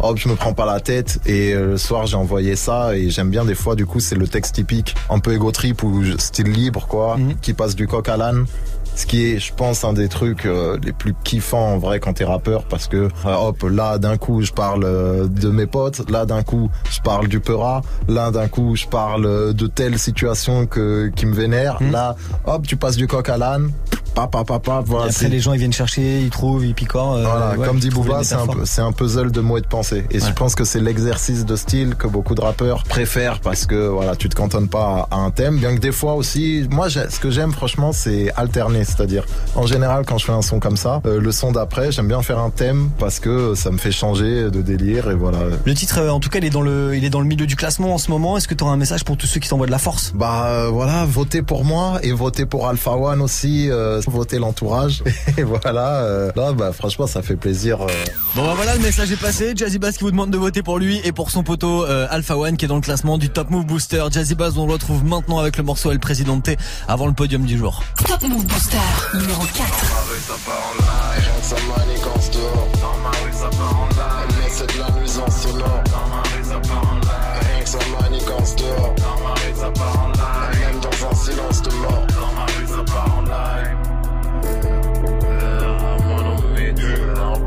Hop, 0.00 0.18
je 0.18 0.28
me 0.28 0.34
prends 0.34 0.52
pas 0.52 0.66
la 0.66 0.80
tête 0.80 1.18
et 1.26 1.54
euh, 1.54 1.70
le 1.70 1.78
soir 1.78 2.06
j'ai 2.06 2.16
envoyé 2.16 2.56
ça 2.56 2.94
et 2.94 3.08
j'aime 3.08 3.30
bien 3.30 3.44
des 3.44 3.54
fois 3.54 3.74
du 3.74 3.86
coup 3.86 4.00
c'est 4.00 4.16
le 4.16 4.28
texte 4.28 4.54
typique 4.54 4.94
un 5.08 5.18
peu 5.18 5.32
égo 5.32 5.50
trip 5.50 5.82
ou 5.82 6.04
style 6.18 6.52
libre 6.52 6.86
quoi 6.86 7.16
qui 7.40 7.54
passe 7.54 7.74
du 7.74 7.88
coq 7.88 8.06
à 8.08 8.18
l'âne 8.18 8.44
ce 8.98 9.06
qui 9.06 9.26
est 9.26 9.38
je 9.38 9.54
pense 9.54 9.84
un 9.84 9.92
des 9.92 10.08
trucs 10.08 10.44
euh, 10.44 10.76
les 10.82 10.92
plus 10.92 11.14
kiffants 11.22 11.74
en 11.74 11.78
vrai 11.78 12.00
quand 12.00 12.14
t'es 12.14 12.24
rappeur 12.24 12.64
parce 12.64 12.88
que 12.88 13.08
euh, 13.26 13.34
hop 13.34 13.62
là 13.62 13.98
d'un 13.98 14.16
coup 14.16 14.42
je 14.42 14.52
parle 14.52 14.82
euh, 14.84 15.28
de 15.28 15.50
mes 15.50 15.66
potes 15.66 16.10
là 16.10 16.26
d'un 16.26 16.42
coup 16.42 16.68
je 16.90 17.00
parle 17.00 17.28
du 17.28 17.38
peura 17.38 17.82
là 18.08 18.32
d'un 18.32 18.48
coup 18.48 18.74
je 18.74 18.86
parle 18.86 19.54
de 19.54 19.66
telle 19.68 20.00
situation 20.00 20.66
que 20.66 21.12
qui 21.14 21.26
me 21.26 21.34
vénère 21.34 21.78
là 21.92 22.16
hop 22.44 22.66
tu 22.66 22.76
passes 22.76 22.96
du 22.96 23.06
coq 23.06 23.28
à 23.28 23.38
l'âne 23.38 23.70
papa 24.14 24.44
papa 24.44 24.80
Et 24.84 24.88
voilà 24.88 25.06
après, 25.06 25.28
les 25.28 25.40
gens 25.40 25.52
ils 25.52 25.58
viennent 25.58 25.72
chercher, 25.72 26.20
ils 26.20 26.30
trouvent, 26.30 26.64
ils 26.64 26.74
picorent. 26.74 27.14
euh, 27.14 27.22
voilà, 27.24 27.56
ouais, 27.56 27.66
comme 27.66 27.78
dit 27.78 27.88
des 27.88 27.94
c'est 28.22 28.80
un, 28.80 28.86
un 28.86 28.92
puzzle 28.92 29.30
de 29.30 29.40
mots 29.40 29.58
et 29.58 29.60
de 29.60 29.66
pensées. 29.66 30.04
Et 30.10 30.20
je 30.20 30.32
pense 30.32 30.54
que 30.54 30.64
c'est 30.64 30.80
l'exercice 30.80 31.44
de 31.44 31.56
style 31.56 31.94
que 31.94 32.06
beaucoup 32.06 32.34
de 32.34 32.40
rappeurs 32.40 32.82
préfèrent 32.84 33.40
parce 33.40 33.66
que 33.66 33.88
voilà, 33.88 34.16
tu 34.16 34.28
te 34.28 34.34
cantonnes 34.34 34.68
pas 34.68 35.08
à 35.10 35.16
un 35.16 35.30
thème. 35.30 35.58
Bien 35.58 35.74
que 35.74 35.80
des 35.80 35.92
fois 35.92 36.14
aussi, 36.14 36.66
moi, 36.70 36.88
ce 36.90 37.18
que 37.20 37.30
j'aime 37.30 37.52
franchement, 37.52 37.92
c'est 37.92 38.30
alterner. 38.36 38.84
C'est-à-dire, 38.84 39.24
en 39.54 39.66
général, 39.66 40.04
quand 40.06 40.18
je 40.18 40.24
fais 40.26 40.32
un 40.32 40.42
son 40.42 40.60
comme 40.60 40.76
ça, 40.76 41.00
euh, 41.06 41.20
le 41.20 41.32
son 41.32 41.52
d'après, 41.52 41.92
j'aime 41.92 42.08
bien 42.08 42.22
faire 42.22 42.38
un 42.38 42.50
thème 42.50 42.90
parce 42.98 43.20
que 43.20 43.54
ça 43.54 43.70
me 43.70 43.78
fait 43.78 43.92
changer 43.92 44.50
de 44.50 44.62
délire 44.62 45.10
et 45.10 45.14
voilà. 45.14 45.38
Le 45.64 45.74
titre, 45.74 45.98
euh, 46.00 46.10
en 46.10 46.20
tout 46.20 46.28
cas, 46.28 46.38
il 46.38 46.44
est 46.44 46.50
dans 46.50 46.62
le, 46.62 46.96
il 46.96 47.04
est 47.04 47.10
dans 47.10 47.20
le 47.20 47.26
milieu 47.26 47.46
du 47.46 47.56
classement 47.56 47.94
en 47.94 47.98
ce 47.98 48.10
moment. 48.10 48.36
Est-ce 48.36 48.48
que 48.48 48.54
tu 48.54 48.64
auras 48.64 48.72
un 48.72 48.76
message 48.76 49.04
pour 49.04 49.16
tous 49.16 49.26
ceux 49.26 49.40
qui 49.40 49.48
t'envoient 49.48 49.66
de 49.66 49.70
la 49.72 49.78
force? 49.78 50.12
Bah 50.14 50.46
euh, 50.46 50.68
voilà, 50.72 51.04
votez 51.04 51.42
pour 51.42 51.64
moi 51.64 51.98
et 52.02 52.12
votez 52.12 52.46
pour 52.46 52.68
Alpha 52.68 52.92
One 52.92 53.20
aussi, 53.20 53.70
euh, 53.70 54.00
votez 54.08 54.38
l'entourage. 54.38 55.02
Et 55.38 55.42
voilà, 55.42 56.00
euh, 56.02 56.32
là, 56.36 56.52
bah 56.52 56.72
franchement, 56.72 57.06
ça 57.06 57.22
fait 57.22 57.36
plaisir. 57.36 57.82
euh, 57.82 57.86
Bon 58.34 58.44
bah 58.44 58.52
voilà, 58.56 58.74
le 58.74 58.80
message 58.82 59.10
est 59.12 59.20
passé. 59.20 59.52
Jazzy 59.56 59.78
Bass 59.78 59.96
qui 59.96 60.04
vous 60.04 60.10
demande 60.10 60.30
de 60.30 60.38
voter 60.38 60.62
pour 60.62 60.78
lui 60.78 61.00
et 61.04 61.12
pour 61.12 61.30
son 61.30 61.42
poteau 61.42 61.84
euh, 61.84 62.06
Alpha 62.10 62.36
One 62.36 62.56
qui 62.56 62.64
est 62.64 62.68
dans 62.68 62.74
le 62.76 62.80
classement 62.80 63.18
du 63.18 63.30
Top 63.30 63.50
Move 63.50 63.66
Booster. 63.66 64.04
Jazzy 64.10 64.34
Bass, 64.34 64.54
on 64.56 64.66
le 64.66 64.72
retrouve 64.72 65.04
maintenant 65.04 65.38
avec 65.38 65.56
le 65.56 65.62
morceau 65.62 65.90
El 65.90 65.98
Presidente 66.00 66.48
avant 66.86 67.06
le 67.06 67.12
podium 67.12 67.44
du 67.44 67.58
jour. 67.58 67.82
Top 68.06 68.22
Move 68.22 68.44
Booster 68.46 68.76
numéro 69.14 69.42
4. 69.42 69.54
Rien 69.58 71.30
que 71.40 71.46
ça 71.46 71.56
manigance 71.76 72.30
dehors 72.30 72.68
Dans 72.80 72.98
ma 73.02 73.10
rue 73.10 73.32
ça 73.32 73.50
part 73.56 73.80
en 73.80 73.88
live 73.88 74.36
Mais 74.38 74.50
c'est 74.50 74.74
de 74.74 74.80
la 74.80 74.90
nuisance 75.00 75.46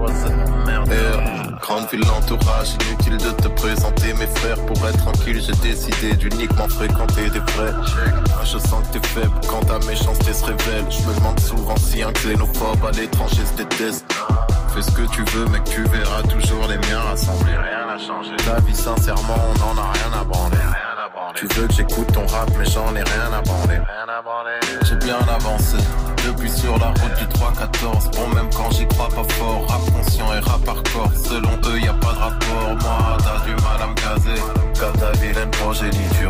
Euh, 0.09 1.17
grande 1.59 1.87
ville, 1.91 2.01
l'entourage, 2.01 2.69
inutile 2.87 3.17
de 3.17 3.31
te 3.31 3.47
présenter 3.49 4.13
mes 4.13 4.25
frères. 4.27 4.57
Pour 4.65 4.77
être 4.87 4.97
tranquille, 4.97 5.41
j'ai 5.41 5.53
décidé 5.61 6.15
d'uniquement 6.15 6.67
fréquenter 6.67 7.29
des 7.29 7.39
vrais. 7.39 7.73
Ah, 8.31 8.43
je 8.43 8.57
sens 8.57 8.87
que 8.87 8.97
t'es 8.97 9.07
faible 9.07 9.33
quand 9.47 9.61
ta 9.61 9.77
méchanceté 9.85 10.33
se 10.33 10.45
révèle. 10.45 10.85
Je 10.89 11.07
me 11.07 11.15
demande 11.15 11.39
souvent 11.39 11.75
si 11.77 12.01
un 12.01 12.11
xénophobe 12.13 12.83
à 12.85 12.91
l'étranger 12.91 13.43
se 13.45 13.63
déteste. 13.63 14.05
Fais 14.73 14.81
ce 14.81 14.91
que 14.91 15.01
tu 15.11 15.23
veux, 15.35 15.45
mec, 15.47 15.63
tu 15.65 15.83
verras 15.83 16.21
toujours 16.23 16.65
les 16.67 16.77
miens 16.77 17.01
rassemblés. 17.01 17.51
Rien 17.51 17.87
n'a 17.87 17.97
changé. 17.97 18.35
Ta 18.37 18.59
vie, 18.61 18.75
sincèrement, 18.75 19.35
on 19.49 19.59
n'en 19.59 19.81
a 19.81 19.91
rien 19.91 20.21
à 20.21 20.23
branler. 20.23 20.57
Tu 21.35 21.45
veux 21.47 21.67
que 21.67 21.73
j'écoute 21.73 22.11
ton 22.13 22.25
rap, 22.27 22.49
mais 22.57 22.65
j'en 22.65 22.95
ai 22.95 23.03
rien 23.03 23.33
à 23.33 23.41
branler. 23.41 23.79
J'ai 24.83 24.95
bien 24.95 25.17
avancé. 25.17 25.77
Depuis 26.25 26.51
sur 26.51 26.77
la 26.77 26.87
route 26.87 27.17
du 27.17 27.25
3-14 27.25 28.15
Bon 28.15 28.35
même 28.35 28.49
quand 28.55 28.69
j'y 28.71 28.87
crois 28.87 29.09
pas 29.09 29.23
fort 29.33 29.65
Rap 29.67 29.81
conscient 29.91 30.31
et 30.33 30.39
rap 30.39 30.67
hardcore 30.67 31.11
Selon 31.15 31.49
eux 31.65 31.79
y 31.79 31.87
a 31.87 31.93
pas 31.93 32.13
de 32.13 32.19
rapport 32.19 32.77
Moi 32.81 33.17
t'as 33.17 33.45
du 33.45 33.55
mal 33.55 33.81
à 33.81 33.87
me 33.87 33.95
caser 33.95 34.41
Comme 34.79 34.97
ta 34.97 35.11
vilaine 35.19 35.49
progéniture 35.49 36.29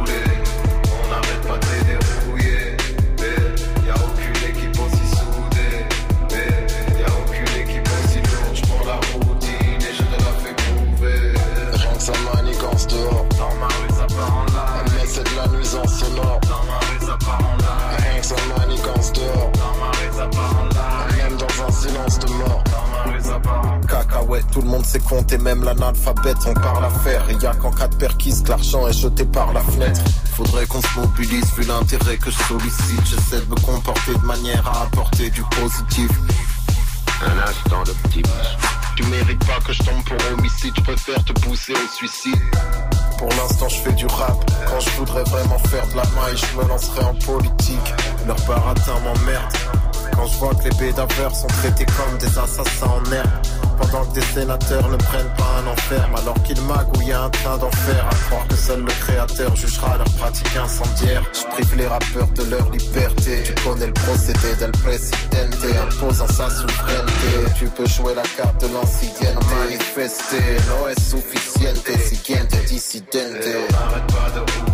on 26.45 26.53
parle 26.53 26.85
à 26.85 26.89
faire. 26.89 27.29
Et 27.29 27.33
y 27.35 27.45
a 27.45 27.53
qu'en 27.53 27.71
cas 27.71 27.87
de 27.87 27.95
perquise 27.95 28.43
que 28.43 28.49
l'argent 28.49 28.87
est 28.87 28.93
jeté 28.93 29.25
par 29.25 29.53
la 29.53 29.61
fenêtre. 29.61 30.01
Faudrait 30.35 30.65
qu'on 30.65 30.81
se 30.81 30.99
mobilise 30.99 31.45
vu 31.55 31.63
l'intérêt 31.63 32.17
que 32.17 32.31
je 32.31 32.37
sollicite. 32.43 33.05
J'essaie 33.05 33.43
de 33.45 33.49
me 33.49 33.59
comporter 33.61 34.13
de 34.13 34.25
manière 34.25 34.67
à 34.67 34.83
apporter 34.83 35.29
du 35.29 35.41
positif. 35.43 36.09
Un 37.23 37.49
instant 37.49 37.83
d'optimisme. 37.83 38.57
Tu 38.95 39.03
mérites 39.03 39.45
pas 39.45 39.59
que 39.65 39.73
je 39.73 39.83
tombe 39.83 40.03
pour 40.03 40.17
homicide, 40.33 40.73
je 40.75 40.81
préfère 40.81 41.23
te 41.23 41.33
pousser 41.33 41.73
au 41.73 41.95
suicide. 41.95 42.41
Pour 43.17 43.29
l'instant, 43.29 43.69
je 43.69 43.77
fais 43.77 43.93
du 43.93 44.05
rap. 44.05 44.35
Quand 44.67 44.79
je 44.79 44.89
voudrais 44.91 45.23
vraiment 45.23 45.59
faire 45.59 45.87
de 45.87 45.95
la 45.95 46.03
maille, 46.03 46.35
je 46.35 46.57
me 46.57 46.67
lancerai 46.67 47.03
en 47.03 47.15
politique. 47.15 47.93
Leur 48.27 48.37
baratin 48.47 48.99
m'emmerde. 49.03 49.53
Quand 50.13 50.27
je 50.27 50.37
vois 50.37 50.53
que 50.55 50.63
les 50.65 50.75
bédaveurs 50.75 51.35
sont 51.35 51.47
traités 51.47 51.85
comme 51.85 52.17
des 52.17 52.37
assassins 52.37 52.87
en 52.87 53.11
herbe. 53.11 53.60
Pendant 53.81 54.05
que 54.05 54.19
des 54.19 54.25
sénateurs 54.33 54.87
ne 54.89 54.97
prennent 54.97 55.33
pas 55.37 55.61
un 55.63 55.67
enferme. 55.67 56.15
Alors 56.15 56.41
qu'ils 56.43 56.61
magouillent 56.61 57.13
un 57.13 57.29
train 57.29 57.57
d'enfer. 57.57 58.07
À 58.09 58.15
croire 58.27 58.47
que 58.47 58.55
seul 58.55 58.81
le 58.81 58.91
créateur 59.03 59.55
jugera 59.55 59.97
leur 59.97 60.09
pratique 60.11 60.55
incendiaire. 60.55 61.23
Je 61.33 61.43
prive 61.53 61.77
les 61.77 61.87
rappeurs 61.87 62.27
de 62.35 62.43
leur 62.43 62.69
liberté. 62.71 63.43
Tu 63.43 63.53
connais 63.63 63.87
le 63.87 63.93
procédé 63.93 64.55
del 64.59 64.71
presidente. 64.71 65.21
Imposant 65.87 66.27
sa 66.27 66.49
souveraineté. 66.49 67.51
Tu 67.57 67.65
peux 67.65 67.87
jouer 67.87 68.13
la 68.15 68.23
carte 68.37 68.61
de 68.61 68.73
l'ancienneté. 68.73 69.01
Manifester, 69.59 70.57
no 70.67 70.87
es 70.87 70.99
suficiente. 71.01 71.89
Siguiente 72.05 72.55
dissidente. 72.67 73.45
pas 73.71 74.70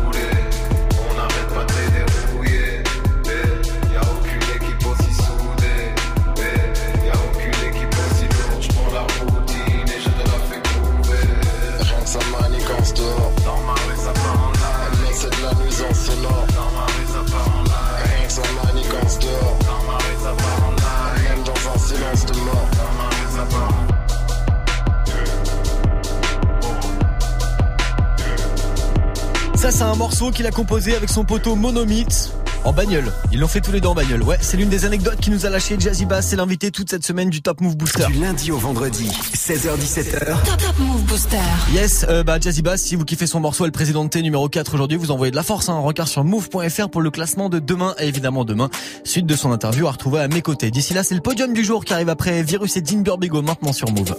c'est 29.77 29.83
un 29.83 29.93
morceau 29.93 30.31
qu'il 30.31 30.47
a 30.47 30.51
composé 30.51 30.95
avec 30.95 31.07
son 31.07 31.23
poteau 31.23 31.55
Monomite. 31.55 32.33
En 32.63 32.73
bagnole. 32.73 33.11
Ils 33.31 33.39
l'ont 33.39 33.47
fait 33.47 33.61
tous 33.61 33.71
les 33.71 33.79
deux 33.79 33.87
en 33.87 33.93
bagnole. 33.93 34.23
Ouais, 34.23 34.39
c'est 34.41 34.57
l'une 34.57 34.69
des 34.69 34.85
anecdotes 34.85 35.19
qui 35.19 35.29
nous 35.29 35.45
a 35.45 35.51
lâché 35.51 35.75
Jazzy 35.79 36.07
Bass. 36.07 36.29
C'est 36.29 36.35
l'invité 36.35 36.71
toute 36.71 36.89
cette 36.89 37.05
semaine 37.05 37.29
du 37.29 37.43
Top 37.43 37.61
Move 37.61 37.77
Booster. 37.77 38.07
Du 38.07 38.19
lundi 38.19 38.51
au 38.51 38.57
vendredi, 38.57 39.07
16h17h. 39.35 40.25
Top, 40.25 40.57
top 40.57 40.79
Move 40.79 41.03
Booster. 41.03 41.37
Yes, 41.73 42.07
euh, 42.09 42.23
bah 42.23 42.39
Jazzy 42.39 42.63
Bass, 42.63 42.81
si 42.81 42.95
vous 42.95 43.05
kiffez 43.05 43.27
son 43.27 43.39
morceau, 43.39 43.65
elle 43.65 43.71
président 43.71 44.03
de 44.03 44.09
T 44.09 44.23
numéro 44.23 44.49
4 44.49 44.73
aujourd'hui, 44.73 44.97
vous 44.97 45.11
envoyez 45.11 45.29
de 45.29 45.35
la 45.35 45.43
force, 45.43 45.69
hein, 45.69 45.75
un 45.75 45.81
regard 45.81 46.07
sur 46.07 46.23
move.fr 46.23 46.89
pour 46.89 47.01
le 47.01 47.11
classement 47.11 47.47
de 47.47 47.59
demain 47.59 47.93
et 47.99 48.07
évidemment 48.07 48.45
demain, 48.45 48.71
suite 49.03 49.27
de 49.27 49.35
son 49.35 49.51
interview 49.51 49.85
à 49.85 49.91
retrouver 49.91 50.21
à 50.21 50.27
mes 50.27 50.41
côtés. 50.41 50.71
D'ici 50.71 50.95
là, 50.95 51.03
c'est 51.03 51.15
le 51.15 51.21
podium 51.21 51.53
du 51.53 51.63
jour 51.63 51.85
qui 51.85 51.93
arrive 51.93 52.09
après 52.09 52.41
Virus 52.41 52.77
et 52.77 52.81
Dean 52.81 53.01
Burbigo 53.01 53.43
maintenant 53.43 53.73
sur 53.73 53.91
Move. 53.91 54.15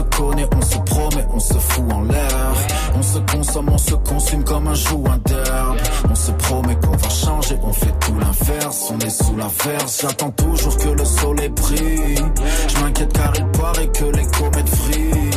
Se 0.00 0.16
connaît, 0.16 0.48
on 0.56 0.62
se 0.62 0.78
promet, 0.78 1.26
on 1.34 1.40
se 1.40 1.54
fout 1.54 1.92
en 1.92 2.02
l'air. 2.02 2.52
On 2.94 3.02
se 3.02 3.18
consomme, 3.18 3.68
on 3.70 3.78
se 3.78 3.94
consume 3.94 4.44
comme 4.44 4.68
un 4.68 4.74
joint 4.74 5.18
d'herbe. 5.26 5.76
On 6.10 6.14
se 6.14 6.32
promet 6.32 6.76
qu'on 6.76 6.96
va 6.96 7.08
changer, 7.08 7.58
on 7.62 7.72
fait 7.72 7.94
tout 8.00 8.14
l'inverse. 8.18 8.92
On 8.92 8.98
est 8.98 9.10
sous 9.10 9.36
l'averse, 9.36 10.00
j'attends 10.02 10.30
toujours 10.30 10.76
que 10.76 10.88
le 10.88 11.04
soleil 11.04 11.48
brille. 11.50 12.24
Je 12.68 12.80
m'inquiète 12.82 13.12
car 13.12 13.32
il 13.36 13.46
paraît 13.46 13.88
que 13.88 14.04
les 14.04 14.26
comètes 14.26 14.68
vrillent. 14.68 15.30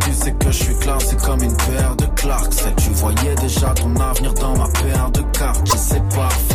Tu 0.00 0.12
sais 0.12 0.32
que 0.32 0.50
je 0.50 0.64
suis 0.64 0.76
classé 0.76 1.16
comme 1.16 1.42
une 1.42 1.56
paire 1.56 1.96
de 1.96 2.06
Clarks. 2.16 2.74
Tu 2.76 2.90
voyais 2.90 3.34
déjà 3.40 3.68
ton 3.74 3.94
avenir 3.96 4.34
dans 4.34 4.56
ma 4.56 4.68
paire 4.68 5.10
de 5.12 5.22
cartes. 5.38 5.66
Je 5.66 5.76
sais 5.76 6.00
mais 6.00 6.49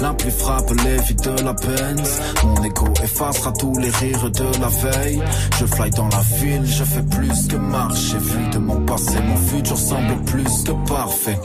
l'impli 0.00 0.30
frappe 0.30 0.70
les 0.84 0.96
vies 1.02 1.14
de 1.14 1.42
la 1.44 1.52
Benz. 1.52 2.20
Mon 2.44 2.64
ego 2.64 2.86
effacera 3.02 3.52
tous 3.52 3.76
les 3.78 3.90
rires 3.90 4.30
de 4.30 4.60
la 4.60 4.68
veille. 4.68 5.22
Je 5.58 5.66
fly 5.66 5.90
dans 5.90 6.08
la 6.08 6.22
ville, 6.38 6.64
je 6.66 6.84
fais 6.84 7.02
plus 7.02 7.48
que 7.48 7.56
marcher. 7.56 8.18
Vu 8.18 8.48
de 8.50 8.58
mon 8.58 8.80
passé, 8.86 9.18
mon 9.20 9.36
futur 9.36 9.76
semble 9.76 10.22
plus 10.24 10.64
que 10.64 10.72
parfait. 10.88 11.38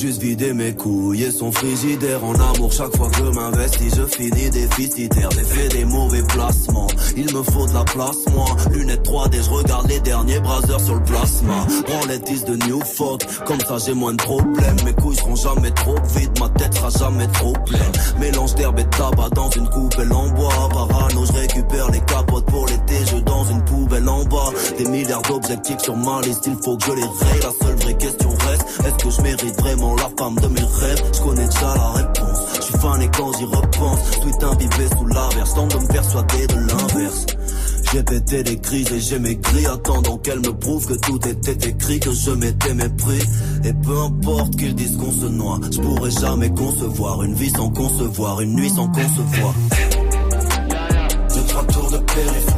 Juste 0.00 0.22
vider 0.22 0.54
mes 0.54 0.72
couilles 0.74 1.24
et 1.24 1.30
son 1.30 1.52
frigidaire 1.52 2.24
en 2.24 2.32
amour. 2.34 2.72
Chaque 2.72 2.96
fois 2.96 3.10
que 3.10 3.18
je 3.18 3.24
m'investis 3.24 3.94
je 3.94 4.06
finis 4.06 4.48
déficitaire. 4.48 5.28
J'ai 5.32 5.44
fait 5.44 5.68
des 5.68 5.84
mauvais 5.84 6.22
placements. 6.22 6.86
Il 7.16 7.24
me 7.34 7.42
faut 7.42 7.66
de 7.66 7.74
la 7.74 7.84
place 7.84 8.16
moi. 8.34 8.46
Lunettes 8.72 9.06
3D 9.06 9.44
je 9.44 9.50
regarde 9.50 9.88
les 9.88 10.00
derniers 10.00 10.40
braseurs 10.40 10.80
sur 10.80 10.94
le 10.94 11.02
plasma. 11.02 11.66
Branlettes 11.86 12.46
de 12.46 12.56
New 12.66 12.80
Folk 12.80 13.26
comme 13.44 13.60
ça 13.60 13.76
j'ai 13.84 13.92
moins 13.92 14.12
de 14.12 14.22
problèmes. 14.22 14.76
Mes 14.84 14.94
couilles 14.94 15.16
seront 15.16 15.36
jamais 15.36 15.70
trop 15.72 15.96
vides. 16.16 16.38
Ma 16.38 16.48
tête 16.48 16.74
sera 16.74 16.90
jamais 16.90 17.26
trop 17.28 17.52
pleine. 17.66 17.92
Mélange 18.18 18.54
d'herbe 18.54 18.78
et 18.78 18.84
de 18.84 18.90
tabac 18.90 19.30
dans 19.34 19.50
une 19.50 19.68
coupelle 19.68 20.12
en 20.12 20.28
bois 20.30 20.68
parano 20.70 21.26
je 21.26 21.32
récupère 21.32 21.90
les 21.90 22.00
capotes 22.00 22.46
pour 22.46 22.66
l'été. 22.66 22.94
Je 23.10 23.16
dans 23.20 23.44
une 23.44 23.62
poubelle 23.64 24.08
en 24.08 24.24
bas. 24.24 24.50
Des 24.78 24.86
milliards 24.86 25.22
d'objectifs 25.22 25.80
sur 25.80 25.96
ma 25.96 26.22
liste. 26.22 26.46
Il 26.46 26.56
faut 26.64 26.76
que 26.78 26.86
je 26.86 26.92
les 26.92 27.02
raye. 27.02 27.40
La 27.42 27.66
seule 27.66 27.76
vraie 27.76 27.96
question 27.98 28.30
reste 28.48 28.64
est-ce 28.86 29.04
que 29.04 29.10
je 29.10 29.20
mérite 29.20 29.40
mérite 29.40 29.60
vraiment 29.90 29.96
la 29.96 30.16
femme 30.16 30.36
de 30.36 30.46
mes 30.48 30.60
rêves. 30.60 31.02
Je 31.14 31.20
connais 31.20 31.46
déjà 31.46 31.74
la 31.74 31.90
réponse. 31.90 32.38
Je 32.56 32.62
suis 32.62 32.78
fan 32.78 33.02
et 33.02 33.08
quand 33.08 33.38
j'y 33.38 33.44
repense, 33.44 33.98
tout 34.22 34.46
imbibé 34.46 34.88
sous 34.96 35.06
l'averse, 35.06 35.54
tente 35.54 35.72
de 35.72 35.78
me 35.78 35.92
persuader 35.92 36.46
de 36.46 36.54
l'inverse. 36.54 37.26
J'ai 37.92 38.02
pété 38.04 38.42
des 38.44 38.56
crises 38.58 38.92
et 38.92 39.00
j'ai 39.00 39.18
maigri 39.18 39.66
Attendant 39.66 40.16
qu'elle 40.18 40.38
me 40.38 40.56
prouve 40.56 40.86
que 40.86 40.94
tout 40.94 41.18
était 41.26 41.68
écrit 41.70 41.98
Que 41.98 42.12
je 42.12 42.30
m'étais 42.30 42.72
mépris 42.72 43.20
Et 43.64 43.72
peu 43.72 43.98
importe 43.98 44.54
qu'ils 44.54 44.76
disent 44.76 44.96
qu'on 44.96 45.10
se 45.10 45.26
noie 45.26 45.58
Je 45.72 45.80
pourrais 45.80 46.12
jamais 46.12 46.50
concevoir 46.50 47.24
Une 47.24 47.34
vie 47.34 47.50
sans 47.50 47.68
concevoir 47.70 48.42
Une 48.42 48.54
nuit 48.54 48.70
sans 48.70 48.86
concevoir 48.86 49.54
Deux, 51.34 51.42
trois 51.48 51.64
tours 51.64 51.90
de 51.90 51.98
périph' 51.98 52.49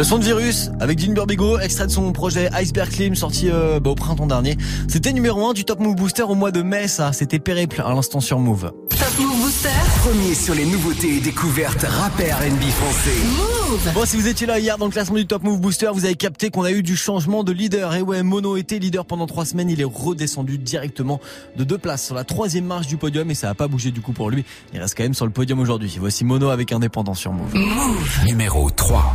Le 0.00 0.04
son 0.04 0.16
de 0.16 0.24
virus 0.24 0.70
avec 0.80 0.98
Dean 0.98 1.12
Burbigo, 1.12 1.58
extrait 1.58 1.86
de 1.86 1.92
son 1.92 2.10
projet 2.12 2.48
Iceberg 2.54 2.88
Clim 2.88 3.14
sorti 3.14 3.50
euh, 3.50 3.80
bah, 3.80 3.90
au 3.90 3.94
printemps 3.94 4.26
dernier. 4.26 4.56
C'était 4.88 5.12
numéro 5.12 5.46
1 5.46 5.52
du 5.52 5.66
Top 5.66 5.78
Move 5.78 5.94
Booster 5.94 6.22
au 6.22 6.34
mois 6.34 6.50
de 6.50 6.62
mai, 6.62 6.88
ça. 6.88 7.12
C'était 7.12 7.38
Périple 7.38 7.82
à 7.84 7.90
l'instant 7.90 8.20
sur 8.20 8.38
Move. 8.38 8.72
Top 8.88 9.18
Move 9.18 9.42
Booster. 9.42 9.68
Premier 9.98 10.34
sur 10.34 10.54
les 10.54 10.64
nouveautés 10.64 11.16
et 11.16 11.20
découvertes 11.20 11.82
rap 11.86 12.18
et 12.18 12.32
R&B 12.32 12.62
français. 12.70 13.10
Move. 13.36 13.92
Bon, 13.92 14.06
si 14.06 14.16
vous 14.16 14.26
étiez 14.26 14.46
là 14.46 14.58
hier 14.58 14.78
dans 14.78 14.86
le 14.86 14.90
classement 14.90 15.16
du 15.16 15.26
Top 15.26 15.42
Move 15.42 15.60
Booster, 15.60 15.90
vous 15.92 16.06
avez 16.06 16.14
capté 16.14 16.48
qu'on 16.48 16.64
a 16.64 16.72
eu 16.72 16.82
du 16.82 16.96
changement 16.96 17.44
de 17.44 17.52
leader. 17.52 17.94
Et 17.94 18.00
ouais, 18.00 18.22
Mono 18.22 18.56
était 18.56 18.78
leader 18.78 19.04
pendant 19.04 19.26
trois 19.26 19.44
semaines. 19.44 19.68
Il 19.68 19.82
est 19.82 19.84
redescendu 19.84 20.56
directement 20.56 21.20
de 21.58 21.64
deux 21.64 21.76
places 21.76 22.06
sur 22.06 22.14
la 22.14 22.24
troisième 22.24 22.64
marche 22.64 22.86
du 22.86 22.96
podium 22.96 23.30
et 23.30 23.34
ça 23.34 23.50
a 23.50 23.54
pas 23.54 23.68
bougé 23.68 23.90
du 23.90 24.00
coup 24.00 24.12
pour 24.12 24.30
lui. 24.30 24.46
Il 24.72 24.80
reste 24.80 24.96
quand 24.96 25.02
même 25.02 25.12
sur 25.12 25.26
le 25.26 25.32
podium 25.32 25.60
aujourd'hui. 25.60 25.94
Voici 26.00 26.24
Mono 26.24 26.48
avec 26.48 26.72
Indépendant 26.72 27.12
sur 27.12 27.34
Move. 27.34 27.54
Move. 27.54 28.24
Numéro 28.24 28.70
3. 28.70 29.14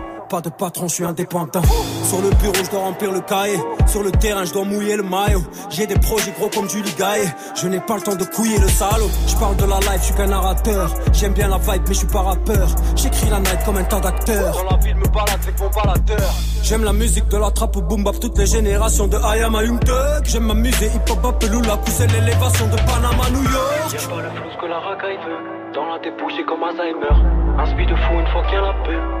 Pas 0.31 0.39
de 0.39 0.47
patron, 0.49 0.87
je 0.87 0.93
suis 0.93 1.03
indépendant. 1.03 1.61
Sur 2.05 2.21
le 2.21 2.29
bureau, 2.35 2.53
je 2.63 2.71
dois 2.71 2.79
remplir 2.79 3.11
le 3.11 3.19
cahier. 3.19 3.59
Sur 3.85 4.01
le 4.01 4.11
terrain, 4.11 4.45
je 4.45 4.53
dois 4.53 4.63
mouiller 4.63 4.95
le 4.95 5.03
maillot. 5.03 5.41
J'ai 5.69 5.85
des 5.87 5.99
projets 5.99 6.31
gros 6.39 6.47
comme 6.47 6.69
Julie 6.69 6.93
Gaillet. 6.97 7.27
Je 7.53 7.67
n'ai 7.67 7.81
pas 7.81 7.95
le 7.95 8.01
temps 8.01 8.15
de 8.15 8.23
couiller 8.23 8.57
le 8.57 8.69
salaud. 8.69 9.09
Je 9.27 9.35
parle 9.35 9.57
de 9.57 9.65
la 9.65 9.79
life, 9.81 9.97
je 9.99 10.05
suis 10.05 10.13
qu'un 10.13 10.27
narrateur. 10.27 10.89
J'aime 11.11 11.33
bien 11.33 11.49
la 11.49 11.57
vibe, 11.57 11.81
mais 11.85 11.93
je 11.93 11.99
suis 11.99 12.07
pas 12.07 12.21
rappeur. 12.21 12.65
J'écris 12.95 13.29
la 13.29 13.39
night 13.39 13.59
comme 13.65 13.75
un 13.75 13.83
tas 13.83 13.99
d'acteurs. 13.99 14.53
Dans 14.53 14.77
la 14.77 14.77
ville, 14.81 14.95
me 14.95 15.07
balade 15.09 15.39
avec 15.43 15.59
mon 15.59 15.69
baladeur. 15.69 16.31
J'aime 16.63 16.85
la 16.85 16.93
musique 16.93 17.27
de 17.27 17.35
la 17.35 17.51
trappe 17.51 17.75
au 17.75 17.81
boom 17.81 18.05
bap, 18.05 18.17
toutes 18.17 18.37
les 18.37 18.45
générations 18.45 19.07
de 19.07 19.17
I 19.17 19.43
am 19.43 19.55
a 19.55 19.63
Young 19.65 19.83
Thug. 19.83 20.23
J'aime 20.23 20.45
m'amuser, 20.45 20.85
hip 20.85 21.11
hop, 21.11 21.39
Pelula, 21.41 21.75
pousser 21.75 22.07
l'élévation 22.07 22.67
de 22.67 22.77
Panama, 22.77 23.29
New 23.33 23.43
York. 23.51 23.91
Y'a 23.91 24.07
pas 24.07 24.21
le 24.21 24.29
flou 24.29 24.61
que 24.61 24.65
la 24.65 24.79
racaille 24.79 25.17
veut. 25.27 25.73
Dans 25.75 25.87
la 25.87 25.99
débouche, 25.99 26.39
comme 26.47 26.63
Alzheimer. 26.63 27.19
Un 27.59 27.65
speed 27.65 27.89
de 27.89 27.95
fou 27.95 28.13
une 28.13 28.27
fois 28.27 28.43
qu'il 28.45 28.53
y 28.53 28.57
a 28.57 28.61
la 28.61 28.73
paix. 28.85 29.20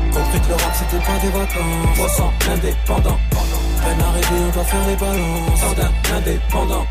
Compris 0.13 0.39
que 0.41 0.47
le 0.49 0.53
rap, 0.55 0.73
c'était 0.73 1.03
pas 1.05 1.17
des 1.21 1.29
vacances. 1.29 1.95
300 1.95 2.33
indépendant. 2.51 3.17
Peine 3.83 4.01
arrivée, 4.01 4.45
on 4.47 4.51
doit 4.51 4.63
faire 4.63 4.87
les 4.87 4.95
balances. 4.95 5.59
Sardin 5.59 5.91
indépendant. 6.15 6.85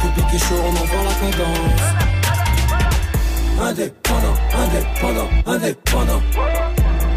Public 0.00 0.26
et 0.34 0.38
chaud, 0.38 0.60
on 0.62 0.70
envoie 0.70 1.02
la 1.04 1.14
cadence. 1.14 2.06
Indépendant, 3.58 4.36
indépendant, 4.54 5.28
indépendant. 5.46 6.22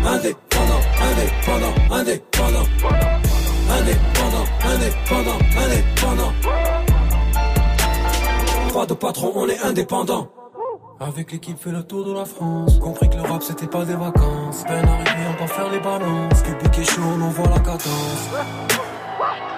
Indépendant, 0.05 0.81
indépendant, 1.09 1.75
indépendant. 1.91 2.67
Indépendant, 3.69 4.45
indépendant, 4.63 5.39
indépendant. 5.57 6.33
Pas 8.73 8.85
de 8.85 8.93
patron, 8.93 9.31
on 9.35 9.47
est 9.49 9.59
indépendant. 9.59 10.27
Avec 11.01 11.31
l'équipe 11.31 11.57
fait 11.57 11.71
le 11.71 11.81
tour 11.81 12.05
de 12.05 12.13
la 12.13 12.25
France. 12.25 12.77
Compris 12.79 13.09
que 13.09 13.15
le 13.15 13.21
rap 13.21 13.41
c'était 13.41 13.67
pas 13.67 13.85
des 13.85 13.95
vacances. 13.95 14.63
Peine 14.67 14.85
arrivée 14.85 15.27
on 15.29 15.41
va 15.41 15.47
faire 15.47 15.69
les 15.71 15.79
balances. 15.79 16.41
Public 16.43 16.79
est 16.79 16.83
chaud 16.83 17.01
on 17.17 17.21
envoie 17.21 17.47
la 17.47 17.59
cadence. 17.59 18.29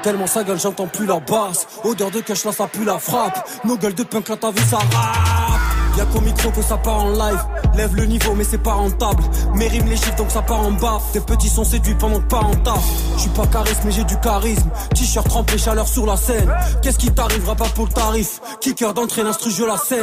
Tellement 0.03 0.27
sa 0.27 0.43
gueule 0.43 0.59
j'entends 0.59 0.87
plus 0.87 1.07
la 1.07 1.19
basse. 1.19 1.65
Odeur 1.83 2.11
de 2.11 2.19
cash 2.19 2.45
là 2.45 2.51
ça 2.51 2.67
pue 2.67 2.85
la 2.85 2.99
frappe. 2.99 3.49
Nos 3.63 3.75
gueules 3.75 3.95
de 3.95 4.03
punk 4.03 4.29
là 4.29 4.37
t'as 4.37 4.51
vu 4.51 4.61
ça 4.61 4.77
rap 4.77 5.70
Y'a 5.97 6.05
qu'au 6.05 6.21
micro 6.21 6.49
que 6.51 6.61
ça 6.61 6.77
part 6.77 7.03
en 7.03 7.09
live. 7.11 7.43
Lève 7.75 7.95
le 7.95 8.05
niveau 8.05 8.33
mais 8.35 8.43
c'est 8.43 8.61
pas 8.61 8.73
rentable. 8.73 9.23
Mes 9.55 9.67
rimes 9.67 9.87
les 9.87 9.95
chiffres 9.95 10.15
donc 10.15 10.31
ça 10.31 10.41
part 10.41 10.61
en 10.61 10.71
bas. 10.71 10.99
Tes 11.13 11.19
petits 11.19 11.49
sont 11.49 11.63
séduits 11.63 11.95
pendant 11.95 12.19
que 12.19 12.27
pas 12.27 12.39
en 12.39 12.55
taf. 12.55 12.83
Je 13.15 13.21
suis 13.21 13.29
pas 13.29 13.45
charisme 13.47 13.81
mais 13.85 13.91
j'ai 13.91 14.03
du 14.03 14.17
charisme. 14.19 14.69
T-shirt 14.95 15.27
trempé 15.27 15.57
chaleur 15.57 15.87
sur 15.87 16.05
la 16.05 16.17
scène. 16.17 16.51
Qu'est-ce 16.81 16.97
qui 16.97 17.11
t'arrivera 17.11 17.55
pas 17.55 17.69
pour 17.75 17.85
le 17.85 17.91
tarif? 17.91 18.39
Kicker 18.59 18.93
d'entrée 18.93 19.23
l'instru 19.23 19.51
je 19.51 19.63
la 19.63 19.77
saigne. 19.77 19.99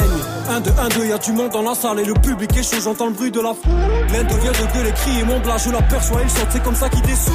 1 0.50 0.60
2 0.60 0.70
1 0.78 0.88
2 0.88 1.06
y'a 1.06 1.18
du 1.18 1.32
monde 1.32 1.50
dans 1.50 1.62
la 1.62 1.74
salle. 1.74 2.00
Et 2.00 2.04
le 2.04 2.14
public 2.14 2.56
est 2.56 2.62
chaud 2.62 2.80
j'entends 2.82 3.06
le 3.06 3.12
bruit 3.12 3.30
de 3.30 3.40
la 3.40 3.54
foule. 3.54 3.72
L'un 4.12 4.24
devient 4.24 4.48
de 4.48 4.74
gueuler 4.74 4.92
crier 4.92 5.24
mon 5.24 5.40
blas 5.40 5.58
Je 5.58 5.70
l'aperçois 5.70 6.20
il 6.22 6.30
saute. 6.30 6.48
C'est 6.50 6.62
comme 6.62 6.76
ça 6.76 6.88
qu'il 6.88 7.02
descend 7.02 7.34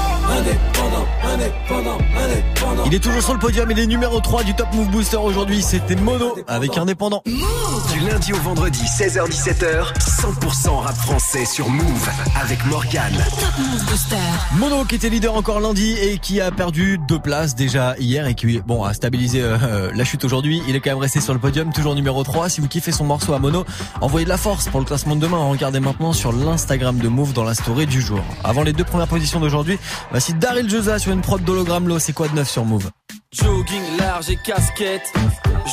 Indépendant, 0.31 1.05
indépendant, 1.25 1.97
indépendant. 2.15 2.83
Il 2.85 2.93
est 2.93 2.99
toujours 2.99 3.21
sur 3.21 3.33
le 3.33 3.39
podium, 3.39 3.69
il 3.69 3.77
est 3.79 3.85
numéro 3.85 4.21
3 4.21 4.43
du 4.43 4.53
Top 4.53 4.67
Move 4.73 4.89
Booster 4.89 5.17
aujourd'hui. 5.17 5.61
C'était 5.61 5.97
Mono 5.97 6.37
avec 6.47 6.77
Indépendant. 6.77 7.21
Du 7.25 7.99
lundi 7.99 8.31
au 8.31 8.37
vendredi, 8.37 8.81
16h17h, 8.81 9.93
100% 9.99 10.69
rap 10.79 10.95
français 10.95 11.43
sur 11.43 11.69
Move 11.69 12.09
avec 12.41 12.65
Morgane. 12.67 13.17
Top 13.41 13.57
Move 13.59 13.85
Booster. 13.85 14.15
Mono 14.57 14.85
qui 14.85 14.95
était 14.95 15.09
leader 15.09 15.35
encore 15.35 15.59
lundi 15.59 15.97
et 16.01 16.17
qui 16.17 16.39
a 16.39 16.49
perdu 16.51 16.97
deux 17.09 17.19
places 17.19 17.53
déjà 17.53 17.95
hier 17.99 18.25
et 18.25 18.33
qui 18.33 18.61
bon 18.61 18.85
a 18.85 18.93
stabilisé 18.93 19.41
euh, 19.41 19.57
euh, 19.61 19.91
la 19.93 20.05
chute 20.05 20.23
aujourd'hui. 20.23 20.61
Il 20.69 20.77
est 20.77 20.79
quand 20.79 20.91
même 20.91 20.99
resté 20.99 21.19
sur 21.19 21.33
le 21.33 21.39
podium, 21.39 21.73
toujours 21.73 21.93
numéro 21.93 22.23
3. 22.23 22.47
Si 22.47 22.61
vous 22.61 22.69
kiffez 22.69 22.93
son 22.93 23.03
morceau 23.03 23.33
à 23.33 23.39
Mono, 23.39 23.65
envoyez 23.99 24.23
de 24.23 24.29
la 24.29 24.37
force 24.37 24.69
pour 24.69 24.79
le 24.79 24.85
classement 24.85 25.17
de 25.17 25.21
demain. 25.21 25.39
Regardez 25.49 25.81
maintenant 25.81 26.13
sur 26.13 26.31
l'Instagram 26.31 26.97
de 26.99 27.09
Move 27.09 27.33
dans 27.33 27.43
la 27.43 27.53
story 27.53 27.85
du 27.85 27.99
jour. 28.01 28.21
Avant 28.45 28.63
les 28.63 28.71
deux 28.71 28.85
premières 28.85 29.09
positions 29.09 29.41
d'aujourd'hui, 29.41 29.77
voici 30.21 30.33
Daryl 30.35 30.69
Josa 30.69 30.99
sur 30.99 31.11
une 31.13 31.21
prod 31.21 31.43
d'hologramme 31.43 31.87
Lo. 31.87 31.97
C'est 31.97 32.13
quoi 32.13 32.27
de 32.27 32.35
neuf 32.35 32.47
sur 32.47 32.63
Move 32.63 32.91
Jogging 33.31 33.81
large 33.97 34.29
et 34.29 34.35
casquette. 34.35 35.11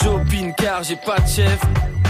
J'opine 0.03 0.55
car 0.55 0.83
j'ai 0.85 0.97
pas 0.97 1.19
de 1.19 1.29
chef. 1.29 1.61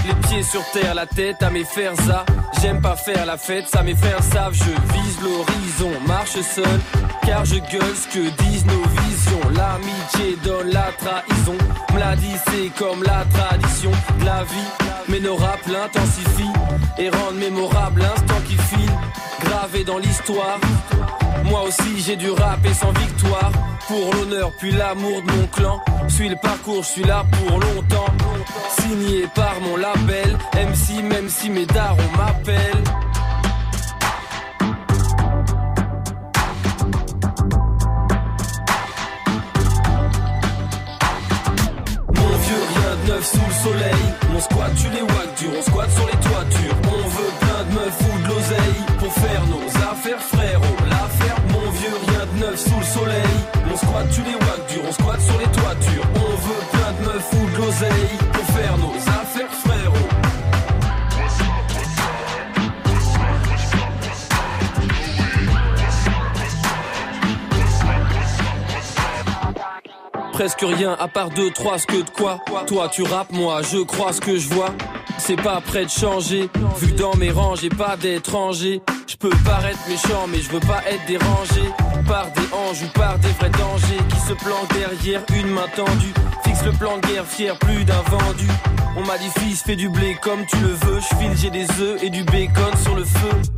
les 0.06 0.14
pieds 0.28 0.44
sur 0.44 0.64
terre, 0.70 0.94
la 0.94 1.06
tête 1.06 1.42
à 1.42 1.50
mes 1.50 1.64
fers 1.64 1.96
ça. 1.96 2.24
J'aime 2.60 2.80
pas 2.80 2.94
faire 2.94 3.26
la 3.26 3.38
fête, 3.38 3.66
ça 3.66 3.82
mes 3.82 3.96
frères 3.96 4.22
savent. 4.22 4.54
Je 4.54 4.70
vise 4.92 5.20
l'horizon, 5.20 6.00
marche 6.06 6.40
seul, 6.40 6.80
car 7.26 7.44
je 7.44 7.56
gueule 7.56 7.96
ce 7.96 8.06
que 8.06 8.42
disent 8.44 8.66
nos 8.66 8.82
visions. 8.82 8.97
L'amitié 9.58 10.36
donne 10.44 10.70
la 10.70 10.88
trahison. 10.98 11.58
Me 11.92 12.16
dit, 12.16 12.36
c'est 12.46 12.70
comme 12.78 13.02
la 13.02 13.24
tradition 13.24 13.90
de 14.20 14.24
la 14.24 14.44
vie. 14.44 14.70
Mais 15.08 15.18
nos 15.18 15.34
rap 15.34 15.60
l'intensifient 15.66 16.52
et 16.96 17.10
rendent 17.10 17.38
mémorable 17.38 18.02
l'instant 18.02 18.40
qui 18.46 18.54
file. 18.54 18.92
Gravé 19.44 19.82
dans 19.82 19.98
l'histoire. 19.98 20.60
Moi 21.44 21.62
aussi 21.62 22.00
j'ai 22.00 22.16
dû 22.16 22.30
rapper 22.30 22.72
sans 22.72 22.92
victoire. 22.92 23.50
Pour 23.88 24.14
l'honneur 24.14 24.52
puis 24.58 24.70
l'amour 24.70 25.22
de 25.22 25.32
mon 25.32 25.46
clan. 25.48 25.80
Suis 26.08 26.28
le 26.28 26.36
parcours, 26.36 26.82
je 26.84 26.88
suis 26.88 27.04
là 27.04 27.24
pour 27.32 27.58
longtemps. 27.58 28.12
Signé 28.78 29.26
par 29.34 29.60
mon 29.60 29.76
label. 29.76 30.38
MC, 30.54 31.02
même 31.02 31.28
si 31.28 31.50
mes 31.50 31.66
darons 31.66 32.12
m'appellent. 32.16 32.84
Soleil. 43.68 44.04
Mon 44.32 44.40
squat, 44.40 44.72
tu 44.76 44.88
les 44.90 45.02
wack 45.02 45.28
dur, 45.38 45.50
on 45.58 45.62
squatte 45.62 45.90
sur 45.90 46.06
les 46.06 46.20
toitures. 46.28 46.76
On 46.96 47.08
veut 47.16 47.32
plein 47.40 47.62
de 47.66 47.72
meufs 47.76 48.00
ou 48.08 48.14
de 48.22 48.28
l'oseille 48.28 48.78
pour 48.98 49.12
faire 49.12 49.44
nos 49.46 49.66
affaires, 49.90 50.22
frérot. 50.32 50.78
L'affaire, 50.90 51.38
mon 51.52 51.70
vieux, 51.78 51.96
rien 52.08 52.24
de 52.30 52.38
neuf 52.40 52.58
sous 52.58 52.78
le 52.78 52.88
soleil. 52.98 53.34
Mon 53.68 53.76
squat, 53.76 54.06
tu 54.14 54.22
les 54.22 54.38
wack 54.44 54.60
dur, 54.70 54.82
on 54.88 54.92
squatte 54.92 55.20
sur 55.20 55.38
les 55.38 55.50
toitures. 55.58 56.06
On 56.26 56.34
veut 56.46 56.62
plein 56.72 56.92
de 56.96 57.00
meufs 57.06 57.30
ou 57.38 57.44
de 57.50 57.56
l'oseille 57.58 58.27
Presque 70.38 70.60
rien 70.60 70.96
à 71.00 71.08
part 71.08 71.30
deux, 71.30 71.50
trois, 71.50 71.78
ce 71.78 71.86
que 71.88 71.96
de 72.00 72.10
quoi. 72.10 72.38
Toi 72.68 72.88
tu 72.88 73.02
rappes, 73.02 73.32
moi 73.32 73.60
je 73.62 73.78
crois 73.78 74.12
ce 74.12 74.20
que 74.20 74.38
je 74.38 74.48
vois. 74.48 74.72
C'est 75.18 75.34
pas 75.34 75.60
prêt 75.60 75.84
de 75.84 75.90
changer, 75.90 76.48
vu 76.76 76.92
dans 76.92 77.16
mes 77.16 77.32
rangs 77.32 77.56
j'ai 77.56 77.68
pas 77.68 77.96
d'étrangers. 77.96 78.80
Je 79.08 79.16
peux 79.16 79.32
paraître 79.44 79.80
méchant, 79.88 80.28
mais 80.28 80.38
je 80.38 80.48
veux 80.50 80.60
pas 80.60 80.80
être 80.88 81.04
dérangé 81.08 81.62
par 82.06 82.30
des 82.30 82.54
anges 82.54 82.82
ou 82.84 82.96
par 82.96 83.18
des 83.18 83.30
vrais 83.30 83.50
dangers 83.50 83.98
qui 84.10 84.20
se 84.28 84.34
planquent 84.34 84.72
derrière 84.74 85.22
une 85.34 85.48
main 85.48 85.66
tendue. 85.74 86.14
Fixe 86.44 86.64
le 86.64 86.70
plan 86.70 86.98
de 86.98 87.08
guerre, 87.08 87.26
fier 87.26 87.58
plus 87.58 87.84
d'un 87.84 88.02
vendu. 88.02 88.46
On 88.96 89.04
m'a 89.04 89.18
dit 89.18 89.30
fils, 89.40 89.64
fais 89.64 89.74
du 89.74 89.88
blé 89.88 90.16
comme 90.22 90.46
tu 90.46 90.56
le 90.58 90.68
veux. 90.68 91.00
Je 91.00 91.16
file, 91.16 91.36
j'ai 91.36 91.50
des 91.50 91.66
œufs 91.80 92.00
et 92.00 92.10
du 92.10 92.22
bacon 92.22 92.76
sur 92.80 92.94
le 92.94 93.04
feu. 93.04 93.57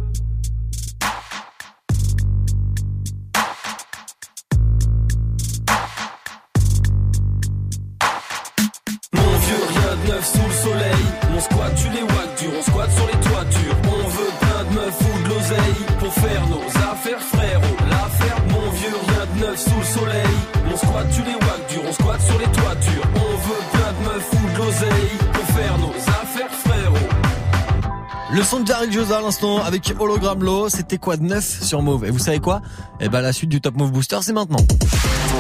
Jared 28.80 28.94
Josa 28.94 29.18
à 29.18 29.20
l'instant 29.20 29.62
avec 29.62 29.92
Hologram 29.98 30.42
Low, 30.42 30.70
c'était 30.70 30.96
quoi 30.96 31.18
de 31.18 31.22
neuf 31.22 31.62
sur 31.62 31.82
Move? 31.82 32.06
Et 32.06 32.10
vous 32.10 32.18
savez 32.18 32.38
quoi? 32.40 32.62
Eh 32.98 33.10
ben 33.10 33.20
la 33.20 33.30
suite 33.30 33.50
du 33.50 33.60
Top 33.60 33.76
Move 33.76 33.92
Booster 33.92 34.16
c'est 34.22 34.32
maintenant. 34.32 34.64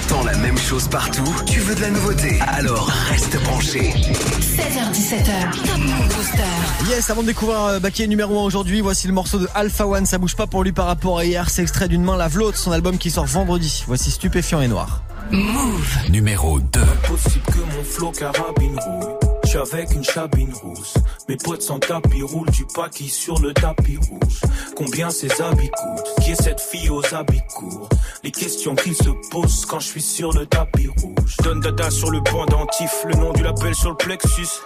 T'entends 0.08 0.24
la 0.24 0.36
même 0.36 0.58
chose 0.58 0.88
partout? 0.88 1.24
Tu 1.46 1.58
veux 1.60 1.74
de 1.74 1.80
la 1.80 1.88
nouveauté? 1.88 2.38
Alors 2.46 2.90
reste 3.08 3.42
branché. 3.44 3.94
16h17h, 3.94 5.52
Top 5.66 5.78
Move 5.78 6.14
Booster. 6.14 6.90
Yes, 6.90 7.08
avant 7.08 7.22
de 7.22 7.28
découvrir 7.28 7.60
euh, 7.62 7.80
Baké 7.80 8.06
numéro 8.08 8.38
1 8.40 8.42
aujourd'hui, 8.42 8.82
voici 8.82 9.06
le 9.06 9.14
morceau 9.14 9.38
de 9.38 9.48
Alpha 9.54 9.86
One, 9.86 10.04
ça 10.04 10.18
bouge 10.18 10.36
pas 10.36 10.46
pour 10.46 10.62
lui 10.62 10.72
par 10.72 10.84
rapport 10.84 11.18
à 11.18 11.24
hier, 11.24 11.48
c'est 11.48 11.62
extrait 11.62 11.88
d'une 11.88 12.02
main 12.04 12.18
lave 12.18 12.36
l'autre, 12.36 12.58
son 12.58 12.72
album 12.72 12.98
qui 12.98 13.10
sort 13.10 13.24
vendredi. 13.24 13.84
Voici 13.86 14.10
Stupéfiant 14.10 14.60
et 14.60 14.68
Noir. 14.68 15.02
Move. 15.30 15.98
Numéro 16.10 16.60
2. 16.60 16.78
Impossible 16.78 17.44
que 17.46 17.58
mon 17.74 17.84
flot 17.84 18.10
carabine 18.10 18.78
rouille. 18.78 19.19
Suis 19.50 19.58
avec 19.58 19.90
une 19.90 20.04
chabine 20.04 20.54
rousse. 20.62 20.94
Mes 21.28 21.36
potes 21.36 21.62
sans 21.62 21.80
tapis 21.80 22.22
roulent 22.22 22.52
du 22.52 22.64
paquis 22.66 23.08
sur 23.08 23.36
le 23.40 23.52
tapis 23.52 23.96
rouge. 23.96 24.42
Combien 24.76 25.10
ces 25.10 25.42
habits 25.42 25.70
coûtent? 25.70 26.14
Qui 26.22 26.30
est 26.30 26.40
cette 26.40 26.60
fille 26.60 26.88
aux 26.88 27.02
habits 27.12 27.42
courts? 27.52 27.88
Les 28.22 28.30
questions 28.30 28.76
qu'ils 28.76 28.94
se 28.94 29.08
posent 29.32 29.66
quand 29.66 29.80
je 29.80 29.88
suis 29.88 30.02
sur 30.02 30.32
le 30.32 30.46
tapis 30.46 30.86
rouge. 30.86 31.36
Donne 31.42 31.58
dada 31.58 31.90
sur 31.90 32.12
le 32.12 32.22
pendentif, 32.22 32.92
le 33.08 33.16
nom 33.16 33.32
du 33.32 33.42
label 33.42 33.74
sur 33.74 33.90
le 33.90 33.96
plexus. 33.96 34.60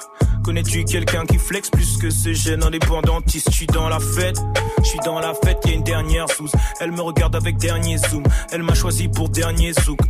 Connais-tu 0.44 0.84
quelqu'un 0.84 1.24
qui 1.24 1.38
flex 1.38 1.70
plus 1.70 1.96
que 1.96 2.10
ce 2.10 2.34
gène 2.34 2.62
indépendantiste 2.62 3.48
Je 3.52 3.56
suis 3.56 3.66
dans 3.66 3.88
la 3.88 4.00
fête, 4.00 4.36
je 4.80 4.84
suis 4.84 4.98
dans 4.98 5.18
la 5.18 5.32
fête, 5.32 5.64
y 5.64 5.70
a 5.70 5.72
une 5.72 5.82
dernière 5.82 6.28
sous. 6.28 6.50
Elle 6.80 6.92
me 6.92 7.00
regarde 7.00 7.34
avec 7.34 7.56
dernier 7.56 7.96
zoom, 7.96 8.24
elle 8.52 8.62
m'a 8.62 8.74
choisi 8.74 9.08
pour 9.08 9.30
dernier 9.30 9.72
zouk. 9.72 10.00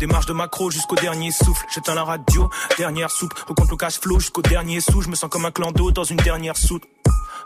Démarche 0.00 0.24
de 0.24 0.32
macro 0.32 0.70
jusqu'au 0.70 0.96
dernier 0.96 1.30
souffle. 1.30 1.66
J'éteins 1.74 1.94
la 1.94 2.04
radio, 2.04 2.48
dernière 2.78 3.10
soupe. 3.10 3.34
Recompte 3.46 3.70
le 3.70 3.76
cash 3.76 4.00
flow 4.00 4.18
jusqu'au 4.20 4.42
dernier 4.42 4.80
sou. 4.80 5.00
Je 5.02 5.08
me 5.08 5.14
sens 5.14 5.30
comme 5.30 5.44
un 5.44 5.50
clan 5.50 5.72
d'eau 5.72 5.90
dans 5.90 6.04
une 6.04 6.18
dernière 6.18 6.56
soute. 6.56 6.84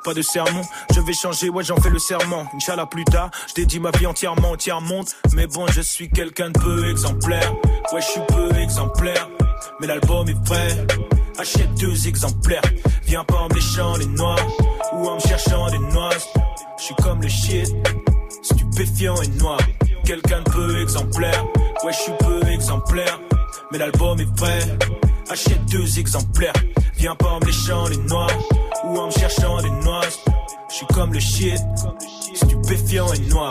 Pas 0.05 0.13
de 0.13 0.21
sermon, 0.21 0.61
je 0.95 1.01
vais 1.01 1.15
changer, 1.15 1.49
ouais 1.49 1.65
j'en 1.65 1.77
fais 1.77 1.89
le 1.89 1.99
serment. 1.99 2.45
Inch'Allah 2.55 2.85
plus 2.85 3.05
tard, 3.05 3.31
je 3.49 3.55
dédie 3.55 3.81
ma 3.81 3.91
vie 3.93 4.07
entièrement 4.07 4.51
au 4.51 4.57
tiers 4.57 4.83
monde. 4.83 5.07
Mais 5.33 5.47
bon, 5.47 5.67
je 5.69 5.81
suis 5.81 6.11
quelqu'un 6.11 6.51
de 6.51 6.59
peu 6.59 6.91
exemplaire. 6.91 7.55
Ouais, 7.93 8.03
je 8.03 8.07
suis 8.07 8.21
peu 8.29 8.55
exemplaire. 8.59 9.31
Mais 9.81 9.87
l'album 9.87 10.29
est 10.29 10.47
vrai. 10.47 10.87
Achète 11.39 11.73
deux 11.77 12.07
exemplaires. 12.07 12.63
Viens 13.07 13.25
pas 13.25 13.37
en 13.37 13.49
me 13.49 13.55
léchant 13.55 13.97
les 13.97 14.07
noix 14.07 14.37
ou 14.93 15.09
en 15.09 15.15
me 15.15 15.21
cherchant 15.21 15.71
des 15.71 15.79
noix. 15.79 16.11
Je 16.77 16.83
suis 16.83 16.95
comme 16.97 17.23
le 17.23 17.29
shit, 17.29 17.73
stupéfiant 18.43 19.21
et 19.23 19.29
noir. 19.29 19.59
Quelqu'un 20.05 20.43
de 20.43 20.51
peu 20.51 20.83
exemplaire. 20.83 21.45
Ouais, 21.83 21.93
je 21.93 21.99
suis 21.99 22.13
peu 22.19 22.47
exemplaire. 22.49 23.21
Mais 23.73 23.79
l'album 23.79 24.21
est 24.21 24.39
vrai. 24.39 24.59
Achète 25.31 25.65
deux 25.67 25.99
exemplaires. 25.99 26.53
Viens 26.97 27.15
pas 27.17 27.31
en 27.31 27.41
me 27.41 27.47
léchant 27.47 27.89
les 27.89 27.97
noix 27.97 28.27
ou 28.85 28.99
en 28.99 29.07
me 29.07 29.11
cherchant 29.13 29.61
des 29.63 29.71
noix. 29.71 30.03
Je 30.69 30.75
suis 30.75 30.87
comme 30.87 31.13
le 31.13 31.21
shit, 31.21 31.59
stupéfiant 32.35 33.13
et 33.13 33.19
noir. 33.31 33.51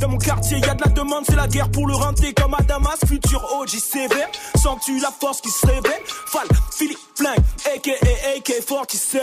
Dans 0.00 0.08
mon 0.08 0.18
quartier, 0.18 0.58
y 0.58 0.60
de 0.60 0.66
la 0.66 0.90
demande, 0.92 1.24
c'est 1.26 1.34
la 1.34 1.48
guerre 1.48 1.70
pour 1.70 1.86
le 1.86 1.94
renter 1.94 2.32
comme 2.32 2.54
à 2.54 2.62
Damas. 2.62 2.98
Futur 3.06 3.44
OG 3.58 3.68
sévère, 3.68 4.28
sens-tu 4.56 5.00
la 5.00 5.10
force 5.10 5.40
qui 5.40 5.50
se 5.50 5.66
réveille 5.66 6.02
Fall, 6.26 6.46
Philippe 6.76 6.98
Flingue, 7.16 7.38
aka 7.74 7.92
AK-47. 8.36 9.18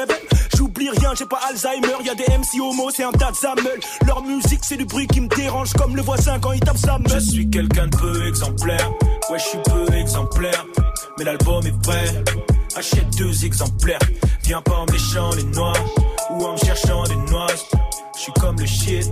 J'oublie 0.58 0.90
rien, 0.90 1.14
j'ai 1.18 1.26
pas 1.26 1.40
Alzheimer, 1.50 2.04
y 2.04 2.10
a 2.10 2.16
des 2.16 2.26
MC 2.26 2.60
homo, 2.60 2.90
c'est 2.94 3.04
un 3.04 3.12
tas 3.12 3.32
de. 3.32 4.06
Leur 4.06 4.22
musique, 4.24 4.62
c'est 4.64 4.76
du 4.76 4.86
bruit 4.86 5.08
qui 5.08 5.22
me 5.22 5.28
dérange 5.28 5.72
comme 5.74 5.96
le 5.96 6.02
voisin 6.02 6.40
quand 6.40 6.52
il 6.52 6.60
tape 6.60 6.78
sa 6.78 7.00
meule. 7.00 7.12
Je 7.14 7.20
suis 7.20 7.50
quelqu'un 7.50 7.88
de 7.88 7.96
peu 7.96 8.28
exemplaire, 8.28 8.92
ouais, 9.30 9.40
je 9.40 9.44
suis 9.46 9.60
peu 9.64 9.94
exemplaire. 9.96 10.66
Mais 11.18 11.24
l'album 11.24 11.66
est 11.66 11.86
vrai, 11.86 12.24
achète 12.76 13.10
deux 13.18 13.46
exemplaires. 13.46 14.00
Viens 14.44 14.62
pas 14.62 14.76
en 14.76 14.86
méchant 14.92 15.30
les 15.38 15.44
noix 15.44 15.74
ou 16.32 16.46
en 16.46 16.54
me 16.54 16.58
cherchant 16.58 17.04
des 17.04 17.16
noix. 17.32 17.48
Je 18.16 18.22
suis 18.22 18.34
comme 18.34 18.60
le 18.60 18.66
shit 18.66 19.12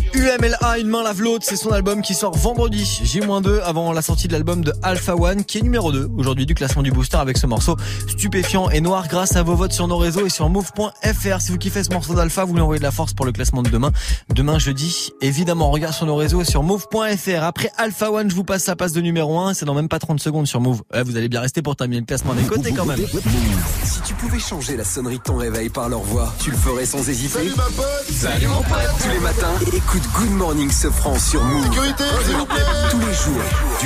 UMLA, 0.13 0.79
une 0.79 0.87
main 0.87 1.03
lave 1.03 1.21
l'autre, 1.21 1.45
c'est 1.47 1.55
son 1.55 1.71
album 1.71 2.01
qui 2.01 2.13
sort 2.13 2.35
vendredi, 2.35 2.99
J-2, 3.03 3.61
avant 3.61 3.93
la 3.93 4.01
sortie 4.01 4.27
de 4.27 4.33
l'album 4.33 4.61
de 4.61 4.73
Alpha 4.83 5.15
One, 5.15 5.45
qui 5.45 5.59
est 5.59 5.61
numéro 5.61 5.91
2 5.91 6.09
aujourd'hui 6.17 6.45
du 6.45 6.53
classement 6.53 6.83
du 6.83 6.91
booster 6.91 7.17
avec 7.17 7.37
ce 7.37 7.47
morceau 7.47 7.77
stupéfiant 8.09 8.69
et 8.69 8.81
noir 8.81 9.07
grâce 9.07 9.35
à 9.37 9.43
vos 9.43 9.55
votes 9.55 9.71
sur 9.71 9.87
nos 9.87 9.97
réseaux 9.97 10.25
et 10.25 10.29
sur 10.29 10.49
move.fr. 10.49 11.41
Si 11.41 11.51
vous 11.51 11.57
kiffez 11.57 11.83
ce 11.83 11.91
morceau 11.91 12.13
d'Alpha, 12.13 12.43
vous 12.43 12.53
lui 12.53 12.61
envoyez 12.61 12.79
de 12.79 12.83
la 12.83 12.91
force 12.91 13.13
pour 13.13 13.25
le 13.25 13.31
classement 13.31 13.63
de 13.63 13.69
demain. 13.69 13.91
Demain, 14.29 14.59
jeudi, 14.59 15.11
évidemment, 15.21 15.69
on 15.69 15.71
regarde 15.71 15.93
sur 15.93 16.05
nos 16.05 16.15
réseaux 16.15 16.41
et 16.41 16.45
sur 16.45 16.61
move.fr. 16.61 17.43
Après 17.43 17.71
Alpha 17.77 18.11
One, 18.11 18.29
je 18.29 18.35
vous 18.35 18.43
passe 18.43 18.63
sa 18.63 18.75
passe 18.75 18.91
de 18.91 19.01
numéro 19.01 19.39
1, 19.39 19.53
c'est 19.53 19.65
dans 19.65 19.73
même 19.73 19.89
pas 19.89 19.99
30 19.99 20.19
secondes 20.19 20.47
sur 20.47 20.59
Move. 20.59 20.81
Ouais, 20.93 21.03
vous 21.03 21.15
allez 21.15 21.29
bien 21.29 21.39
rester 21.39 21.61
pour 21.61 21.77
terminer 21.77 22.01
le 22.01 22.05
classement 22.05 22.33
des 22.33 22.43
côtés 22.43 22.73
quand 22.73 22.85
même. 22.85 22.99
Si 23.83 24.01
tu 24.01 24.13
pouvais 24.15 24.39
changer 24.39 24.75
la 24.75 24.83
sonnerie 24.83 25.19
de 25.19 25.23
ton 25.23 25.37
réveil 25.37 25.69
par 25.69 25.87
leur 25.87 26.01
voix, 26.01 26.33
tu 26.39 26.51
le 26.51 26.57
ferais 26.57 26.85
sans 26.85 27.07
hésiter. 27.07 27.39
Salut 27.39 27.53
ma 27.55 27.63
pote 27.63 28.05
Salut 28.09 28.47
mon 28.47 28.61
pote 28.61 28.91
Tous 29.01 29.09
les 29.09 29.19
matins, 29.19 29.53
écoute 29.73 30.00
Good 30.13 30.31
Morning 30.31 30.69
Sofran 30.71 31.17
sur 31.17 31.43
Move. 31.43 31.63
Sécurité, 31.65 32.03
s'il 32.25 32.35
vous 32.35 32.45
plaît 32.45 32.61
Tous 32.89 32.99
les 32.99 33.13
jours, 33.13 33.41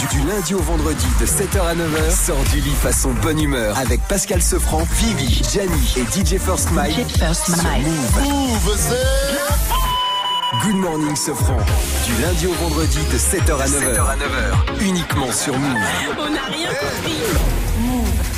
du, 0.09 0.17
du 0.17 0.27
lundi 0.27 0.53
au 0.53 0.59
vendredi 0.59 1.05
de 1.19 1.25
7h 1.25 1.61
à 1.61 1.75
9h, 1.75 2.25
sors 2.25 2.43
du 2.51 2.59
lit 2.61 2.73
façon 2.81 3.13
bonne 3.21 3.39
humeur 3.39 3.77
avec 3.77 4.01
Pascal 4.07 4.41
Sefranc, 4.41 4.87
Vivi, 4.93 5.41
Gianni 5.51 5.95
et 5.97 6.03
DJ 6.03 6.39
First 6.39 6.71
Mike. 6.71 6.95
DJ 6.95 7.17
First 7.19 7.45
sur 7.45 7.63
Mike. 7.63 7.85
Move. 7.85 8.23
Move, 8.23 8.75
c'est... 8.77 10.65
Good 10.65 10.75
Morning 10.75 11.15
Sofran, 11.15 11.57
du 12.05 12.21
lundi 12.21 12.47
au 12.47 12.53
vendredi 12.53 12.99
de 13.11 13.17
7h 13.17 13.61
à 13.61 13.67
9h. 13.67 14.81
Uniquement 14.81 15.31
sur 15.31 15.57
Move. 15.57 15.77
On 16.17 16.29
n'a 16.29 16.45
rien 16.49 16.69
compris. 16.69 17.54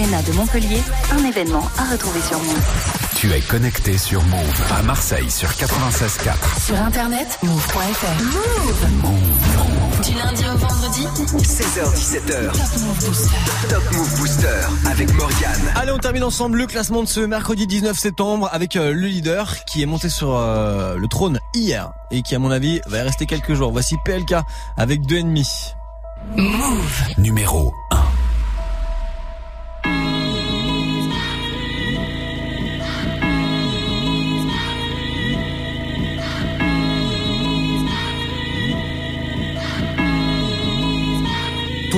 de 0.00 0.32
Montpellier, 0.32 0.80
un 1.12 1.24
événement 1.26 1.62
à 1.76 1.92
retrouver 1.92 2.22
sur 2.22 2.38
Move. 2.38 2.62
Tu 3.16 3.30
es 3.32 3.40
connecté 3.40 3.98
sur 3.98 4.22
Move 4.24 4.62
à 4.74 4.82
Marseille 4.82 5.30
sur 5.30 5.50
96.4. 5.50 6.64
Sur 6.64 6.76
internet, 6.80 7.38
move.fr. 7.42 8.22
Move. 9.02 10.02
Du 10.02 10.14
lundi 10.14 10.42
au 10.46 10.56
vendredi, 10.56 11.06
16h17h. 11.36 12.50
Top 13.68 13.82
Move 13.92 14.16
Booster 14.16 14.60
avec 14.90 15.12
Morgane. 15.12 15.70
Allez, 15.76 15.92
on 15.92 15.98
termine 15.98 16.24
ensemble 16.24 16.56
le 16.56 16.66
classement 16.66 17.02
de 17.02 17.08
ce 17.08 17.20
mercredi 17.20 17.66
19 17.66 17.98
septembre 17.98 18.48
avec 18.52 18.76
euh, 18.76 18.94
le 18.94 19.06
leader 19.06 19.66
qui 19.66 19.82
est 19.82 19.86
monté 19.86 20.08
sur 20.08 20.34
euh, 20.34 20.96
le 20.96 21.08
trône 21.08 21.40
hier 21.54 21.92
et 22.10 22.22
qui, 22.22 22.34
à 22.34 22.38
mon 22.38 22.50
avis, 22.50 22.80
va 22.86 22.98
y 22.98 23.02
rester 23.02 23.26
quelques 23.26 23.52
jours. 23.52 23.70
Voici 23.70 23.96
PLK 24.06 24.34
avec 24.78 25.04
deux 25.04 25.18
ennemis. 25.18 25.74
move. 26.36 27.02
Numéro 27.18 27.74
1. 27.90 27.98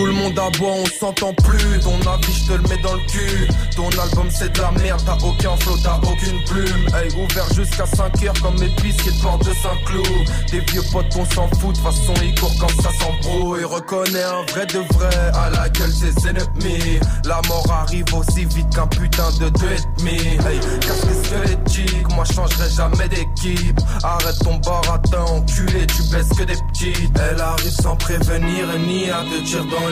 Tout 0.02 0.06
le 0.06 0.14
monde 0.14 0.36
aboie, 0.36 0.72
on 0.72 0.86
s'entend 0.98 1.32
plus. 1.32 1.78
Ton 1.78 1.94
avis, 2.10 2.32
je 2.32 2.46
te 2.48 2.52
le 2.54 2.62
mets 2.62 2.82
dans 2.82 2.94
le 2.94 3.06
cul. 3.06 3.48
Ton 3.76 3.88
album, 3.88 4.28
c'est 4.30 4.52
de 4.52 4.60
la 4.60 4.72
merde, 4.72 5.00
t'as 5.06 5.16
aucun 5.24 5.56
flow, 5.58 5.76
t'as 5.80 5.96
aucune 5.98 6.42
plume. 6.42 6.86
Hey, 6.92 7.08
ouvert 7.14 7.54
jusqu'à 7.54 7.86
5 7.86 8.24
heures 8.24 8.42
comme 8.42 8.56
pistes 8.56 9.00
qui 9.00 9.22
portent 9.22 9.46
de 9.46 9.54
Saint-Cloud. 9.54 10.28
Des 10.50 10.58
vieux 10.72 10.82
potes, 10.90 11.06
on 11.16 11.24
s'en 11.26 11.46
fout, 11.56 11.76
de 11.76 11.80
façon, 11.80 12.14
ils 12.20 12.34
courent 12.34 12.56
quand 12.58 12.82
ça 12.82 12.90
s'embrouille. 12.98 13.62
Reconnais 13.62 14.24
un 14.24 14.42
vrai 14.50 14.66
de 14.66 14.80
vrai 14.92 15.16
à 15.34 15.50
la 15.50 15.68
gueule 15.68 15.92
ses 15.92 16.28
ennemis. 16.28 16.98
La 17.24 17.40
mort 17.46 17.70
arrive 17.70 18.12
aussi 18.12 18.44
vite 18.44 18.74
qu'un 18.74 18.88
putain 18.88 19.30
de 19.38 19.50
deux 19.50 19.70
et 19.70 20.00
demi. 20.00 20.18
Hey, 20.18 20.58
casse 20.80 21.06
les 21.06 21.24
squelettiques, 21.24 22.14
moi 22.16 22.24
changerai 22.24 22.68
jamais 22.70 23.08
d'équipe. 23.08 23.80
Arrête 24.02 24.38
ton 24.42 24.56
baratin, 24.56 25.22
enculé, 25.30 25.86
tu 25.86 26.02
baisses 26.10 26.36
que 26.36 26.42
des 26.42 26.58
petites. 26.72 27.16
Elle 27.30 27.40
arrive 27.40 27.70
sans 27.70 27.94
prévenir 27.94 28.66
ni 28.84 29.08
à 29.08 29.22
te 29.22 29.46
tirer 29.46 29.62
dans 29.70 29.91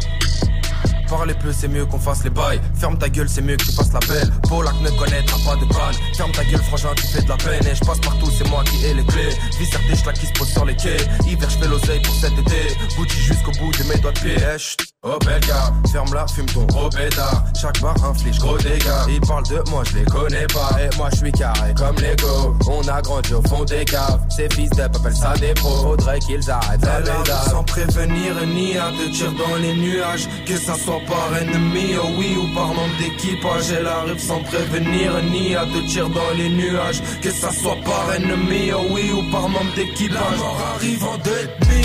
Parler 1.11 1.33
peu, 1.33 1.51
c'est 1.51 1.67
mieux 1.67 1.85
qu'on 1.85 1.99
fasse 1.99 2.23
les 2.23 2.29
bails. 2.29 2.61
Ferme 2.79 2.97
ta 2.97 3.09
gueule, 3.09 3.27
c'est 3.27 3.41
mieux 3.41 3.57
que 3.57 3.65
tu 3.65 3.73
fasses 3.73 3.91
la 3.91 3.99
belle. 3.99 4.31
Polak 4.47 4.75
ne 4.81 4.89
connaîtra 4.91 5.37
pas 5.43 5.57
de 5.57 5.65
panne. 5.65 5.93
Ferme 6.15 6.31
ta 6.31 6.45
gueule, 6.45 6.63
frangin, 6.63 6.87
tu 6.95 7.05
fais 7.05 7.21
de 7.21 7.27
la 7.27 7.35
peine. 7.35 7.67
Et 7.67 7.75
je 7.75 7.81
passe 7.81 7.99
partout, 7.99 8.31
c'est 8.31 8.47
moi 8.49 8.63
qui 8.63 8.85
ai 8.85 8.93
les 8.93 9.03
clés. 9.03 9.35
Visser 9.59 9.77
des 9.89 9.97
schlacs 9.97 10.17
qui 10.17 10.27
se 10.27 10.31
posent 10.31 10.53
sur 10.53 10.63
les 10.63 10.75
quais. 10.75 10.95
Hiver, 11.27 11.49
je 11.49 11.57
fais 11.57 11.67
l'oseille 11.67 12.01
pour 12.01 12.15
cet 12.15 12.31
été. 12.31 12.77
Gucci 12.97 13.17
jusqu'au 13.19 13.51
bout 13.59 13.71
de 13.71 13.83
mes 13.89 13.99
doigts 13.99 14.13
de 14.13 14.19
pied. 14.19 14.37
Eh, 14.37 14.57
chut. 14.57 14.91
Oh 15.03 15.17
bel 15.25 15.39
gars, 15.39 15.73
ferme 15.91 16.13
la, 16.13 16.27
fume 16.27 16.45
ton 16.45 16.67
pétard. 16.89 17.43
Chaque 17.59 17.81
bar 17.81 17.95
inflige 18.05 18.37
gros 18.37 18.57
dégâts. 18.59 19.09
Ils 19.09 19.19
parlent 19.21 19.47
de 19.47 19.59
moi, 19.71 19.81
je 19.83 19.97
les 19.97 20.05
connais 20.05 20.45
pas. 20.45 20.77
Et 20.79 20.95
moi, 20.95 21.09
je 21.11 21.17
suis 21.17 21.31
carré 21.31 21.73
comme 21.75 21.95
Lego. 21.95 22.55
On 22.67 22.87
a 22.87 23.01
grandi 23.01 23.33
au 23.33 23.41
fond 23.41 23.63
des 23.63 23.83
caves. 23.83 24.21
Ces 24.29 24.47
fils 24.49 24.69
d'up 24.69 24.95
appellent 24.95 25.15
ça 25.15 25.33
des 25.39 25.55
pros. 25.55 25.75
Faudrait 25.81 26.19
qu'ils 26.19 26.51
arrêtent 26.51 26.85
la. 26.85 27.49
Sans 27.49 27.63
prévenir 27.63 28.45
ni 28.45 28.77
à 28.77 28.91
te 28.91 29.11
tirer 29.11 29.33
dans 29.37 29.55
les 29.55 29.73
nuages. 29.73 30.27
Que 30.45 30.55
ça 30.55 30.75
soit 30.75 31.00
par 31.07 31.37
ennemi, 31.37 31.95
oh 32.01 32.07
oui, 32.17 32.35
ou 32.37 32.47
par 32.53 32.67
membre 32.67 32.97
d'équipage. 32.99 33.71
Elle 33.77 33.87
arrive 33.87 34.19
sans 34.19 34.41
prévenir 34.43 35.21
ni 35.31 35.55
à 35.55 35.65
te 35.65 35.79
tirer 35.87 36.09
dans 36.09 36.31
les 36.37 36.49
nuages. 36.49 37.01
Que 37.21 37.31
ça 37.31 37.51
soit 37.51 37.77
par 37.83 38.13
ennemi, 38.15 38.71
oh 38.73 38.85
oui, 38.91 39.11
ou 39.11 39.23
par 39.31 39.47
membre 39.49 39.73
d'équipage. 39.75 40.17
La 40.17 40.37
mort 40.37 40.61
arrive 40.75 41.03
en 41.03 41.17
deux 41.17 41.31
et 41.31 41.49
demi. 41.65 41.83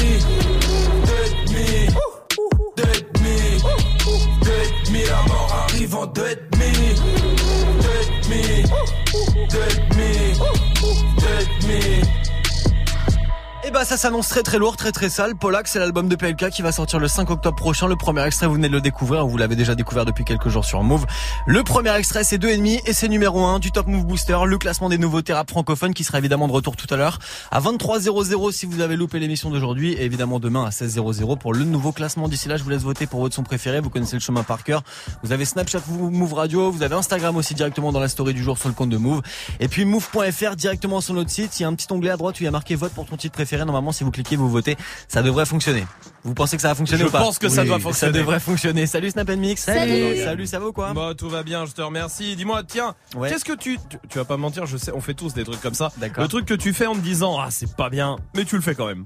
Deux 1.06 1.24
et 1.24 1.34
demi. 1.46 1.68
Deux 2.76 2.82
et 2.82 3.06
demi. 3.14 3.38
Deux 4.44 4.62
et 4.64 4.86
demi. 4.86 5.02
La 5.04 5.22
mort 5.28 5.66
arrive 5.68 5.94
en 5.94 6.06
deux. 6.06 6.22
Deux 6.22 6.26
et 6.26 6.34
demi. 8.22 8.42
Deux 9.50 9.68
et 9.68 9.80
demi. 9.90 10.12
Deux 11.20 11.40
et 11.40 11.46
demi. 11.62 12.25
Et 13.66 13.72
bah 13.72 13.84
ça 13.84 13.96
s'annonce 13.96 14.28
très 14.28 14.44
très 14.44 14.58
lourd, 14.58 14.76
très 14.76 14.92
très 14.92 15.08
sale. 15.08 15.34
Polak, 15.34 15.66
c'est 15.66 15.80
l'album 15.80 16.08
de 16.08 16.14
PLK 16.14 16.50
qui 16.50 16.62
va 16.62 16.70
sortir 16.70 17.00
le 17.00 17.08
5 17.08 17.28
octobre 17.30 17.56
prochain. 17.56 17.88
Le 17.88 17.96
premier 17.96 18.24
extrait, 18.24 18.46
vous 18.46 18.54
venez 18.54 18.68
de 18.68 18.72
le 18.72 18.80
découvrir, 18.80 19.26
vous 19.26 19.36
l'avez 19.36 19.56
déjà 19.56 19.74
découvert 19.74 20.04
depuis 20.04 20.24
quelques 20.24 20.48
jours 20.50 20.64
sur 20.64 20.84
Move. 20.84 21.04
Le 21.48 21.64
premier 21.64 21.92
extrait, 21.96 22.22
c'est 22.22 22.38
deux 22.38 22.50
et 22.50 22.58
demi 22.58 22.80
et 22.86 22.92
c'est 22.92 23.08
numéro 23.08 23.44
1 23.44 23.58
du 23.58 23.72
Top 23.72 23.88
Move 23.88 24.06
Booster, 24.06 24.38
le 24.46 24.56
classement 24.56 24.88
des 24.88 24.98
nouveautés 24.98 25.32
rap 25.32 25.50
francophones 25.50 25.94
qui 25.94 26.04
sera 26.04 26.18
évidemment 26.18 26.46
de 26.46 26.52
retour 26.52 26.76
tout 26.76 26.86
à 26.94 26.96
l'heure 26.96 27.18
à 27.50 27.60
23h00 27.60 28.52
si 28.52 28.66
vous 28.66 28.82
avez 28.82 28.94
loupé 28.94 29.18
l'émission 29.18 29.50
d'aujourd'hui 29.50 29.94
et 29.94 30.04
évidemment 30.04 30.38
demain 30.38 30.64
à 30.64 30.70
16h00 30.70 31.36
pour 31.36 31.52
le 31.52 31.64
nouveau 31.64 31.90
classement. 31.90 32.28
D'ici 32.28 32.48
là, 32.48 32.58
je 32.58 32.62
vous 32.62 32.70
laisse 32.70 32.82
voter 32.82 33.08
pour 33.08 33.18
votre 33.18 33.34
son 33.34 33.42
préféré. 33.42 33.80
Vous 33.80 33.90
connaissez 33.90 34.14
le 34.14 34.20
chemin 34.20 34.44
par 34.44 34.62
cœur. 34.62 34.84
Vous 35.24 35.32
avez 35.32 35.44
Snapchat 35.44 35.80
Move 35.88 36.34
Radio, 36.34 36.70
vous 36.70 36.84
avez 36.84 36.94
Instagram 36.94 37.36
aussi 37.36 37.54
directement 37.54 37.90
dans 37.90 38.00
la 38.00 38.08
story 38.08 38.32
du 38.32 38.44
jour 38.44 38.58
sur 38.58 38.68
le 38.68 38.74
compte 38.76 38.90
de 38.90 38.96
Move. 38.96 39.22
Et 39.58 39.66
puis 39.66 39.84
Move.fr 39.84 40.54
directement 40.54 41.00
sur 41.00 41.14
notre 41.14 41.30
site. 41.30 41.58
Il 41.58 41.64
y 41.64 41.66
a 41.66 41.68
un 41.68 41.74
petit 41.74 41.88
onglet 41.90 42.10
à 42.10 42.16
droite 42.16 42.36
où 42.38 42.44
il 42.44 42.44
y 42.44 42.48
a 42.48 42.52
marqué 42.52 42.76
vote 42.76 42.92
pour 42.92 43.06
ton 43.06 43.16
titre 43.16 43.32
préféré. 43.32 43.55
Normalement, 43.64 43.92
si 43.92 44.04
vous 44.04 44.10
cliquez, 44.10 44.36
vous 44.36 44.48
votez. 44.50 44.76
Ça 45.08 45.22
devrait 45.22 45.46
fonctionner. 45.46 45.86
Vous 46.24 46.34
pensez 46.34 46.56
que 46.56 46.62
ça 46.62 46.68
va 46.68 46.74
fonctionner 46.74 47.04
Je 47.04 47.08
ou 47.08 47.12
pas 47.12 47.20
pense 47.20 47.38
que 47.38 47.48
ça 47.48 47.64
doit 47.64 47.78
fonctionner. 47.78 48.12
Ça 48.12 48.18
devrait 48.18 48.40
fonctionner. 48.40 48.86
Salut 48.86 49.10
Snap 49.10 49.30
Mix. 49.30 49.62
Salut. 49.62 50.16
Salut, 50.24 50.46
ça 50.46 50.58
va 50.58 50.66
ou 50.66 50.72
quoi 50.72 50.92
Bah 50.92 51.12
tout 51.16 51.28
va 51.28 51.42
bien, 51.44 51.66
je 51.66 51.72
te 51.72 51.82
remercie. 51.82 52.34
Dis-moi, 52.36 52.62
tiens, 52.66 52.94
Ouais. 53.16 53.30
qu'est-ce 53.30 53.44
que 53.44 53.52
tu, 53.52 53.78
tu 53.88 53.98
tu 54.08 54.18
vas 54.18 54.24
pas 54.24 54.36
mentir, 54.36 54.66
je 54.66 54.76
sais, 54.76 54.90
on 54.92 55.00
fait 55.00 55.14
tous 55.14 55.34
des 55.34 55.44
trucs 55.44 55.60
comme 55.60 55.74
ça. 55.74 55.92
D'accord. 55.98 56.22
Le 56.24 56.28
truc 56.28 56.44
que 56.46 56.54
tu 56.54 56.72
fais 56.72 56.86
en 56.86 56.94
te 56.94 57.00
disant 57.00 57.38
ah 57.38 57.48
c'est 57.50 57.74
pas 57.76 57.90
bien, 57.90 58.16
mais 58.34 58.44
tu 58.44 58.56
le 58.56 58.62
fais 58.62 58.74
quand 58.74 58.86
même. 58.86 59.04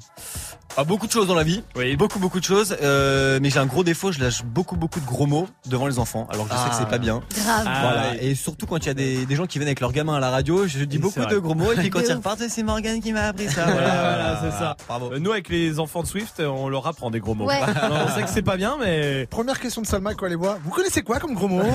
Ah, 0.76 0.84
beaucoup 0.84 1.07
de 1.09 1.12
choses 1.12 1.26
dans 1.26 1.34
la 1.34 1.42
vie. 1.42 1.62
Oui. 1.76 1.96
Beaucoup, 1.96 2.20
beaucoup 2.20 2.38
de 2.38 2.44
choses. 2.44 2.76
Euh, 2.80 3.40
mais 3.42 3.51
j'ai 3.51 3.59
un 3.59 3.66
gros 3.66 3.82
défaut, 3.82 4.12
je 4.12 4.20
lâche 4.20 4.44
beaucoup, 4.44 4.76
beaucoup 4.76 5.01
de 5.01 5.05
gros 5.05 5.26
mots 5.26 5.48
devant 5.66 5.88
les 5.88 5.98
enfants. 5.98 6.28
Alors 6.32 6.46
je 6.46 6.53
sais 6.53 6.59
Ah. 6.64 6.70
que 6.70 6.76
c'est 6.76 6.88
pas 6.88 6.98
bien. 6.98 7.20
Grave. 7.34 7.62
Voilà. 7.64 8.05
Ah. 8.12 8.16
Et 8.20 8.34
surtout 8.36 8.66
quand 8.66 8.76
il 8.78 8.86
y 8.86 8.90
a 8.90 8.94
des, 8.94 9.26
des 9.26 9.36
gens 9.36 9.46
qui 9.46 9.59
viennent 9.59 9.68
avec 9.68 9.80
leurs 9.80 9.92
gamins 9.92 10.14
à 10.14 10.20
la 10.20 10.30
radio, 10.30 10.66
je 10.68 10.84
dis 10.84 10.98
beaucoup 10.98 11.20
de 11.24 11.38
gros 11.38 11.55
mots. 11.55 11.72
Et 11.72 11.76
puis 11.76 11.90
quand 11.90 12.01
ils 12.09 12.12
repartent, 12.14 12.48
c'est 12.48 12.62
Morgane 12.62 13.01
qui 13.01 13.12
m'a 13.12 13.24
appris 13.26 13.48
ça. 13.51 13.64
Voilà, 13.64 13.80
voilà, 13.80 14.39
C'est 14.43 14.51
ça. 14.59 14.76
Euh, 14.91 15.18
Nous, 15.18 15.32
avec 15.32 15.49
les 15.49 15.78
enfants 15.80 16.03
de 16.03 16.07
Swift, 16.09 16.41
on 16.41 16.68
leur 16.68 16.86
apprend 16.86 17.11
des 17.11 17.20
gros 17.20 17.34
mots. 17.34 17.47
Ouais. 17.47 17.61
on 17.91 18.09
sait 18.14 18.22
que 18.22 18.30
c'est 18.30 18.43
pas 18.43 18.57
bien, 18.57 18.76
mais. 18.80 19.26
Première 19.26 19.61
question 19.61 19.82
de 19.82 19.86
Salma, 19.86 20.14
quoi 20.14 20.28
les 20.28 20.34
voit. 20.36 20.59
Vous 20.64 20.70
connaissez 20.70 21.03
quoi 21.03 21.18
comme 21.18 21.34
gros 21.34 21.49
mots 21.49 21.62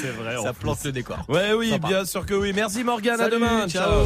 C'est 0.00 0.10
vrai. 0.10 0.36
Ça 0.42 0.52
plante 0.52 0.78
plus. 0.80 0.86
le 0.88 0.92
décor. 0.92 1.18
Ouais, 1.28 1.52
oui, 1.54 1.70
Sympa. 1.70 1.88
bien 1.88 2.04
sûr 2.04 2.24
que 2.26 2.34
oui. 2.34 2.52
Merci 2.54 2.84
Morgane, 2.84 3.20
à 3.20 3.28
demain. 3.28 3.66
ciao. 3.68 4.04